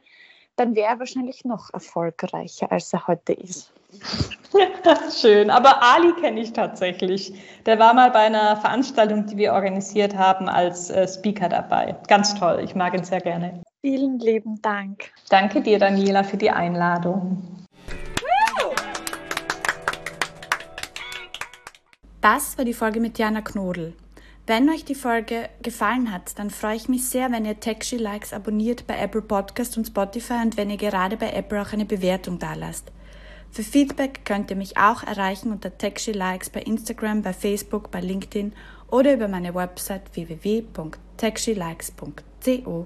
dann 0.57 0.75
wäre 0.75 0.89
er 0.89 0.99
wahrscheinlich 0.99 1.45
noch 1.45 1.73
erfolgreicher, 1.73 2.71
als 2.71 2.91
er 2.91 3.07
heute 3.07 3.33
ist. 3.33 3.71
Schön, 5.21 5.49
aber 5.49 5.81
Ali 5.81 6.13
kenne 6.13 6.39
ich 6.39 6.53
tatsächlich. 6.53 7.33
Der 7.65 7.79
war 7.79 7.93
mal 7.93 8.11
bei 8.11 8.19
einer 8.19 8.57
Veranstaltung, 8.57 9.25
die 9.25 9.37
wir 9.37 9.53
organisiert 9.53 10.15
haben, 10.15 10.47
als 10.47 10.89
äh, 10.89 11.07
Speaker 11.07 11.49
dabei. 11.49 11.95
Ganz 12.07 12.35
toll, 12.35 12.61
ich 12.63 12.75
mag 12.75 12.93
ihn 12.93 13.03
sehr 13.03 13.21
gerne. 13.21 13.61
Vielen 13.81 14.19
lieben 14.19 14.61
Dank. 14.61 15.11
Danke 15.29 15.61
dir, 15.61 15.77
Daniela, 15.77 16.23
für 16.23 16.37
die 16.37 16.49
Einladung. 16.49 17.65
Das 22.21 22.57
war 22.57 22.65
die 22.65 22.73
Folge 22.73 22.99
mit 22.99 23.19
Jana 23.19 23.41
Knodel. 23.41 23.93
Wenn 24.47 24.69
euch 24.69 24.85
die 24.85 24.95
Folge 24.95 25.49
gefallen 25.61 26.11
hat, 26.11 26.37
dann 26.37 26.49
freue 26.49 26.75
ich 26.75 26.89
mich 26.89 27.07
sehr, 27.07 27.31
wenn 27.31 27.45
ihr 27.45 27.59
Techshy 27.59 27.97
Likes 27.97 28.33
abonniert 28.33 28.87
bei 28.87 28.97
Apple 28.97 29.21
Podcast 29.21 29.77
und 29.77 29.85
Spotify 29.85 30.41
und 30.43 30.55
wenn 30.55 30.69
ihr 30.69 30.77
gerade 30.77 31.17
bei 31.17 31.31
Apple 31.31 31.61
auch 31.61 31.73
eine 31.73 31.85
Bewertung 31.85 32.37
dalasst. 32.37 32.91
Für 33.55 33.63
Feedback 33.63 34.25
könnt 34.25 34.51
ihr 34.51 34.57
mich 34.57 34.75
auch 34.75 35.01
erreichen 35.01 35.49
unter 35.49 35.77
Techshy 35.77 36.11
Likes 36.11 36.49
bei 36.49 36.59
Instagram, 36.59 37.21
bei 37.21 37.31
Facebook, 37.31 37.89
bei 37.89 38.01
LinkedIn 38.01 38.51
oder 38.91 39.13
über 39.13 39.29
meine 39.29 39.55
Website 39.55 40.13
www.techshylikes.co. 40.13 42.85